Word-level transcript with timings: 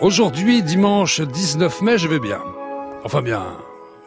Aujourd'hui, 0.00 0.62
dimanche 0.62 1.20
19 1.20 1.82
mai, 1.82 1.98
je 1.98 2.06
vais 2.06 2.20
bien. 2.20 2.40
Enfin 3.02 3.20
bien, 3.20 3.42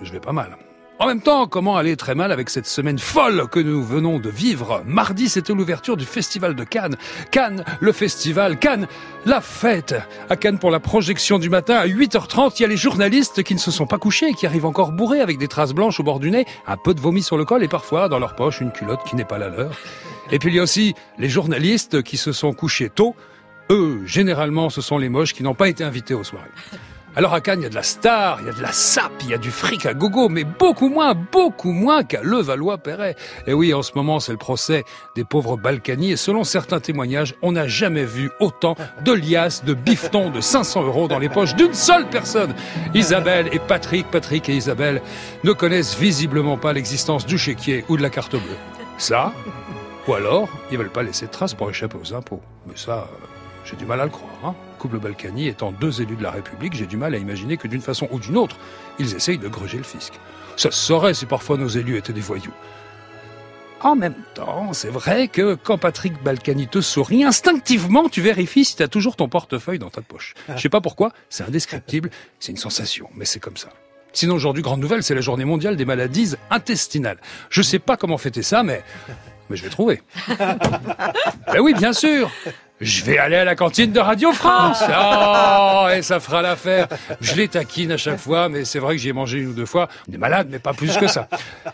je 0.02 0.10
vais 0.14 0.22
pas 0.22 0.32
mal. 0.32 0.58
En 1.00 1.06
même 1.06 1.20
temps, 1.20 1.48
comment 1.48 1.76
aller 1.76 1.98
très 1.98 2.16
mal 2.16 2.32
avec 2.32 2.50
cette 2.50 2.66
semaine 2.66 2.98
folle 2.98 3.50
que 3.50 3.60
nous 3.60 3.84
venons 3.84 4.18
de 4.18 4.30
vivre? 4.30 4.84
Mardi, 4.86 5.28
c'était 5.28 5.54
l'ouverture 5.54 5.98
du 5.98 6.06
Festival 6.06 6.56
de 6.56 6.64
Cannes. 6.64 6.96
Cannes, 7.32 7.66
le 7.82 7.92
festival, 7.92 8.58
Cannes, 8.58 8.88
la 9.26 9.42
fête. 9.42 9.96
À 10.30 10.38
Cannes 10.38 10.60
pour 10.60 10.72
la 10.72 10.80
projection 10.80 11.40
du 11.40 11.50
matin 11.50 11.76
à 11.76 11.88
8h30, 11.88 12.54
il 12.58 12.62
y 12.62 12.66
a 12.66 12.70
les 12.70 12.78
journalistes 12.78 13.44
qui 13.44 13.54
ne 13.54 13.60
se 13.60 13.72
sont 13.72 13.88
pas 13.88 13.98
couchés 13.98 14.30
et 14.30 14.34
qui 14.34 14.46
arrivent 14.46 14.68
encore 14.68 14.94
bourrés 14.94 15.20
avec 15.20 15.40
des 15.40 15.50
traces 15.50 15.74
blanches 15.74 16.00
au 16.00 16.04
bord 16.04 16.22
du 16.22 16.32
nez, 16.32 16.46
un 16.68 16.78
peu 16.78 16.94
de 16.94 17.02
vomi 17.02 17.22
sur 17.22 17.38
le 17.38 17.44
col 17.44 17.64
et 17.64 17.68
parfois 17.68 18.08
dans 18.08 18.20
leur 18.20 18.36
poche 18.36 18.62
une 18.62 18.72
culotte 18.72 19.04
qui 19.04 19.18
n'est 19.18 19.26
pas 19.26 19.40
la 19.40 19.50
leur. 19.50 19.78
Et 20.32 20.40
puis 20.40 20.52
il 20.52 20.56
y 20.56 20.60
a 20.60 20.64
aussi 20.64 20.94
les 21.18 21.28
journalistes 21.28 22.02
qui 22.02 22.16
se 22.16 22.32
sont 22.32 22.54
couchés 22.54 22.90
tôt. 22.90 23.14
Eux, 23.70 24.02
généralement, 24.06 24.70
ce 24.70 24.82
sont 24.82 24.98
les 24.98 25.10
moches 25.10 25.34
qui 25.34 25.44
n'ont 25.44 25.56
pas 25.56 25.70
été 25.70 25.84
invités 25.84 26.14
aux 26.14 26.24
soirées. 26.24 26.50
Alors 27.14 27.34
à 27.34 27.42
Cannes, 27.42 27.60
il 27.60 27.64
y 27.64 27.66
a 27.66 27.70
de 27.70 27.76
la 27.76 27.84
star, 27.84 28.40
il 28.40 28.48
y 28.48 28.50
a 28.50 28.54
de 28.54 28.62
la 28.62 28.72
sape, 28.72 29.12
il 29.24 29.32
y 29.32 29.34
a 29.34 29.38
du 29.38 29.52
fric 29.52 29.86
à 29.86 29.94
gogo, 29.94 30.30
mais 30.30 30.46
beaucoup 30.46 30.88
moins, 30.88 31.14
beaucoup 31.14 31.74
moins 31.74 32.06
qu'à 32.06 32.22
Levallois-Perret. 32.22 33.18
Et 33.48 33.54
oui, 33.54 33.74
en 33.74 33.82
ce 33.82 33.92
moment, 33.96 34.22
c'est 34.22 34.32
le 34.32 34.38
procès 34.38 34.86
des 35.18 35.26
pauvres 35.26 35.58
Balkany, 35.58 36.12
et 36.12 36.16
selon 36.16 36.46
certains 36.46 36.80
témoignages, 36.80 37.36
on 37.42 37.52
n'a 37.52 37.68
jamais 37.68 38.06
vu 38.06 38.32
autant 38.40 38.78
de 39.04 39.12
liasses, 39.12 39.66
de 39.66 39.74
bifetons 39.74 40.30
de 40.30 40.40
500 40.40 40.84
euros 40.84 41.10
dans 41.10 41.20
les 41.20 41.28
poches 41.28 41.54
d'une 41.56 41.74
seule 41.74 42.08
personne. 42.08 42.56
Isabelle 42.94 43.50
et 43.52 43.60
Patrick, 43.60 44.10
Patrick 44.10 44.48
et 44.48 44.56
Isabelle 44.56 45.02
ne 45.44 45.52
connaissent 45.52 45.98
visiblement 45.98 46.56
pas 46.56 46.72
l'existence 46.72 47.26
du 47.26 47.38
chéquier 47.38 47.84
ou 47.90 47.98
de 47.98 48.02
la 48.02 48.10
carte 48.10 48.32
bleue. 48.32 48.58
Ça, 48.98 49.34
ou 50.08 50.14
alors, 50.14 50.48
ils 50.72 50.78
veulent 50.78 50.90
pas 50.90 51.04
laisser 51.04 51.26
de 51.26 51.32
traces 51.32 51.54
pour 51.54 51.70
échapper 51.70 51.98
aux 52.02 52.14
impôts. 52.14 52.42
Mais 52.68 52.78
ça, 52.78 53.10
euh, 53.12 53.26
j'ai 53.66 53.76
du 53.76 53.86
mal 53.86 54.02
à 54.02 54.06
le 54.06 54.10
croire. 54.10 54.32
Hein. 54.44 54.56
Couple 54.80 55.00
Balkany 55.00 55.48
étant 55.48 55.72
deux 55.72 56.02
élus 56.02 56.16
de 56.16 56.24
la 56.24 56.32
République, 56.32 56.74
j'ai 56.74 56.88
du 56.88 56.98
mal 56.98 57.14
à 57.14 57.18
imaginer 57.18 57.58
que 57.58 57.68
d'une 57.68 57.82
façon 57.82 58.08
ou 58.12 58.20
d'une 58.20 58.38
autre, 58.38 58.58
ils 59.00 59.16
essayent 59.16 59.38
de 59.38 59.48
gruger 59.48 59.78
le 59.78 59.84
fisc. 59.84 60.14
Ça 60.58 60.72
se 60.72 60.78
saurait 60.78 61.14
si 61.14 61.26
parfois 61.26 61.58
nos 61.58 61.68
élus 61.68 61.98
étaient 61.98 62.14
des 62.14 62.22
voyous. 62.22 62.54
En 63.84 63.96
même 63.96 64.16
temps, 64.36 64.74
c'est 64.74 64.90
vrai 64.90 65.28
que 65.28 65.56
quand 65.56 65.80
Patrick 65.80 66.22
Balkany 66.22 66.68
te 66.68 66.82
sourit, 66.82 67.24
instinctivement, 67.24 68.10
tu 68.10 68.22
vérifies 68.22 68.64
si 68.64 68.76
tu 68.76 68.84
as 68.84 68.88
toujours 68.88 69.16
ton 69.16 69.28
portefeuille 69.28 69.80
dans 69.80 69.90
ta 69.90 70.02
poche. 70.02 70.36
Je 70.56 70.62
sais 70.62 70.70
pas 70.70 70.82
pourquoi, 70.82 71.14
c'est 71.30 71.44
indescriptible, 71.44 72.12
c'est 72.40 72.52
une 72.52 72.58
sensation, 72.58 73.10
mais 73.16 73.26
c'est 73.26 73.40
comme 73.40 73.58
ça. 73.58 73.70
Sinon, 74.14 74.36
aujourd'hui, 74.36 74.62
grande 74.62 74.82
nouvelle, 74.82 75.04
c'est 75.04 75.16
la 75.16 75.22
journée 75.22 75.46
mondiale 75.46 75.78
des 75.78 75.86
maladies 75.86 76.36
intestinales. 76.50 77.18
Je 77.50 77.62
sais 77.62 77.80
pas 77.80 77.98
comment 77.98 78.18
fêter 78.18 78.44
ça, 78.44 78.62
mais, 78.62 78.84
mais 79.52 79.58
je 79.58 79.64
vais 79.64 79.70
trouver. 79.70 80.02
ben 80.28 81.60
oui, 81.60 81.74
bien 81.74 81.94
sûr. 81.94 82.32
Je 82.80 83.04
vais 83.04 83.20
aller 83.20 83.36
à 83.36 83.44
la 83.44 83.56
cantine 83.56 83.92
de 83.92 84.00
Radio 84.00 84.32
France. 84.32 84.84
Oh, 84.94 85.88
et 85.94 86.02
ça 86.02 86.20
fera 86.20 86.42
l'affaire. 86.42 86.88
Je 87.22 87.34
les 87.36 87.48
taquine 87.48 87.92
à 87.92 87.98
chaque 87.98 88.20
fois, 88.20 88.50
mais 88.50 88.66
c'est 88.66 88.80
vrai 88.80 88.96
que 88.96 89.02
j'y 89.02 89.10
ai 89.10 89.14
mangé 89.14 89.40
une 89.40 89.50
ou 89.50 89.54
deux 89.54 89.66
fois. 89.66 89.88
On 90.10 90.14
est 90.14 90.18
malade, 90.18 90.48
mais 90.52 90.60
pas 90.60 90.74
plus 90.74 90.96
que 90.98 91.08
ça. 91.08 91.28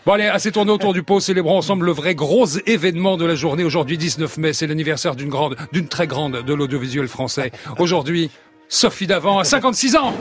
Bon 0.06 0.12
allez, 0.12 0.26
assez 0.26 0.50
tourné 0.50 0.70
autour 0.70 0.94
du 0.94 1.02
pot. 1.02 1.20
Célébrons 1.20 1.58
ensemble 1.58 1.86
le 1.86 1.92
vrai 1.92 2.14
gros 2.14 2.46
événement 2.66 3.16
de 3.16 3.26
la 3.26 3.34
journée. 3.34 3.64
Aujourd'hui, 3.64 3.98
19 3.98 4.38
mai, 4.38 4.52
c'est 4.52 4.66
l'anniversaire 4.66 5.14
d'une 5.14 5.28
grande, 5.28 5.56
d'une 5.72 5.88
très 5.88 6.06
grande 6.06 6.42
de 6.42 6.54
l'audiovisuel 6.54 7.08
français. 7.08 7.52
Aujourd'hui, 7.78 8.30
Sophie 8.68 9.06
Davant 9.06 9.38
a 9.38 9.44
56 9.44 9.96
ans. 9.96 10.14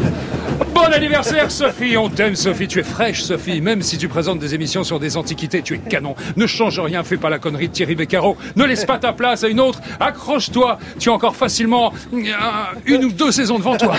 Bon 0.88 0.94
anniversaire 0.94 1.52
Sophie, 1.52 1.98
on 1.98 2.08
t'aime 2.08 2.38
Sophie, 2.38 2.70
tu 2.70 2.80
es 2.80 2.84
fraîche 2.84 3.22
Sophie, 3.22 3.60
même 3.60 3.82
si 3.82 3.98
tu 3.98 4.08
présentes 4.08 4.40
des 4.40 4.56
émissions 4.56 4.86
sur 4.86 5.02
des 5.02 5.18
antiquités, 5.18 5.62
tu 5.62 5.74
es 5.74 5.80
canon. 5.80 6.16
Ne 6.38 6.48
change 6.48 6.80
rien, 6.80 7.04
fais 7.04 7.18
pas 7.18 7.30
la 7.30 7.40
connerie 7.40 7.68
de 7.68 7.74
Thierry 7.74 7.94
Beccaro, 7.94 8.38
ne 8.56 8.64
laisse 8.64 8.86
pas 8.86 8.98
ta 8.98 9.12
place 9.12 9.44
à 9.44 9.50
une 9.50 9.60
autre, 9.60 9.82
accroche-toi, 10.00 10.78
tu 10.98 11.10
as 11.10 11.12
encore 11.12 11.36
facilement 11.36 11.92
euh, 12.14 12.20
une 12.86 13.04
ou 13.04 13.12
deux 13.12 13.34
saisons 13.34 13.58
devant 13.58 13.76
toi. 13.76 13.98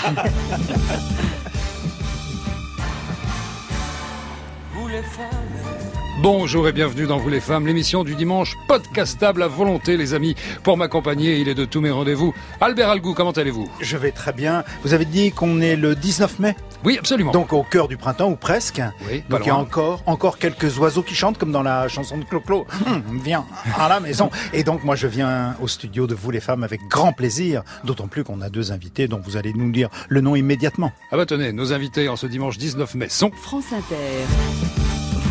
Bonjour 6.20 6.66
et 6.66 6.72
bienvenue 6.72 7.06
dans 7.06 7.18
Vous 7.18 7.28
les 7.28 7.38
femmes, 7.38 7.64
l'émission 7.64 8.02
du 8.02 8.16
dimanche 8.16 8.56
podcastable 8.66 9.40
à 9.40 9.46
volonté 9.46 9.96
les 9.96 10.14
amis. 10.14 10.34
Pour 10.64 10.76
m'accompagner, 10.76 11.36
il 11.38 11.48
est 11.48 11.54
de 11.54 11.64
tous 11.64 11.80
mes 11.80 11.92
rendez-vous. 11.92 12.34
Albert 12.60 12.88
Algou, 12.88 13.14
comment 13.14 13.30
allez-vous? 13.30 13.70
Je 13.80 13.96
vais 13.96 14.10
très 14.10 14.32
bien. 14.32 14.64
Vous 14.82 14.94
avez 14.94 15.04
dit 15.04 15.30
qu'on 15.30 15.60
est 15.60 15.76
le 15.76 15.94
19 15.94 16.40
mai? 16.40 16.56
Oui, 16.84 16.96
absolument. 16.98 17.30
Donc 17.30 17.52
au 17.52 17.62
cœur 17.62 17.86
du 17.86 17.96
printemps 17.96 18.30
ou 18.30 18.34
presque. 18.34 18.82
Oui, 19.08 19.20
pas 19.20 19.36
Donc 19.36 19.46
il 19.46 19.48
y 19.48 19.50
a 19.50 19.56
encore, 19.56 20.02
encore 20.06 20.38
quelques 20.38 20.76
oiseaux 20.78 21.04
qui 21.04 21.14
chantent 21.14 21.38
comme 21.38 21.52
dans 21.52 21.62
la 21.62 21.86
chanson 21.86 22.18
de 22.18 22.24
Clo-Clo. 22.24 22.66
Hum, 22.88 23.20
viens 23.22 23.46
à 23.78 23.88
la 23.88 24.00
maison. 24.00 24.28
Et 24.52 24.64
donc 24.64 24.82
moi 24.82 24.96
je 24.96 25.06
viens 25.06 25.54
au 25.60 25.68
studio 25.68 26.08
de 26.08 26.16
Vous 26.16 26.32
les 26.32 26.40
femmes 26.40 26.64
avec 26.64 26.80
grand 26.88 27.12
plaisir. 27.12 27.62
D'autant 27.84 28.08
plus 28.08 28.24
qu'on 28.24 28.40
a 28.40 28.48
deux 28.48 28.72
invités 28.72 29.06
dont 29.06 29.20
vous 29.24 29.36
allez 29.36 29.52
nous 29.52 29.70
dire 29.70 29.88
le 30.08 30.20
nom 30.20 30.34
immédiatement. 30.34 30.90
Ah 31.12 31.16
bah 31.16 31.26
tenez, 31.26 31.52
nos 31.52 31.72
invités 31.72 32.08
en 32.08 32.16
ce 32.16 32.26
dimanche 32.26 32.58
19 32.58 32.96
mai 32.96 33.08
sont 33.08 33.30
France 33.40 33.72
Inter. 33.72 34.87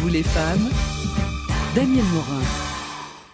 Vous 0.07 0.13
les 0.13 0.23
femmes, 0.23 0.69
Daniel 1.75 2.05
Morin. 2.13 2.41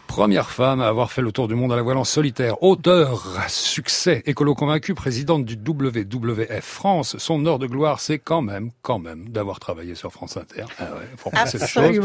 Première 0.08 0.50
femme 0.50 0.82
à 0.82 0.88
avoir 0.88 1.12
fait 1.12 1.22
le 1.22 1.32
tour 1.32 1.48
du 1.48 1.54
monde 1.54 1.72
à 1.72 1.76
la 1.76 1.84
voile 1.84 1.98
en 1.98 2.04
solitaire, 2.04 2.64
auteur, 2.64 3.28
succès, 3.48 4.24
écolo 4.26 4.56
convaincu, 4.56 4.96
présidente 4.96 5.46
du 5.46 5.54
WWF 5.54 6.66
France. 6.66 7.16
Son 7.20 7.46
heure 7.46 7.60
de 7.60 7.68
gloire, 7.68 8.00
c'est 8.00 8.18
quand 8.18 8.42
même, 8.42 8.72
quand 8.82 8.98
même, 8.98 9.30
d'avoir 9.30 9.60
travaillé 9.60 9.94
sur 9.94 10.12
France 10.12 10.36
Inter. 10.36 10.64
Ah 10.80 10.86
ouais, 10.96 11.08
faut 11.16 11.30
choses. 11.68 12.00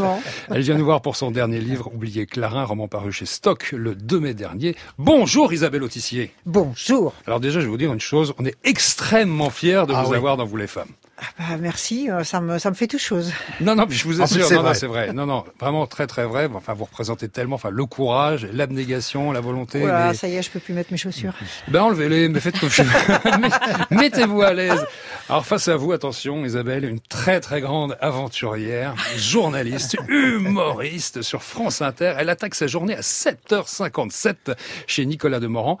Elle 0.51 0.61
vient 0.61 0.77
nous 0.77 0.85
voir 0.85 1.01
pour 1.01 1.15
son 1.15 1.31
dernier 1.31 1.59
livre, 1.61 1.89
Oublié 1.91 2.27
Clarin, 2.27 2.63
roman 2.63 2.87
paru 2.87 3.11
chez 3.11 3.25
Stock 3.25 3.71
le 3.71 3.95
2 3.95 4.19
mai 4.19 4.35
dernier. 4.35 4.75
Bonjour 4.99 5.51
Isabelle 5.51 5.81
Autissier. 5.81 6.31
Bonjour. 6.45 7.13
Alors 7.25 7.39
déjà, 7.39 7.59
je 7.59 7.65
vais 7.65 7.71
vous 7.71 7.77
dire 7.77 7.91
une 7.91 7.99
chose, 7.99 8.35
on 8.37 8.45
est 8.45 8.55
extrêmement 8.63 9.49
fiers 9.49 9.85
de 9.87 9.93
Ah 9.95 10.03
vous 10.03 10.11
oui. 10.11 10.17
avoir 10.17 10.37
dans 10.37 10.45
Vous 10.45 10.57
les 10.57 10.67
femmes. 10.67 10.89
Ah 11.21 11.25
bah, 11.37 11.57
merci, 11.59 12.09
euh, 12.09 12.23
ça 12.23 12.39
me, 12.39 12.59
ça 12.59 12.69
me 12.69 12.75
fait 12.75 12.87
tout 12.87 12.97
chose. 12.97 13.33
Non, 13.59 13.75
non, 13.75 13.85
puis 13.85 13.97
je 13.97 14.05
vous 14.05 14.21
assure, 14.21 14.45
c'est 14.45 14.55
non, 14.55 14.61
non, 14.61 14.67
vrai. 14.67 14.75
c'est 14.75 14.87
vrai. 14.87 15.13
Non, 15.13 15.25
non, 15.25 15.43
vraiment 15.59 15.85
très, 15.85 16.07
très 16.07 16.25
vrai. 16.25 16.49
Enfin, 16.53 16.73
vous 16.73 16.85
représentez 16.85 17.27
tellement, 17.27 17.55
enfin, 17.55 17.69
le 17.71 17.85
courage, 17.85 18.47
l'abnégation, 18.53 19.31
la 19.31 19.41
volonté. 19.41 19.79
Voilà, 19.79 20.13
ça 20.13 20.27
y 20.27 20.35
est, 20.35 20.41
je 20.41 20.49
peux 20.49 20.59
plus 20.59 20.73
mettre 20.73 20.91
mes 20.91 20.97
chaussures. 20.97 21.33
Ben 21.67 21.81
enlevez-les, 21.81 22.29
mais 22.29 22.39
faites 22.39 22.59
confiance. 22.59 22.87
Mettez-vous 23.91 24.41
à 24.41 24.53
l'aise. 24.53 24.85
Alors 25.27 25.45
face 25.45 25.67
à 25.67 25.75
vous, 25.75 25.91
attention 25.91 26.45
Isabelle, 26.45 26.85
une 26.85 26.99
très 26.99 27.39
très 27.39 27.61
grande 27.61 27.97
aventurière, 28.01 28.95
journaliste, 29.15 29.97
humoriste 30.07 31.21
sur 31.21 31.43
France 31.43 31.81
Inter. 31.81 32.15
Elle 32.17 32.29
attaque 32.29 32.55
sa 32.55 32.67
journée 32.67 32.95
à 32.95 33.01
7h57 33.01 34.55
chez 34.87 35.05
Nicolas 35.05 35.39
Demorand. 35.39 35.79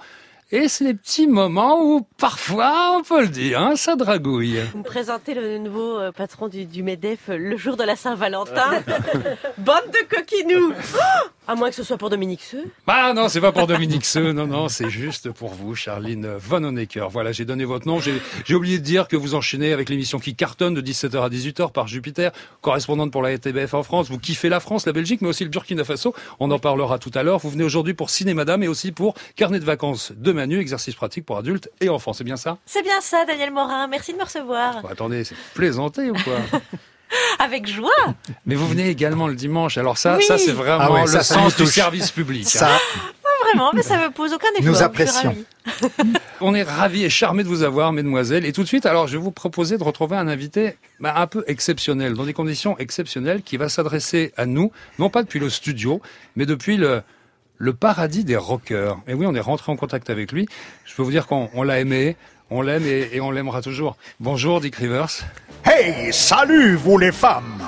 Et 0.51 0.67
c'est 0.67 0.83
des 0.83 0.95
petits 0.95 1.27
moments 1.27 1.79
où 1.83 2.01
parfois, 2.17 2.97
on 2.97 3.03
peut 3.03 3.21
le 3.21 3.27
dire, 3.27 3.61
hein, 3.61 3.75
ça 3.75 3.95
dragouille. 3.95 4.59
Vous 4.71 4.79
me 4.79 4.83
présentez 4.83 5.35
le 5.35 5.59
nouveau 5.59 5.99
euh, 5.99 6.11
patron 6.11 6.47
du, 6.47 6.65
du 6.65 6.81
MEDEF 6.81 7.29
euh, 7.29 7.37
le 7.37 7.55
jour 7.55 7.77
de 7.77 7.83
la 7.83 7.95
Saint-Valentin. 7.95 8.81
Bande 9.59 9.91
de 9.93 10.15
coquinous 10.15 10.73
Oh 10.95 11.27
À 11.47 11.53
moins 11.53 11.69
que 11.69 11.75
ce 11.75 11.83
soit 11.83 11.99
pour 11.99 12.09
Dominique 12.09 12.41
Seux. 12.41 12.63
Ah 12.87 13.13
non, 13.15 13.29
c'est 13.29 13.41
pas 13.41 13.51
pour 13.51 13.67
Dominique 13.67 14.05
Seux, 14.05 14.31
non, 14.31 14.47
non, 14.47 14.69
c'est 14.69 14.89
juste 14.89 15.29
pour 15.29 15.53
vous, 15.53 15.75
Charline 15.75 16.27
Von 16.39 16.63
Honecker. 16.63 17.09
Voilà, 17.11 17.31
j'ai 17.31 17.45
donné 17.45 17.63
votre 17.63 17.87
nom. 17.87 17.99
J'ai 17.99 18.55
oublié 18.55 18.79
de 18.79 18.83
dire 18.83 19.07
que 19.07 19.15
vous 19.15 19.35
enchaînez 19.35 19.71
avec 19.71 19.87
l'émission 19.87 20.17
qui 20.17 20.33
cartonne 20.33 20.73
de 20.73 20.81
17h 20.81 21.21
à 21.23 21.29
18h 21.29 21.71
par 21.71 21.87
Jupiter, 21.87 22.31
correspondante 22.61 23.11
pour 23.11 23.21
la 23.21 23.37
TBF 23.37 23.75
en 23.75 23.83
France. 23.83 24.09
Vous 24.09 24.17
kiffez 24.17 24.49
la 24.49 24.59
France, 24.59 24.87
la 24.87 24.93
Belgique, 24.93 25.21
mais 25.21 25.29
aussi 25.29 25.43
le 25.43 25.51
Burkina 25.51 25.83
Faso. 25.83 26.15
On 26.39 26.49
en 26.49 26.57
parlera 26.57 26.97
tout 26.97 27.11
à 27.13 27.21
l'heure. 27.21 27.37
Vous 27.37 27.51
venez 27.51 27.63
aujourd'hui 27.63 27.93
pour 27.93 28.09
Ciné 28.09 28.33
Madame 28.33 28.63
et 28.63 28.67
aussi 28.67 28.91
pour 28.91 29.13
Carnet 29.35 29.59
de 29.59 29.65
vacances 29.65 30.11
de 30.17 30.38
Manu, 30.39 30.57
exercice 30.59 30.95
pratique 30.95 31.25
pour 31.25 31.37
adultes 31.37 31.69
et 31.81 31.89
enfants. 31.89 32.13
C'est 32.13 32.23
bien 32.23 32.37
ça? 32.37 32.57
C'est 32.65 32.81
bien 32.81 33.01
ça, 33.01 33.25
Daniel 33.25 33.51
Morin. 33.51 33.87
Merci 33.87 34.13
de 34.13 34.17
me 34.17 34.23
recevoir. 34.23 34.81
Bon, 34.81 34.87
Attendez, 34.87 35.25
c'est 35.25 35.35
plaisanté 35.53 36.09
ou 36.09 36.13
quoi? 36.13 36.37
Avec 37.39 37.67
joie. 37.67 37.89
Mais 38.45 38.55
vous 38.55 38.67
venez 38.67 38.87
également 38.89 39.27
le 39.27 39.35
dimanche. 39.35 39.77
Alors 39.77 39.97
ça, 39.97 40.15
Oui. 40.17 40.23
ça 40.23 40.37
c'est 40.37 40.51
vraiment 40.53 40.83
Ah 40.85 40.91
ouais, 40.93 41.01
le 41.01 41.07
ça, 41.07 41.23
ça 41.23 41.33
sens 41.33 41.57
du 41.57 41.65
service 41.65 42.11
public. 42.11 42.45
hein. 42.45 42.49
Ça, 42.49 42.69
Vraiment, 43.45 43.71
mais 43.73 43.81
ça 43.81 43.97
me 43.97 44.11
pose 44.11 44.31
aucun 44.33 44.47
effort. 44.57 44.65
Nous 44.65 44.81
apprécions. 44.83 45.35
On 46.41 46.53
est 46.53 46.63
ravis 46.63 47.03
et 47.05 47.09
charmés 47.09 47.43
de 47.43 47.47
vous 47.47 47.63
avoir, 47.63 47.91
mesdemoiselles. 47.93 48.45
Et 48.45 48.51
tout 48.53 48.61
de 48.63 48.67
suite, 48.67 48.85
alors, 48.85 49.07
je 49.07 49.17
vais 49.17 49.23
vous 49.23 49.31
proposer 49.31 49.77
de 49.77 49.83
retrouver 49.83 50.17
un 50.17 50.27
invité 50.27 50.77
bah, 50.99 51.13
un 51.17 51.25
peu 51.27 51.43
exceptionnel, 51.47 52.13
dans 52.13 52.25
des 52.25 52.33
conditions 52.33 52.77
exceptionnelles, 52.77 53.41
qui 53.41 53.57
va 53.57 53.67
s'adresser 53.69 54.33
à 54.37 54.45
nous, 54.45 54.71
non 54.99 55.09
pas 55.09 55.23
depuis 55.23 55.39
le 55.39 55.49
studio, 55.49 56.01
mais 56.35 56.45
depuis 56.45 56.77
le, 56.77 57.01
le 57.59 57.73
paradis 57.73 58.23
des 58.23 58.37
rockers. 58.37 58.97
Et 59.07 59.13
oui, 59.13 59.25
on 59.27 59.35
est 59.35 59.39
rentré 59.41 59.71
en 59.71 59.75
contact 59.75 60.09
avec 60.09 60.31
lui. 60.31 60.47
Je 60.85 60.95
peux 60.95 61.03
vous 61.03 61.11
dire 61.11 61.27
qu'on 61.27 61.49
on 61.53 61.61
l'a 61.63 61.79
aimé, 61.79 62.15
on 62.49 62.61
l'aime 62.61 62.85
et, 62.85 63.09
et 63.13 63.21
on 63.21 63.29
l'aimera 63.31 63.61
toujours. 63.61 63.97
Bonjour, 64.19 64.61
Dick 64.61 64.75
Rivers. 64.77 65.09
Hey, 65.65 66.11
salut 66.13 66.75
vous 66.75 66.97
les 66.97 67.11
femmes 67.11 67.59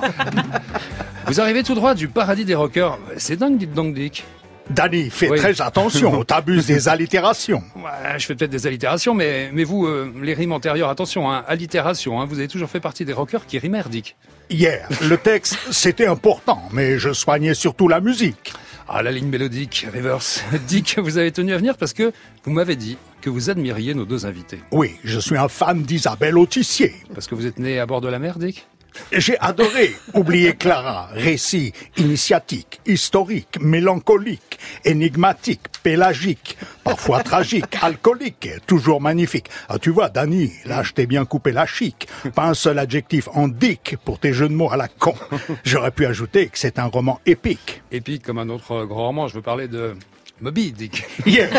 Vous 1.28 1.40
arrivez 1.42 1.62
tout 1.64 1.76
droit 1.76 1.94
du 1.94 2.08
paradis 2.08 2.46
des 2.46 2.56
rockers. 2.56 2.98
C'est 3.18 3.36
dingue, 3.38 3.58
dites 3.58 3.74
donc, 3.74 3.94
Dick. 3.94 4.24
Danny, 4.70 5.10
fais 5.10 5.30
Oui. 5.30 5.38
très 5.38 5.60
attention, 5.62 6.24
t'abuses 6.24 6.66
des 6.68 6.88
allitérations. 6.88 7.62
Ouais, 7.76 8.18
je 8.18 8.26
fais 8.26 8.36
peut-être 8.36 8.52
des 8.52 8.68
allitérations, 8.68 9.14
mais, 9.14 9.50
mais 9.52 9.66
vous, 9.66 9.86
euh, 9.86 10.14
les 10.22 10.34
rimes 10.34 10.54
antérieures, 10.54 10.90
attention, 10.90 11.30
hein, 11.30 11.44
allitération, 11.48 12.22
hein, 12.22 12.26
vous 12.26 12.40
avez 12.40 12.48
toujours 12.48 12.70
fait 12.70 12.80
partie 12.80 13.04
des 13.04 13.12
rockers 13.12 13.46
qui 13.46 13.60
rimèrent, 13.60 13.90
Dick. 13.90 14.16
Hier, 14.50 14.88
le 15.02 15.18
texte, 15.18 15.58
c'était 15.72 16.06
important, 16.08 16.62
mais 16.72 17.00
je 17.00 17.12
soignais 17.12 17.54
surtout 17.54 17.90
la 17.90 18.00
musique. 18.00 18.54
Ah, 18.94 19.02
la 19.02 19.12
ligne 19.12 19.30
mélodique, 19.30 19.88
Rivers. 19.94 20.20
Dick, 20.68 21.00
vous 21.00 21.18
avez 21.18 21.32
tenu 21.32 21.54
à 21.54 21.58
venir 21.58 21.78
parce 21.78 21.94
que 21.94 22.12
vous 22.44 22.52
m'avez 22.52 22.76
dit 22.76 22.98
que 23.22 23.30
vous 23.30 23.50
admiriez 23.50 23.94
nos 23.94 24.04
deux 24.04 24.26
invités. 24.26 24.60
Oui, 24.72 24.98
je 25.06 25.18
suis 25.18 25.38
un 25.38 25.48
fan 25.48 25.82
d'Isabelle 25.82 26.38
Autissier. 26.38 26.94
Parce 27.14 27.26
que 27.26 27.34
vous 27.34 27.46
êtes 27.46 27.58
né 27.58 27.80
à 27.80 27.86
bord 27.86 28.02
de 28.02 28.10
la 28.10 28.20
mer, 28.20 28.38
Dick? 28.38 28.68
J'ai 29.12 29.38
adoré 29.40 29.96
Oublier 30.14 30.54
Clara, 30.54 31.10
récit 31.14 31.74
initiatique, 31.98 32.80
historique, 32.86 33.60
mélancolique, 33.60 34.60
énigmatique, 34.86 35.62
pélagique, 35.84 36.58
parfois 36.84 37.24
tragique, 37.24 37.78
alcoolique, 37.82 38.50
toujours 38.68 39.02
magnifique. 39.02 39.50
Ah, 39.70 39.80
tu 39.80 39.90
vois, 39.90 40.10
Dany, 40.10 40.52
là, 40.66 40.84
je 40.84 40.94
t'ai 40.94 41.06
bien 41.06 41.26
coupé 41.26 41.52
la 41.52 41.66
chic. 41.66 42.08
Pas 42.36 42.48
un 42.48 42.54
seul 42.54 42.80
adjectif 42.80 43.28
en 43.34 43.48
dick 43.48 43.98
pour 44.06 44.20
tes 44.20 44.34
jeux 44.34 44.50
de 44.50 44.54
mots 44.54 44.72
à 44.72 44.78
la 44.78 44.88
con. 44.88 45.16
J'aurais 45.64 45.92
pu 45.92 46.06
ajouter 46.06 46.48
que 46.48 46.58
c'est 46.58 46.80
un 46.80 46.86
roman 46.86 47.20
épique. 47.26 47.82
Épique 47.92 48.24
comme 48.24 48.40
un 48.40 48.50
autre 48.50 48.86
grand 48.86 49.08
roman, 49.08 49.28
je 49.28 49.36
veux 49.36 49.42
parler 49.42 49.68
de 49.68 49.96
Moby, 50.42 50.72
Dick. 50.72 51.06
Yeah. 51.26 51.50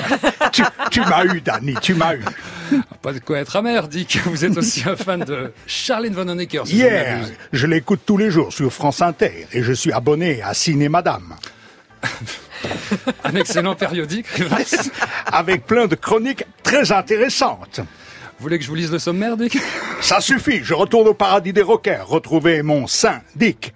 tu 0.52 0.62
tu 0.90 1.00
m'as 1.00 1.24
eu, 1.24 1.40
Dany, 1.40 1.74
tu 1.80 1.94
m'as 1.94 2.14
eu. 2.16 2.24
Pas 3.00 3.12
de 3.12 3.20
quoi 3.20 3.38
être 3.38 3.54
amer, 3.56 3.86
Dick. 3.88 4.18
Vous 4.24 4.44
êtes 4.44 4.56
aussi 4.56 4.82
un 4.88 4.96
fan 4.96 5.20
de 5.20 5.52
Charlene 5.66 6.14
Von 6.14 6.28
Honecker, 6.28 6.66
si 6.66 6.76
Yeah, 6.76 7.20
je 7.52 7.66
l'écoute 7.66 8.00
tous 8.04 8.16
les 8.16 8.30
jours 8.30 8.52
sur 8.52 8.72
France 8.72 9.00
Inter 9.00 9.46
et 9.52 9.62
je 9.62 9.72
suis 9.72 9.92
abonné 9.92 10.42
à 10.42 10.52
Ciné 10.54 10.88
Madame. 10.88 11.34
Un 13.24 13.34
excellent 13.34 13.74
périodique. 13.74 14.26
Avec 15.32 15.66
plein 15.66 15.86
de 15.86 15.94
chroniques 15.94 16.44
très 16.62 16.92
intéressantes. 16.92 17.78
Vous 17.78 18.42
voulez 18.46 18.58
que 18.58 18.64
je 18.64 18.68
vous 18.68 18.74
lise 18.74 18.90
le 18.90 18.98
sommaire, 18.98 19.36
Dick? 19.36 19.58
Ça 20.00 20.20
suffit, 20.20 20.60
je 20.64 20.74
retourne 20.74 21.08
au 21.08 21.14
paradis 21.14 21.52
des 21.52 21.62
rockers, 21.62 22.06
retrouver 22.08 22.62
mon 22.62 22.86
saint 22.86 23.20
Dick. 23.36 23.72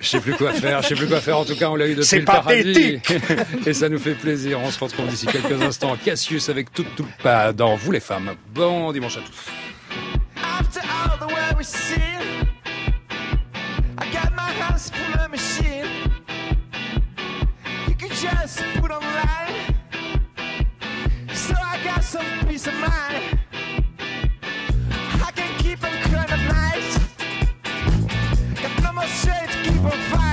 Je 0.00 0.06
sais 0.08 0.20
plus 0.20 0.34
quoi 0.34 0.52
faire, 0.52 0.82
je 0.82 0.88
sais 0.88 0.94
plus 0.94 1.06
quoi 1.08 1.20
faire. 1.20 1.38
En 1.38 1.44
tout 1.44 1.56
cas, 1.56 1.68
on 1.70 1.76
l'a 1.76 1.86
eu 1.86 1.94
depuis 1.94 2.06
C'est 2.06 2.18
le 2.20 2.24
paradis. 2.24 2.98
pathétique. 3.00 3.66
Et 3.66 3.72
ça 3.74 3.88
nous 3.88 3.98
fait 3.98 4.14
plaisir. 4.14 4.60
On 4.60 4.70
se 4.70 4.78
retrouve 4.78 5.06
d'ici 5.08 5.26
quelques 5.26 5.60
instants. 5.62 5.96
Cassius 6.04 6.48
avec 6.48 6.72
tout, 6.72 6.84
tout 6.96 7.06
pas 7.22 7.52
dans 7.52 7.76
Vous 7.76 7.92
les 7.92 8.00
femmes. 8.00 8.34
Bon 8.54 8.92
dimanche 8.92 9.16
à 9.18 9.20
tous. 9.20 9.50
After 10.42 10.80
all 10.80 11.18
the 11.18 11.32
way 11.32 11.54
we 11.58 11.64
see, 11.64 11.94
I 13.98 14.04
got 14.12 14.32
my 14.34 14.50
hands 14.60 14.90
full 14.90 15.20
of 15.20 15.30
machine. 15.30 15.86
You 17.88 17.94
could 17.94 18.12
just 18.12 18.62
put 18.80 18.90
online, 18.90 19.74
so 21.34 21.54
I 21.54 21.78
got 21.84 22.02
some 22.02 22.24
peace 22.48 22.66
of 22.66 22.74
mind. 22.74 23.35
Five. 29.88 30.25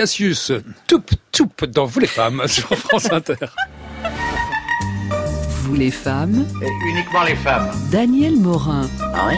Cassius, 0.00 0.50
toup, 0.86 1.10
toup 1.30 1.66
dans 1.66 1.84
Vous 1.84 2.00
les 2.00 2.06
femmes 2.06 2.42
sur 2.46 2.74
France 2.74 3.12
Inter. 3.12 3.34
Vous 5.62 5.74
les 5.74 5.90
femmes, 5.90 6.46
uniquement 6.88 7.22
les 7.22 7.36
femmes. 7.36 7.70
Daniel 7.92 8.34
Morin 8.36 8.88
Ah 9.14 9.28
oui 9.28 9.34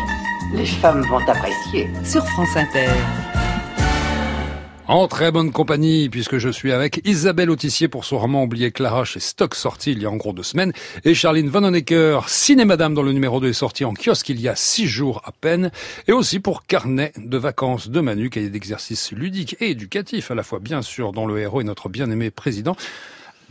Les 0.55 0.65
femmes 0.67 1.03
vont 1.03 1.19
apprécier. 1.29 1.91
sur 2.05 2.25
France 2.29 2.57
Inter. 2.57 2.87
En 4.93 5.09
très 5.09 5.33
bonne 5.33 5.53
compagnie, 5.53 6.11
puisque 6.11 6.37
je 6.37 6.51
suis 6.51 6.71
avec 6.71 7.01
Isabelle 7.07 7.49
Autissier 7.49 7.89
pour 7.89 8.05
son 8.05 8.19
roman 8.19 8.43
Oublié 8.43 8.73
Clara 8.73 9.07
chez 9.07 9.21
Stock, 9.21 9.55
sorti 9.55 9.93
il 9.93 10.03
y 10.03 10.05
a 10.05 10.11
en 10.11 10.17
gros 10.17 10.35
deux 10.35 10.43
semaines, 10.43 10.75
et 11.07 11.15
Charline 11.15 11.49
Van 11.49 11.65
Honecker, 11.65 12.29
Ciné 12.29 12.67
Madame 12.67 12.93
dont 12.93 13.03
le 13.03 13.13
numéro 13.13 13.41
2 13.41 13.49
est 13.49 13.53
sorti 13.55 13.87
en 13.87 13.95
kiosque 13.95 14.29
il 14.29 14.39
y 14.39 14.51
a 14.51 14.55
six 14.55 14.87
jours 14.87 15.23
à 15.25 15.33
peine, 15.33 15.71
et 16.09 16.13
aussi 16.13 16.41
pour 16.41 16.67
Carnet 16.67 17.15
de 17.17 17.39
vacances 17.39 17.89
de 17.89 18.01
Manu, 18.01 18.29
cahier 18.29 18.51
d'exercices 18.51 19.13
ludiques 19.13 19.57
et 19.61 19.71
éducatifs, 19.71 20.31
à 20.31 20.35
la 20.35 20.43
fois 20.43 20.59
bien 20.59 20.83
sûr 20.83 21.13
dont 21.13 21.27
le 21.27 21.39
héros 21.39 21.63
est 21.63 21.65
notre 21.65 21.89
bien-aimé 21.89 22.31
président, 22.31 22.77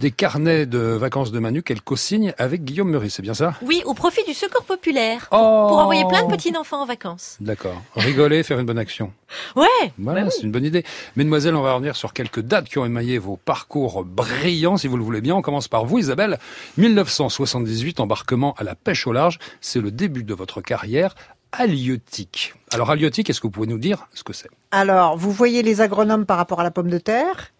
des 0.02 0.10
carnets 0.12 0.66
de 0.66 0.80
vacances 0.80 1.32
de 1.32 1.38
Manu 1.38 1.62
qu'elle 1.62 1.82
co-signe 1.82 2.34
avec 2.40 2.64
Guillaume 2.64 2.90
Meurice, 2.90 3.14
c'est 3.14 3.22
bien 3.22 3.36
ça? 3.36 3.54
Oui, 3.62 3.84
au 3.86 3.94
profit 3.94 4.24
du 4.26 4.34
secours 4.34 4.64
populaire. 4.64 5.28
Oh 5.32 5.66
Pour 5.70 5.78
envoyer 5.78 6.04
plein 6.10 6.24
de 6.24 6.32
petits 6.32 6.58
enfants 6.58 6.82
en 6.82 6.86
vacances. 6.88 7.38
D'accord. 7.40 7.80
Rigoler, 7.96 8.42
faire 8.42 8.58
une 8.60 8.66
bonne 8.66 8.80
action. 8.80 9.14
Ouais 9.56 9.68
Voilà, 10.00 10.22
bah 10.22 10.28
oui. 10.28 10.34
c'est 10.36 10.44
une 10.44 10.52
bonne 10.52 10.66
idée. 10.66 10.84
Mesdemoiselles, 11.16 11.56
on 11.56 11.62
va 11.62 11.74
revenir 11.74 11.96
sur 11.96 12.14
quelques 12.14 12.40
dates 12.42 12.66
qui 12.68 12.80
ont 12.80 12.86
émaillé 12.86 13.20
vos 13.20 13.38
parcours 13.38 14.04
brillants, 14.04 14.76
si 14.78 14.88
vous 14.88 14.98
le 14.98 15.04
voulez 15.04 15.22
bien. 15.22 15.36
On 15.36 15.44
commence 15.44 15.68
par 15.68 15.86
vous, 15.86 16.00
Isabelle. 16.00 16.40
1978, 16.78 18.00
embarquement 18.00 18.56
à 18.58 18.64
la 18.64 18.74
pêche 18.74 19.06
au 19.06 19.14
large. 19.14 19.38
C'est 19.62 19.80
le 19.82 19.92
début 19.92 20.24
de 20.24 20.34
votre 20.34 20.62
carrière 20.62 21.14
halieutique. 21.52 22.56
Alors, 22.74 22.90
halieutique, 22.90 23.30
est-ce 23.30 23.40
que 23.42 23.48
vous 23.48 23.52
pouvez 23.52 23.68
nous 23.68 23.78
dire 23.78 24.08
ce 24.14 24.24
que 24.24 24.34
c'est? 24.34 24.50
Alors, 24.72 25.18
vous 25.18 25.32
voyez 25.32 25.62
les 25.64 25.82
agronomes 25.82 26.26
par 26.26 26.38
rapport 26.38 26.60
à 26.62 26.64
la 26.64 26.72
pomme 26.72 26.90
de 26.90 26.98
terre. 26.98 27.52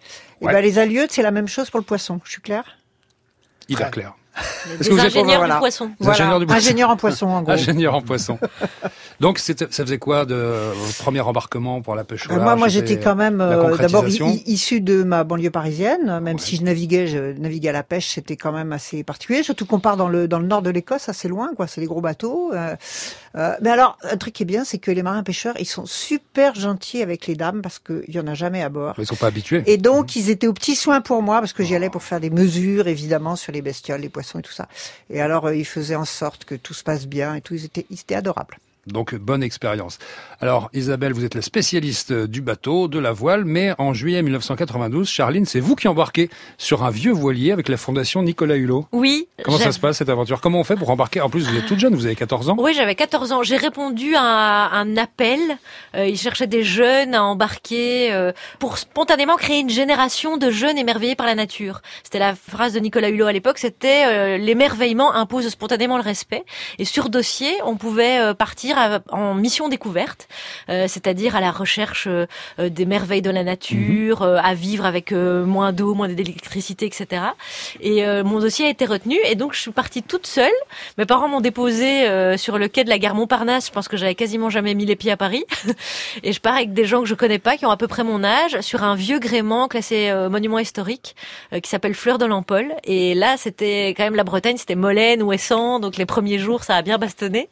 Et 0.42 0.46
Ouais. 0.46 0.54
ben, 0.54 0.62
les 0.62 0.80
alieutes, 0.80 1.12
c'est 1.12 1.22
la 1.22 1.32
même 1.32 1.48
chose 1.48 1.70
pour 1.70 1.80
le 1.80 1.86
poisson. 1.86 2.20
Je 2.26 2.32
suis 2.32 2.42
claire? 2.42 2.78
Hyper 3.70 3.92
clair. 3.92 4.16
Est-ce 4.38 4.84
Des 4.84 4.90
que 4.90 4.94
vous 4.94 5.00
êtes 5.00 5.06
ingénieurs 5.08 5.38
voilà. 5.40 5.56
du 5.56 5.60
poisson. 5.60 5.92
Des 6.00 6.08
ingénieurs 6.08 6.40
du 6.40 6.46
poisson. 6.46 6.60
Ingénieur 6.66 6.90
en 6.90 6.98
poisson, 6.98 7.28
en 7.28 7.42
gros. 7.42 7.52
ingénieur 7.52 7.96
en 7.96 8.02
poisson 8.02 8.40
Donc 9.20 9.40
ça 9.40 9.54
faisait 9.70 9.98
quoi 9.98 10.26
de 10.26 10.36
votre 10.36 10.98
premier 10.98 11.20
embarquement 11.22 11.82
pour 11.82 11.96
la 11.96 12.04
pêche 12.04 12.28
au 12.28 12.32
Euh, 12.32 12.36
large 12.36 12.44
moi, 12.44 12.56
moi, 12.56 12.68
j'étais 12.70 12.98
quand 13.00 13.16
même 13.16 13.40
euh, 13.42 13.50
d'abord 13.50 13.70
concrétisation 14.04 14.30
i- 14.30 14.44
issue 14.46 14.82
de 14.82 15.04
ma 15.04 15.24
banlieue 15.24 15.52
parisienne. 15.52 16.20
Même 16.22 16.36
Ouais. 16.38 16.42
si 16.42 16.56
je 16.56 16.64
naviguais, 16.64 17.08
je 17.08 17.38
naviguais 17.38 17.70
à 17.70 17.74
la 17.74 17.84
pêche, 17.84 18.10
c'était 18.10 18.38
quand 18.38 18.52
même 18.52 18.72
assez 18.72 19.04
particulier. 19.04 19.44
Surtout 19.44 19.66
qu'on 19.66 19.80
part 19.80 19.98
dans 19.98 20.08
le 20.08 20.28
dans 20.28 20.40
le 20.40 20.48
nord 20.48 20.62
de 20.62 20.70
l'Écosse, 20.70 21.10
assez 21.10 21.28
loin, 21.28 21.52
quoi. 21.56 21.68
C'est 21.68 21.82
des 21.82 21.88
gros 21.88 22.02
bateaux. 22.02 22.52
euh, 22.54 22.76
euh, 23.36 23.54
mais 23.62 23.70
alors, 23.70 23.98
un 24.10 24.18
truc 24.18 24.34
qui 24.34 24.44
est 24.44 24.46
bien, 24.46 24.64
c'est 24.64 24.78
que 24.78 24.92
les 24.92 25.04
marins 25.04 25.24
pêcheurs, 25.24 25.56
ils 25.60 25.66
sont 25.66 25.86
super 25.86 26.56
gentils 26.56 27.02
avec 27.02 27.28
les 27.28 27.36
dames 27.36 27.62
parce 27.62 27.80
qu'il 27.80 28.04
y 28.10 28.20
en 28.20 28.28
a 28.28 28.34
jamais 28.34 28.64
à 28.64 28.70
bord. 28.70 28.96
Ils 28.98 29.06
sont 29.06 29.16
pas 29.16 29.28
habitués. 29.28 29.64
Et 29.68 29.78
donc, 29.78 30.16
ils 30.16 30.30
étaient 30.30 30.48
aux 30.48 30.54
petits 30.54 30.76
soins 30.76 31.02
pour 31.02 31.22
moi, 31.22 31.40
parce 31.40 31.54
que 31.54 31.64
j'y 31.64 31.76
allais 31.76 31.90
pour 31.90 32.04
faire 32.04 32.20
des 32.20 32.30
mesures, 32.30 32.88
évidemment, 32.88 33.36
sur 33.36 33.52
les 33.52 33.62
bestioles, 33.62 34.02
les 34.02 34.10
poissons 34.10 34.21
et 34.40 34.42
tout 34.42 34.52
ça. 34.52 34.68
Et 35.10 35.22
alors, 35.22 35.48
euh, 35.48 35.56
ils 35.56 35.66
faisaient 35.66 35.96
en 35.96 36.06
sorte 36.06 36.46
que 36.46 36.56
tout 36.56 36.74
se 36.74 36.84
passe 36.84 37.08
bien 37.08 37.36
et 37.36 37.42
tout. 37.42 37.54
Ils 37.54 37.66
étaient, 37.66 37.86
ils 37.90 38.00
étaient 38.00 38.16
adorables. 38.16 38.58
Donc 38.88 39.16
bonne 39.16 39.44
expérience. 39.44 40.00
Alors 40.40 40.70
Isabelle, 40.74 41.14
vous 41.14 41.24
êtes 41.24 41.36
la 41.36 41.42
spécialiste 41.42 42.12
du 42.12 42.42
bateau, 42.42 42.88
de 42.88 42.98
la 42.98 43.12
voile, 43.12 43.46
mais 43.46 43.74
en 43.78 43.94
juillet 43.94 44.22
1992, 44.24 45.08
Charline, 45.08 45.46
c'est 45.46 45.60
vous 45.60 45.76
qui 45.76 45.88
embarquez 45.88 46.30
sur 46.58 46.84
un 46.84 46.90
vieux 46.90 47.12
voilier 47.12 47.52
avec 47.52 47.70
la 47.70 47.78
fondation 47.78 48.24
Nicolas 48.24 48.56
Hulot. 48.56 48.88
Oui. 48.92 49.28
Comment 49.44 49.60
ça 49.60 49.72
se 49.72 49.80
passe 49.80 49.98
cette 49.98 50.10
aventure? 50.10 50.42
Comment 50.42 50.60
on 50.60 50.64
fait 50.64 50.76
pour 50.76 50.90
embarquer? 50.90 51.22
En 51.22 51.30
plus, 51.30 51.48
vous 51.48 51.56
êtes 51.56 51.68
toute 51.68 51.80
jeune, 51.80 51.96
vous 51.96 52.06
avez 52.06 52.16
14 52.16 52.50
ans. 52.50 52.56
Oui, 52.58 52.74
j'avais 52.74 52.96
14 52.96 53.32
ans. 53.32 53.44
J'ai 53.44 53.58
répondu 53.58 54.16
à 54.16 54.70
un 54.74 54.98
appel. 54.98 55.40
Euh, 55.96 56.08
ils 56.08 56.18
cherchaient 56.18 56.48
des 56.48 56.64
jeunes 56.64 57.14
à 57.14 57.24
embarquer 57.24 58.12
euh, 58.12 58.32
pour 58.60 58.78
spontanément 58.78 59.36
créer 59.36 59.60
une 59.60 59.70
génération 59.70 60.38
de 60.38 60.50
jeunes 60.50 60.78
émerveillés 60.78 61.16
par 61.16 61.28
la 61.28 61.36
nature. 61.36 61.82
C'était 62.04 62.20
la 62.20 62.36
phrase 62.36 62.74
de 62.74 62.80
Nicolas 62.80 63.10
Hulot 63.10 63.28
à 63.28 63.34
l'époque. 63.34 63.58
C'était 63.58 64.06
euh, 64.08 64.38
l'émerveillement 64.38 65.14
impose 65.14 65.48
spontanément 65.50 65.98
le 65.98 66.04
respect. 66.04 66.44
Et 66.80 66.86
sur 66.86 67.10
dossier, 67.10 67.54
on 67.66 67.76
pouvait 67.76 68.20
euh, 68.20 68.34
partir 68.34 68.71
à- 68.78 69.02
en 69.12 69.34
mission 69.34 69.70
découverte, 69.70 70.28
euh, 70.70 70.86
c'est-à-dire 70.88 71.36
à 71.36 71.42
la 71.42 71.52
recherche 71.52 72.08
euh, 72.08 72.26
des 72.60 72.86
merveilles 72.86 73.22
de 73.22 73.30
la 73.30 73.44
nature, 73.44 74.22
euh, 74.24 74.38
à 74.44 74.54
vivre 74.54 74.86
avec 74.86 75.12
euh, 75.12 75.46
moins 75.46 75.72
d'eau, 75.74 75.94
moins 75.94 76.08
d'électricité, 76.08 76.86
etc. 76.86 77.24
Et 77.80 78.06
euh, 78.06 78.24
mon 78.24 78.40
dossier 78.40 78.66
a 78.68 78.70
été 78.70 78.86
retenu. 78.86 79.18
Et 79.26 79.36
donc 79.36 79.54
je 79.54 79.60
suis 79.60 79.72
partie 79.72 80.04
toute 80.04 80.28
seule. 80.28 80.52
Mes 80.98 81.06
parents 81.06 81.28
m'ont 81.28 81.42
déposé 81.42 82.08
euh, 82.08 82.38
sur 82.38 82.58
le 82.58 82.68
quai 82.68 82.84
de 82.84 82.90
la 82.90 83.00
gare 83.00 83.16
Montparnasse. 83.16 83.68
Je 83.68 83.72
pense 83.72 83.88
que 83.88 83.98
j'avais 83.98 84.16
quasiment 84.16 84.50
jamais 84.50 84.74
mis 84.74 84.86
les 84.86 84.96
pieds 84.96 85.12
à 85.12 85.18
Paris. 85.18 85.46
et 86.24 86.32
je 86.34 86.40
pars 86.42 86.56
avec 86.56 86.74
des 86.74 86.86
gens 86.86 87.02
que 87.02 87.08
je 87.08 87.16
connais 87.16 87.40
pas, 87.40 87.58
qui 87.58 87.66
ont 87.66 87.72
à 87.72 87.78
peu 87.78 87.88
près 87.88 88.04
mon 88.04 88.24
âge, 88.24 88.60
sur 88.62 88.84
un 88.84 88.96
vieux 88.96 89.20
gréement 89.20 89.68
classé 89.68 90.12
monument 90.30 90.60
historique 90.60 91.16
qui 91.64 91.70
s'appelle 91.70 91.94
Fleur 91.96 92.18
de 92.18 92.26
l'Empole. 92.26 92.74
Et 92.84 93.14
là, 93.16 93.36
c'était 93.38 93.90
quand 93.90 94.04
même 94.04 94.16
la 94.16 94.24
Bretagne, 94.24 94.58
c'était 94.58 94.76
Molène, 94.76 95.24
Ouessant. 95.24 95.80
Donc 95.80 95.98
les 95.98 96.06
premiers 96.06 96.40
jours, 96.40 96.64
ça 96.64 96.76
a 96.76 96.82
bien 96.82 96.98
bastonné. 96.98 97.50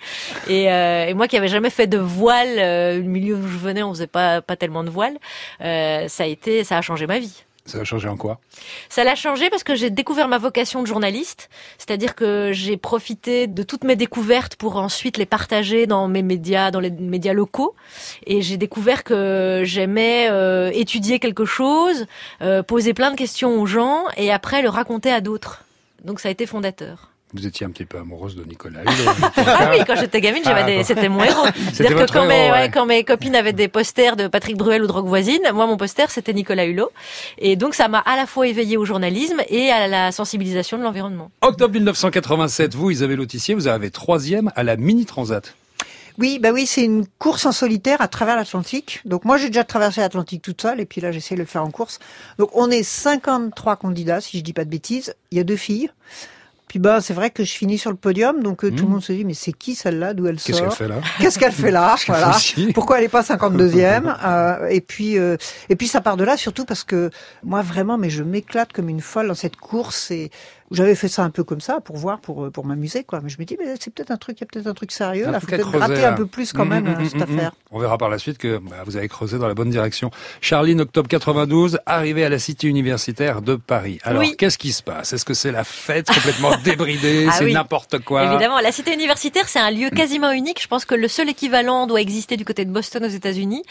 Et, 0.48 0.72
euh, 0.72 1.09
et 1.10 1.14
moi 1.14 1.28
qui 1.28 1.38
avais 1.38 1.48
jamais 1.48 1.70
fait 1.70 1.88
de 1.88 1.98
voile, 1.98 2.56
euh, 2.58 2.98
le 2.98 3.04
milieu 3.04 3.36
où 3.36 3.48
je 3.48 3.58
venais, 3.58 3.84
on 3.84 3.94
faisait 3.94 4.08
pas 4.08 4.42
pas 4.42 4.56
tellement 4.56 4.84
de 4.84 4.90
voile. 4.90 5.18
euh, 5.62 6.08
ça 6.08 6.24
a 6.24 6.28
été, 6.28 6.64
ça 6.64 6.78
a 6.78 6.82
changé 6.82 7.08
ma 7.08 7.20
vie. 7.20 7.44
Ça 7.66 7.80
a 7.80 7.84
changé 7.84 8.08
en 8.08 8.18
quoi? 8.18 8.40
Ça 8.90 9.04
l'a 9.04 9.16
changé 9.16 9.50
parce 9.52 9.64
que 9.64 9.76
j'ai 9.76 9.92
découvert 9.92 10.28
ma 10.28 10.40
vocation 10.40 10.82
de 10.82 10.88
journaliste, 10.88 11.50
c'est-à-dire 11.78 12.16
que 12.16 12.52
j'ai 12.52 12.78
profité 12.78 13.46
de 13.46 13.62
toutes 13.62 13.84
mes 13.84 13.96
découvertes 13.96 14.56
pour 14.56 14.78
ensuite 14.78 15.18
les 15.18 15.28
partager 15.28 15.86
dans 15.86 16.08
mes 16.08 16.24
médias, 16.24 16.72
dans 16.72 16.80
les 16.80 16.90
médias 16.90 17.34
locaux, 17.34 17.76
et 18.26 18.42
j'ai 18.42 18.58
découvert 18.58 19.04
que 19.04 19.62
j'aimais 19.66 20.30
euh, 20.32 20.72
étudier 20.74 21.20
quelque 21.20 21.46
chose, 21.46 22.08
euh, 22.42 22.64
poser 22.64 22.96
plein 22.96 23.12
de 23.12 23.16
questions 23.16 23.62
aux 23.62 23.68
gens, 23.68 24.06
et 24.18 24.32
après 24.32 24.64
le 24.64 24.70
raconter 24.70 25.12
à 25.12 25.22
d'autres. 25.22 25.64
Donc 26.04 26.20
ça 26.22 26.30
a 26.30 26.32
été 26.32 26.48
fondateur. 26.48 27.12
Vous 27.34 27.46
étiez 27.46 27.64
un 27.64 27.70
petit 27.70 27.86
peu 27.86 28.00
amoureuse 28.00 28.36
de 28.36 28.44
Nicolas 28.44 28.82
Hulot. 28.82 29.12
Ah 29.38 29.70
oui, 29.72 29.84
quand 29.86 29.96
j'étais 29.96 30.20
gamine, 30.20 30.42
j'avais 30.44 30.62
Ah, 30.62 30.66
des, 30.66 30.84
c'était 30.84 31.10
mon 31.10 31.24
héros. 31.24 31.46
C'est-à-dire 31.74 32.06
que 32.06 32.12
quand, 32.12 32.26
mes, 32.26 32.36
héros, 32.36 32.54
ouais, 32.54 32.62
ouais. 32.62 32.72
quand 32.72 32.88
mes 32.88 33.04
copines 33.04 33.36
avaient 33.36 33.54
des 33.54 33.68
posters 33.68 34.16
de 34.16 34.28
Patrick 34.28 34.58
Bruel 34.58 34.84
ou 34.84 34.88
Rock 34.88 35.06
Voisine, 35.06 35.42
moi 35.54 35.68
mon 35.68 35.78
poster 35.78 36.10
c'était 36.10 36.34
Nicolas 36.34 36.66
Hulot. 36.66 36.90
Et 37.38 37.56
donc 37.56 37.76
ça 37.76 37.88
m'a 37.88 38.00
à 38.00 38.16
la 38.16 38.26
fois 38.26 38.48
éveillé 38.48 38.78
au 38.78 38.86
journalisme 38.86 39.42
et 39.48 39.70
à 39.70 39.88
la 39.88 40.12
sensibilisation 40.12 40.80
de 40.80 40.84
l'environnement. 40.84 41.30
Octobre 41.42 41.74
1987, 41.76 42.74
vous, 42.74 42.90
Isabelle 42.90 43.20
Autissier, 43.20 43.54
vous 43.54 43.68
arrivez 43.68 43.92
troisième 43.92 44.52
à 44.56 44.64
la 44.64 44.76
Mini 44.76 45.06
Transat. 45.06 45.54
Oui, 46.18 46.38
bah 46.40 46.50
oui, 46.52 46.66
c'est 46.66 46.84
une 46.84 47.06
course 47.20 47.46
en 47.46 47.54
solitaire 47.54 48.02
à 48.02 48.10
travers 48.10 48.36
l'Atlantique. 48.36 49.00
Donc 49.06 49.24
moi, 49.24 49.38
j'ai 49.38 49.48
déjà 49.48 49.64
traversé 49.64 50.02
l'Atlantique 50.02 50.42
toute 50.42 50.62
seule, 50.62 50.82
et 50.82 50.86
puis 50.86 51.00
là, 51.00 51.14
j'essaie 51.14 51.36
de 51.36 51.40
le 51.40 51.46
faire 51.46 51.64
en 51.64 51.72
course. 51.72 52.00
Donc 52.38 52.50
on 52.56 52.70
est 52.70 52.84
53 52.84 53.78
candidats, 53.78 54.20
si 54.20 54.38
je 54.40 54.44
dis 54.44 54.52
pas 54.52 54.66
de 54.66 54.70
bêtises. 54.70 55.16
Il 55.32 55.38
y 55.38 55.42
a 55.42 55.46
deux 55.46 55.56
filles. 55.56 55.90
Puis 56.70 56.78
bah, 56.78 57.02
c'est 57.02 57.16
vrai 57.16 57.32
que 57.32 57.44
je 57.44 57.52
finis 57.52 57.80
sur 57.80 57.90
le 57.90 57.98
podium, 57.98 58.44
donc 58.44 58.64
euh, 58.64 58.70
tout 58.70 58.86
le 58.86 58.92
monde 58.92 59.04
se 59.04 59.12
dit, 59.12 59.26
mais 59.26 59.34
c'est 59.34 59.52
qui 59.52 59.74
celle-là, 59.74 60.14
d'où 60.14 60.28
elle 60.28 60.38
Qu'est-ce 60.38 60.60
sort? 60.60 60.68
qu'elle 60.70 60.78
fait 60.78 60.88
là? 60.88 61.02
Qu'est-ce 61.20 61.40
qu'elle 61.40 61.52
fait 61.52 61.72
là 61.72 61.96
Voilà. 62.08 62.38
Pourquoi 62.76 63.00
elle 63.00 63.06
est 63.06 63.10
pas 63.10 63.24
52e 63.24 64.16
euh, 64.24 64.68
Et 64.70 64.80
puis 64.80 65.18
euh, 65.18 65.36
et 65.70 65.76
puis 65.76 65.88
ça 65.88 66.00
part 66.00 66.16
de 66.16 66.24
là 66.24 66.38
surtout 66.38 66.66
parce 66.66 66.84
que 66.84 67.10
moi 67.44 67.64
vraiment, 67.64 67.98
mais 67.98 68.12
je 68.12 68.22
m'éclate 68.22 68.72
comme 68.72 68.88
une 68.88 69.02
folle 69.02 69.28
dans 69.28 69.34
cette 69.34 69.56
course 69.56 70.12
et 70.12 70.30
j'avais 70.72 70.96
fait 70.96 71.08
ça 71.08 71.24
un 71.24 71.30
peu 71.30 71.44
comme 71.44 71.62
ça 71.62 71.80
pour 71.82 71.98
voir, 71.98 72.20
pour 72.20 72.46
euh, 72.46 72.50
pour 72.52 72.66
m'amuser 72.66 73.04
quoi. 73.04 73.20
Mais 73.22 73.30
je 73.30 73.38
me 73.40 73.46
dis 73.46 73.58
mais 73.60 73.74
c'est 73.80 73.94
peut-être 73.94 74.12
un 74.12 74.18
truc, 74.18 74.38
il 74.40 74.42
y 74.42 74.44
a 74.44 74.48
peut-être 74.48 74.68
un 74.68 74.74
truc 74.74 74.92
sérieux 74.92 75.26
truc 75.26 75.40
faut 75.42 75.48
peut-être 75.48 75.62
creuser, 75.70 75.78
gratter 75.78 76.02
là. 76.02 76.14
un 76.14 76.16
peu 76.18 76.26
plus 76.26 76.54
quand 76.54 76.66
Mmh, 76.66 76.70
même 76.70 76.84
mmh, 76.84 76.88
euh, 76.88 77.00
mmh, 77.02 77.06
cette 77.10 77.30
mmh, 77.30 77.38
affaire. 77.38 77.52
On 77.72 77.80
verra 77.80 77.98
par 77.98 78.10
la 78.10 78.18
suite 78.20 78.38
que 78.38 78.58
bah, 78.58 78.78
vous 78.86 78.98
avez 78.98 79.08
creusé 79.08 79.38
dans 79.40 79.48
la 79.48 79.54
bonne 79.54 79.70
direction. 79.70 80.12
Charline, 80.42 80.82
octobre 80.82 81.08
92, 81.08 81.80
arrivée 81.86 82.24
à 82.26 82.30
la 82.30 82.40
cité 82.40 82.68
universitaire 82.68 83.42
de 83.42 83.56
Paris. 83.56 84.00
Alors, 84.04 84.22
Oui. 84.22 84.36
qu'est-ce 84.38 84.58
qui 84.58 84.72
se 84.72 84.82
passe? 84.84 85.14
Est-ce 85.14 85.26
que 85.26 85.34
c'est 85.34 85.52
la 85.52 85.64
fête 85.64 86.08
complètement 86.08 86.52
débridée? 86.64 87.28
Ah 87.30 87.34
C'est 87.38 87.46
oui. 87.46 87.54
n'importe 87.54 88.00
quoi 88.00 88.24
Évidemment, 88.26 88.60
la 88.60 88.72
cité 88.72 88.94
universitaire, 88.94 89.48
c'est 89.48 89.60
un 89.60 89.72
lieu 89.72 89.90
quasiment 89.90 90.32
unique. 90.32 90.62
Je 90.62 90.68
pense 90.68 90.86
que 90.86 90.96
le 90.96 91.08
seul 91.08 91.30
équivalent 91.30 91.88
doit 91.88 92.02
exister 92.02 92.38
du 92.38 92.46
côté 92.46 92.66
de 92.66 92.72
Boston 92.72 93.04
aux 93.06 93.10
États-Unis. 93.10 93.64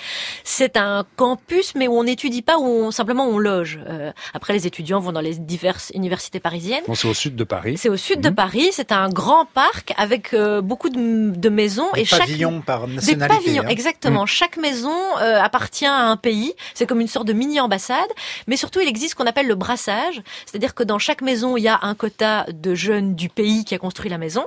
C'est 0.45 0.77
un 0.77 1.05
campus, 1.17 1.75
mais 1.75 1.89
où 1.89 1.93
on 1.93 2.05
n'étudie 2.05 2.43
pas, 2.43 2.59
où 2.59 2.65
on, 2.65 2.91
simplement 2.91 3.27
on 3.27 3.39
loge. 3.39 3.79
Euh, 3.89 4.13
après, 4.35 4.53
les 4.53 4.67
étudiants 4.67 5.01
vont 5.01 5.13
dans 5.13 5.21
les 5.21 5.35
diverses 5.35 5.91
universités 5.95 6.41
parisiennes. 6.41 6.85
Bon, 6.89 6.95
c'est 6.95 7.07
au 7.07 7.15
sud 7.15 7.37
de 7.37 7.45
Paris. 7.45 7.77
C'est 7.79 7.91
au 7.91 7.97
sud 7.99 8.17
Mhm. 8.19 8.23
de 8.23 8.31
Paris. 8.31 8.69
C'est 8.73 8.93
un 8.93 9.09
grand 9.11 9.45
parc 9.45 9.93
avec 9.99 10.33
euh, 10.33 10.63
beaucoup 10.63 10.89
de, 10.89 11.31
de 11.37 11.49
maisons 11.51 11.87
Des 11.95 12.01
et 12.01 12.05
chaque 12.07 12.21
pavillons 12.21 12.63
par 12.63 12.87
des 12.89 12.95
nationalité. 12.95 13.37
pavillons, 13.45 13.63
hein. 13.65 13.69
exactement. 13.69 14.25
Chaque 14.27 14.57
maison 14.57 14.97
euh, 15.21 15.39
appartient 15.41 15.85
à 15.87 15.95
un 16.07 16.17
pays. 16.17 16.55
C'est 16.73 16.87
comme 16.87 17.01
une 17.03 17.07
sorte 17.07 17.27
de 17.29 17.35
mini 17.35 17.61
ambassade. 17.61 18.09
Mais 18.47 18.57
surtout, 18.57 18.81
il 18.81 18.89
existe 18.89 19.11
ce 19.11 19.15
qu'on 19.17 19.27
appelle 19.27 19.47
le 19.49 19.55
brassage, 19.55 20.23
c'est-à-dire 20.47 20.75
que 20.75 20.83
dans 20.83 20.99
chaque 20.99 21.21
maison, 21.21 21.57
il 21.59 21.63
y 21.63 21.69
a 21.69 21.79
un 21.83 21.95
quota 21.95 22.47
de 22.51 22.75
jeunes 22.75 23.15
du 23.15 23.29
pays 23.29 23.65
qui 23.67 23.75
a 23.75 23.79
construit 23.79 24.11
la 24.11 24.17
maison. 24.19 24.47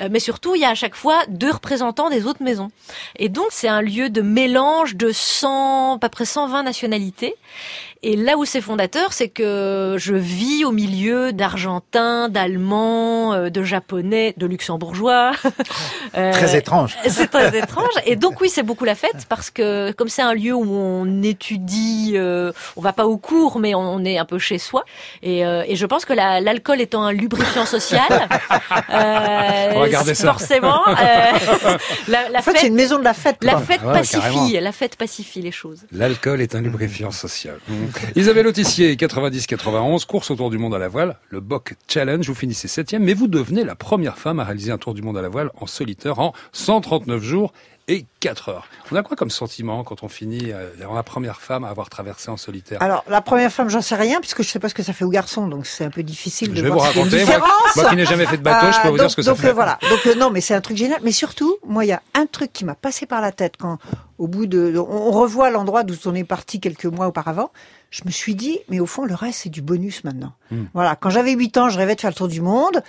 Euh, 0.00 0.08
mais 0.10 0.20
surtout, 0.20 0.54
il 0.54 0.60
y 0.60 0.64
a 0.66 0.70
à 0.70 0.74
chaque 0.74 0.94
fois 0.94 1.18
deux 1.28 1.50
représentants 1.50 2.10
des 2.10 2.26
autres 2.26 2.42
maisons. 2.42 2.70
Et 3.16 3.30
donc, 3.30 3.46
c'est 3.50 3.68
un 3.68 3.80
lieu 3.80 4.10
de 4.10 4.20
mélange 4.20 4.94
de 4.94 5.10
100, 5.10 5.94
à 5.94 5.98
peu 5.98 6.08
près 6.10 6.26
120 6.26 6.62
nationalités. 6.64 7.34
Et 8.02 8.14
là 8.16 8.36
où 8.36 8.44
c'est 8.44 8.60
fondateur, 8.60 9.12
c'est 9.12 9.28
que 9.28 9.96
je 9.98 10.14
vis 10.14 10.64
au 10.64 10.70
milieu 10.70 11.32
d'Argentins, 11.32 12.28
d'Allemands, 12.28 13.32
euh, 13.34 13.50
de 13.50 13.62
Japonais, 13.62 14.34
de 14.36 14.46
Luxembourgeois. 14.46 15.32
Euh, 16.16 16.32
Très 16.32 16.56
étrange. 16.56 16.96
c'est 17.08 17.26
très 17.30 17.56
étrange. 17.62 17.92
Et 18.06 18.16
donc 18.16 18.40
oui, 18.40 18.48
c'est 18.48 18.62
beaucoup 18.62 18.86
la 18.86 18.94
fête 18.94 19.26
parce 19.28 19.50
que 19.50 19.92
comme 19.92 20.08
c'est 20.08 20.22
un 20.22 20.32
lieu 20.32 20.54
où 20.54 20.64
on 20.74 21.22
étudie, 21.22 22.12
euh, 22.14 22.50
on 22.76 22.80
va 22.80 22.94
pas 22.94 23.06
au 23.06 23.18
cours, 23.18 23.58
mais 23.58 23.74
on 23.74 24.02
est 24.06 24.16
un 24.16 24.24
peu 24.24 24.38
chez 24.38 24.58
soi. 24.58 24.84
Et, 25.22 25.44
euh, 25.44 25.64
et 25.66 25.76
je 25.76 25.84
pense 25.84 26.06
que 26.06 26.14
la- 26.14 26.40
l'alcool 26.40 26.80
étant 26.80 27.02
un 27.02 27.12
lubrifiant 27.12 27.66
social, 27.66 28.08
euh, 28.90 29.72
On 29.74 29.80
va 29.80 29.88
garder 29.88 30.14
ça. 30.14 30.28
forcément, 30.28 30.80
euh, 30.88 30.92
la, 32.08 32.28
la 32.30 32.38
En 32.38 32.42
fait, 32.42 32.52
fête, 32.52 32.60
c'est 32.62 32.66
une 32.68 32.74
maison 32.74 32.98
de 32.98 33.04
la 33.04 33.14
fête. 33.14 33.36
la 33.44 33.52
quoi. 33.52 33.60
fête 33.60 33.82
Ouais, 33.82 33.92
pacifie, 33.92 34.20
carrément. 34.20 34.48
la 34.62 34.72
fête 34.72 34.96
pacifie 34.96 35.42
les 35.42 35.52
choses. 35.52 35.82
L'alcool 35.92 36.40
est 36.40 36.54
un 36.54 36.62
lubrifiant 36.62 37.10
social. 37.10 37.58
Isabelle 38.16 38.46
Autissier, 38.46 38.94
90-91, 38.96 40.06
course 40.06 40.30
autour 40.30 40.50
du 40.50 40.58
monde 40.58 40.74
à 40.74 40.78
la 40.78 40.88
voile, 40.88 41.16
le 41.30 41.40
BOC 41.40 41.74
Challenge, 41.88 42.26
vous 42.26 42.34
finissez 42.34 42.68
septième, 42.68 43.04
mais 43.04 43.14
vous 43.14 43.28
devenez 43.28 43.64
la 43.64 43.74
première 43.74 44.18
femme 44.18 44.40
à 44.40 44.44
réaliser 44.44 44.72
un 44.72 44.78
tour 44.78 44.94
du 44.94 45.02
monde 45.02 45.16
à 45.16 45.22
la 45.22 45.28
voile 45.28 45.50
en 45.60 45.66
solitaire 45.66 46.18
en 46.18 46.32
139 46.52 47.22
jours 47.22 47.52
et 47.88 48.04
4 48.20 48.50
heures. 48.50 48.68
On 48.92 48.96
a 48.96 49.02
quoi 49.02 49.16
comme 49.16 49.30
sentiment 49.30 49.82
quand 49.82 50.02
on 50.02 50.08
finit, 50.08 50.52
euh, 50.52 50.68
la 50.94 51.02
première 51.02 51.40
femme 51.40 51.64
à 51.64 51.68
avoir 51.70 51.88
traversé 51.88 52.30
en 52.30 52.36
solitaire 52.36 52.82
Alors 52.82 53.02
la 53.08 53.20
première 53.22 53.50
femme, 53.50 53.68
j'en 53.70 53.80
sais 53.80 53.94
rien 53.96 54.20
puisque 54.20 54.42
je 54.42 54.48
sais 54.48 54.58
pas 54.58 54.68
ce 54.68 54.74
que 54.74 54.82
ça 54.82 54.92
fait 54.92 55.04
aux 55.04 55.10
garçons, 55.10 55.48
donc 55.48 55.66
c'est 55.66 55.84
un 55.84 55.90
peu 55.90 56.02
difficile 56.02 56.48
Je 56.50 56.56
de 56.56 56.62
vais 56.62 56.68
vous 56.68 56.74
voir 56.74 56.86
raconter, 56.88 57.24
moi, 57.24 57.40
moi 57.76 57.84
qui 57.90 57.96
n'ai 57.96 58.04
jamais 58.06 58.26
fait 58.26 58.36
de 58.36 58.42
bateau, 58.42 58.70
je 58.72 58.80
peux 58.82 58.88
Euh, 58.88 58.90
vous 58.90 58.98
dire 58.98 59.10
ce 59.10 59.16
que 59.16 59.22
ça 59.22 59.30
donc, 59.30 59.40
fait. 59.40 59.48
euh, 59.48 59.52
voilà. 59.52 59.78
Donc 59.90 60.06
euh, 60.06 60.14
non, 60.14 60.30
mais 60.30 60.40
c'est 60.40 60.54
un 60.54 60.60
truc 60.60 60.76
génial. 60.76 61.00
Mais 61.02 61.12
surtout, 61.12 61.56
moi, 61.66 61.84
il 61.84 61.88
y 61.88 61.92
a 61.92 62.02
un 62.14 62.26
truc 62.26 62.52
qui 62.52 62.64
m'a 62.64 62.74
passé 62.74 63.06
par 63.06 63.20
la 63.20 63.32
tête 63.32 63.54
quand, 63.58 63.78
au 64.18 64.28
bout 64.28 64.46
de, 64.46 64.76
on 64.78 65.08
on 65.08 65.10
revoit 65.10 65.48
l'endroit 65.50 65.82
d'où 65.84 65.94
on 66.06 66.14
est 66.14 66.24
parti 66.24 66.60
quelques 66.60 66.84
mois 66.86 67.06
auparavant. 67.06 67.50
Je 67.90 68.02
me 68.04 68.10
suis 68.10 68.34
dit, 68.34 68.58
mais 68.68 68.80
au 68.80 68.86
fond, 68.86 69.06
le 69.06 69.14
reste 69.14 69.40
c'est 69.44 69.48
du 69.48 69.62
bonus 69.62 70.04
maintenant. 70.04 70.32
Hmm. 70.50 70.64
Voilà. 70.74 70.94
Quand 70.96 71.08
j'avais 71.08 71.32
8 71.32 71.56
ans, 71.56 71.68
je 71.70 71.78
rêvais 71.78 71.94
de 71.94 72.00
faire 72.02 72.10
le 72.10 72.14
tour 72.14 72.28
du 72.28 72.42
monde. 72.42 72.82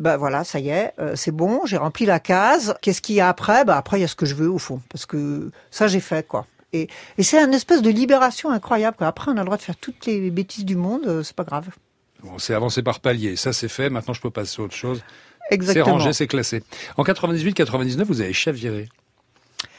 Ben 0.00 0.16
voilà, 0.16 0.42
ça 0.42 0.58
y 0.58 0.70
est, 0.70 0.92
euh, 0.98 1.14
c'est 1.14 1.30
bon, 1.30 1.60
j'ai 1.66 1.76
rempli 1.76 2.04
la 2.04 2.18
case. 2.18 2.74
Qu'est-ce 2.82 3.00
qu'il 3.00 3.14
y 3.14 3.20
a 3.20 3.28
après? 3.28 3.64
Ben 3.64 3.74
après, 3.74 3.98
il 3.98 4.02
y 4.02 4.04
a 4.04 4.08
ce 4.08 4.16
que 4.16 4.26
je 4.26 4.34
veux 4.34 4.50
au 4.50 4.58
fond, 4.58 4.80
parce 4.88 5.06
que 5.06 5.50
ça 5.70 5.86
j'ai 5.86 6.00
fait 6.00 6.26
quoi. 6.26 6.46
Et, 6.72 6.88
et 7.18 7.22
c'est 7.22 7.38
une 7.38 7.54
espèce 7.54 7.82
de 7.82 7.90
libération 7.90 8.50
incroyable. 8.50 8.96
Quoi. 8.96 9.06
Après, 9.06 9.30
on 9.30 9.36
a 9.36 9.40
le 9.40 9.44
droit 9.44 9.56
de 9.56 9.62
faire 9.62 9.76
toutes 9.76 10.06
les 10.06 10.30
bêtises 10.32 10.64
du 10.64 10.74
monde, 10.74 11.02
euh, 11.06 11.22
c'est 11.22 11.36
pas 11.36 11.44
grave. 11.44 11.68
Bon, 12.24 12.38
c'est 12.38 12.54
avancé 12.54 12.82
par 12.82 12.98
palier. 13.00 13.36
Ça, 13.36 13.52
c'est 13.52 13.68
fait. 13.68 13.90
Maintenant, 13.90 14.14
je 14.14 14.20
peux 14.20 14.30
passer 14.30 14.60
à 14.60 14.64
autre 14.64 14.74
chose. 14.74 15.02
C'est 15.48 15.54
Exactement. 15.54 15.92
rangé, 15.98 16.12
c'est 16.12 16.26
classé. 16.26 16.62
En 16.96 17.04
98-99, 17.04 18.02
vous 18.04 18.20
avez 18.22 18.32
chaviré. 18.32 18.88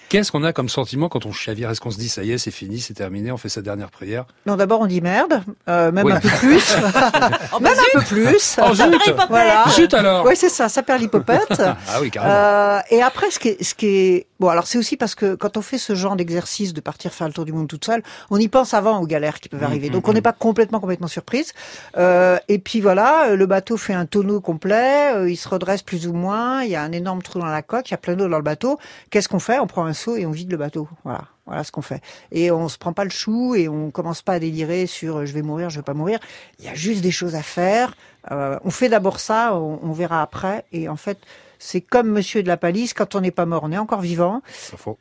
Qu'est-ce 0.10 0.32
qu'on 0.32 0.44
a 0.44 0.54
comme 0.54 0.70
sentiment 0.70 1.10
quand 1.10 1.26
on 1.26 1.32
chavire 1.32 1.70
Est-ce 1.72 1.82
qu'on 1.82 1.92
se 1.92 1.98
dit, 1.98 2.10
ça 2.10 2.24
y 2.24 2.32
est, 2.32 2.38
c'est 2.38 2.52
fini, 2.52 2.80
c'est 2.80 2.94
terminé, 2.94 3.32
on 3.32 3.38
fait 3.38 3.50
sa 3.50 3.62
dernière 3.62 3.90
prière 3.90 4.26
Non, 4.46 4.56
d'abord 4.56 4.82
on 4.82 4.86
dit 4.86 5.02
merde, 5.02 5.42
euh, 5.68 5.92
même 5.92 6.06
Oui. 6.06 6.14
un 6.14 6.20
peu 6.20 6.30
plus, 6.30 6.76
même 7.62 7.74
un 7.74 8.00
peu 8.00 8.06
plus. 8.06 8.58
Oh 8.62 8.74
zut 8.74 8.86
Voilà. 9.30 9.66
Zut 9.70 9.94
alors 9.94 10.26
Oui, 10.26 10.36
c'est 10.36 10.50
ça, 10.50 10.70
ça 10.70 10.84
perd 10.84 11.02
l'hypopète. 11.02 11.42
Ah 11.88 12.00
oui, 12.02 12.12
carrément. 12.12 12.34
Euh, 12.34 12.80
et 12.90 13.02
après, 13.02 13.32
ce 13.32 13.40
qui 13.40 13.50
est, 13.50 13.64
ce 13.64 13.74
qui 13.76 13.88
est 13.88 14.28
bon, 14.40 14.50
alors 14.50 14.68
c'est 14.68 14.78
aussi 14.78 14.98
parce 14.98 15.16
que 15.16 15.36
quand 15.36 15.58
on 15.58 15.62
fait 15.62 15.78
ce 15.78 15.96
genre 15.96 16.16
d'exercice 16.16 16.74
de 16.74 16.82
partir 16.82 17.14
faire 17.14 17.28
le 17.28 17.34
tour 17.34 17.46
du 17.46 17.54
monde 17.54 17.68
toute 17.68 17.86
seule, 17.86 18.04
on 18.30 18.38
y 18.38 18.48
pense 18.48 18.74
avant 18.74 19.00
aux 19.00 19.08
galères 19.08 19.40
qui 19.40 19.50
peuvent 19.50 19.62
Mmh, 19.62 19.64
arriver. 19.64 19.90
Donc 19.90 20.08
on 20.08 20.14
n'est 20.14 20.22
pas 20.22 20.34
complètement 20.34 20.80
complètement 20.80 21.08
surprise. 21.08 21.54
Euh, 21.98 22.38
et 22.48 22.60
puis 22.60 22.82
voilà, 22.82 23.30
euh, 23.30 23.36
le 23.36 23.46
bateau 23.46 23.78
fait 23.78 23.94
un 23.94 24.06
tonneau 24.06 24.42
complet, 24.42 25.14
euh, 25.14 25.30
il 25.30 25.38
se 25.38 25.48
redresse 25.48 25.82
plus 25.82 26.08
ou 26.08 26.14
moins, 26.14 26.64
il 26.64 26.72
y 26.72 26.76
a 26.76 26.82
un 26.82 26.92
énorme 26.92 27.22
trou 27.22 27.40
dans 27.40 27.46
la 27.46 27.62
coque, 27.62 27.90
il 27.90 27.92
y 27.92 27.96
a 27.96 27.98
plein 27.98 28.16
d'eau 28.16 28.28
dans 28.28 28.38
le 28.38 28.44
bateau. 28.44 28.80
Qu'est-ce 29.10 29.30
qu'on 29.30 29.40
fait? 29.40 29.60
On 29.60 29.68
prend 29.68 29.86
un 29.86 29.94
seau 29.94 30.16
et 30.16 30.26
on 30.26 30.32
vide 30.32 30.52
le 30.52 30.58
bateau. 30.58 30.88
Voilà. 31.04 31.26
Voilà 31.46 31.64
ce 31.64 31.72
qu'on 31.72 31.84
fait. 31.84 32.02
Et 32.32 32.50
on 32.50 32.68
se 32.70 32.78
prend 32.80 32.92
pas 32.92 33.04
le 33.04 33.12
chou 33.12 33.54
et 33.54 33.70
on 33.70 33.92
commence 33.92 34.24
pas 34.24 34.34
à 34.34 34.40
délirer 34.40 34.88
sur 34.88 35.18
euh, 35.18 35.26
je 35.26 35.34
vais 35.34 35.44
mourir, 35.44 35.70
je 35.70 35.78
vais 35.78 35.84
pas 35.84 35.94
mourir. 35.94 36.20
Il 36.60 36.66
y 36.66 36.70
a 36.70 36.74
juste 36.74 37.02
des 37.02 37.12
choses 37.12 37.36
à 37.36 37.44
faire. 37.44 37.96
Euh, 38.32 38.58
on 38.64 38.72
fait 38.72 38.90
d'abord 38.90 39.20
ça, 39.20 39.56
on, 39.56 39.80
on 39.84 39.92
verra 39.92 40.24
après. 40.24 40.66
Et 40.72 40.90
en 40.90 40.96
fait, 40.96 41.20
c'est 41.60 41.82
comme 41.82 42.10
Monsieur 42.10 42.44
de 42.44 42.48
la 42.48 42.58
Palisse, 42.58 42.94
quand 42.94 43.16
on 43.16 43.22
n'est 43.22 43.32
pas 43.32 43.46
mort, 43.46 43.64
on 43.64 43.72
est 43.72 43.78
encore 43.78 44.02
vivant. 44.02 44.42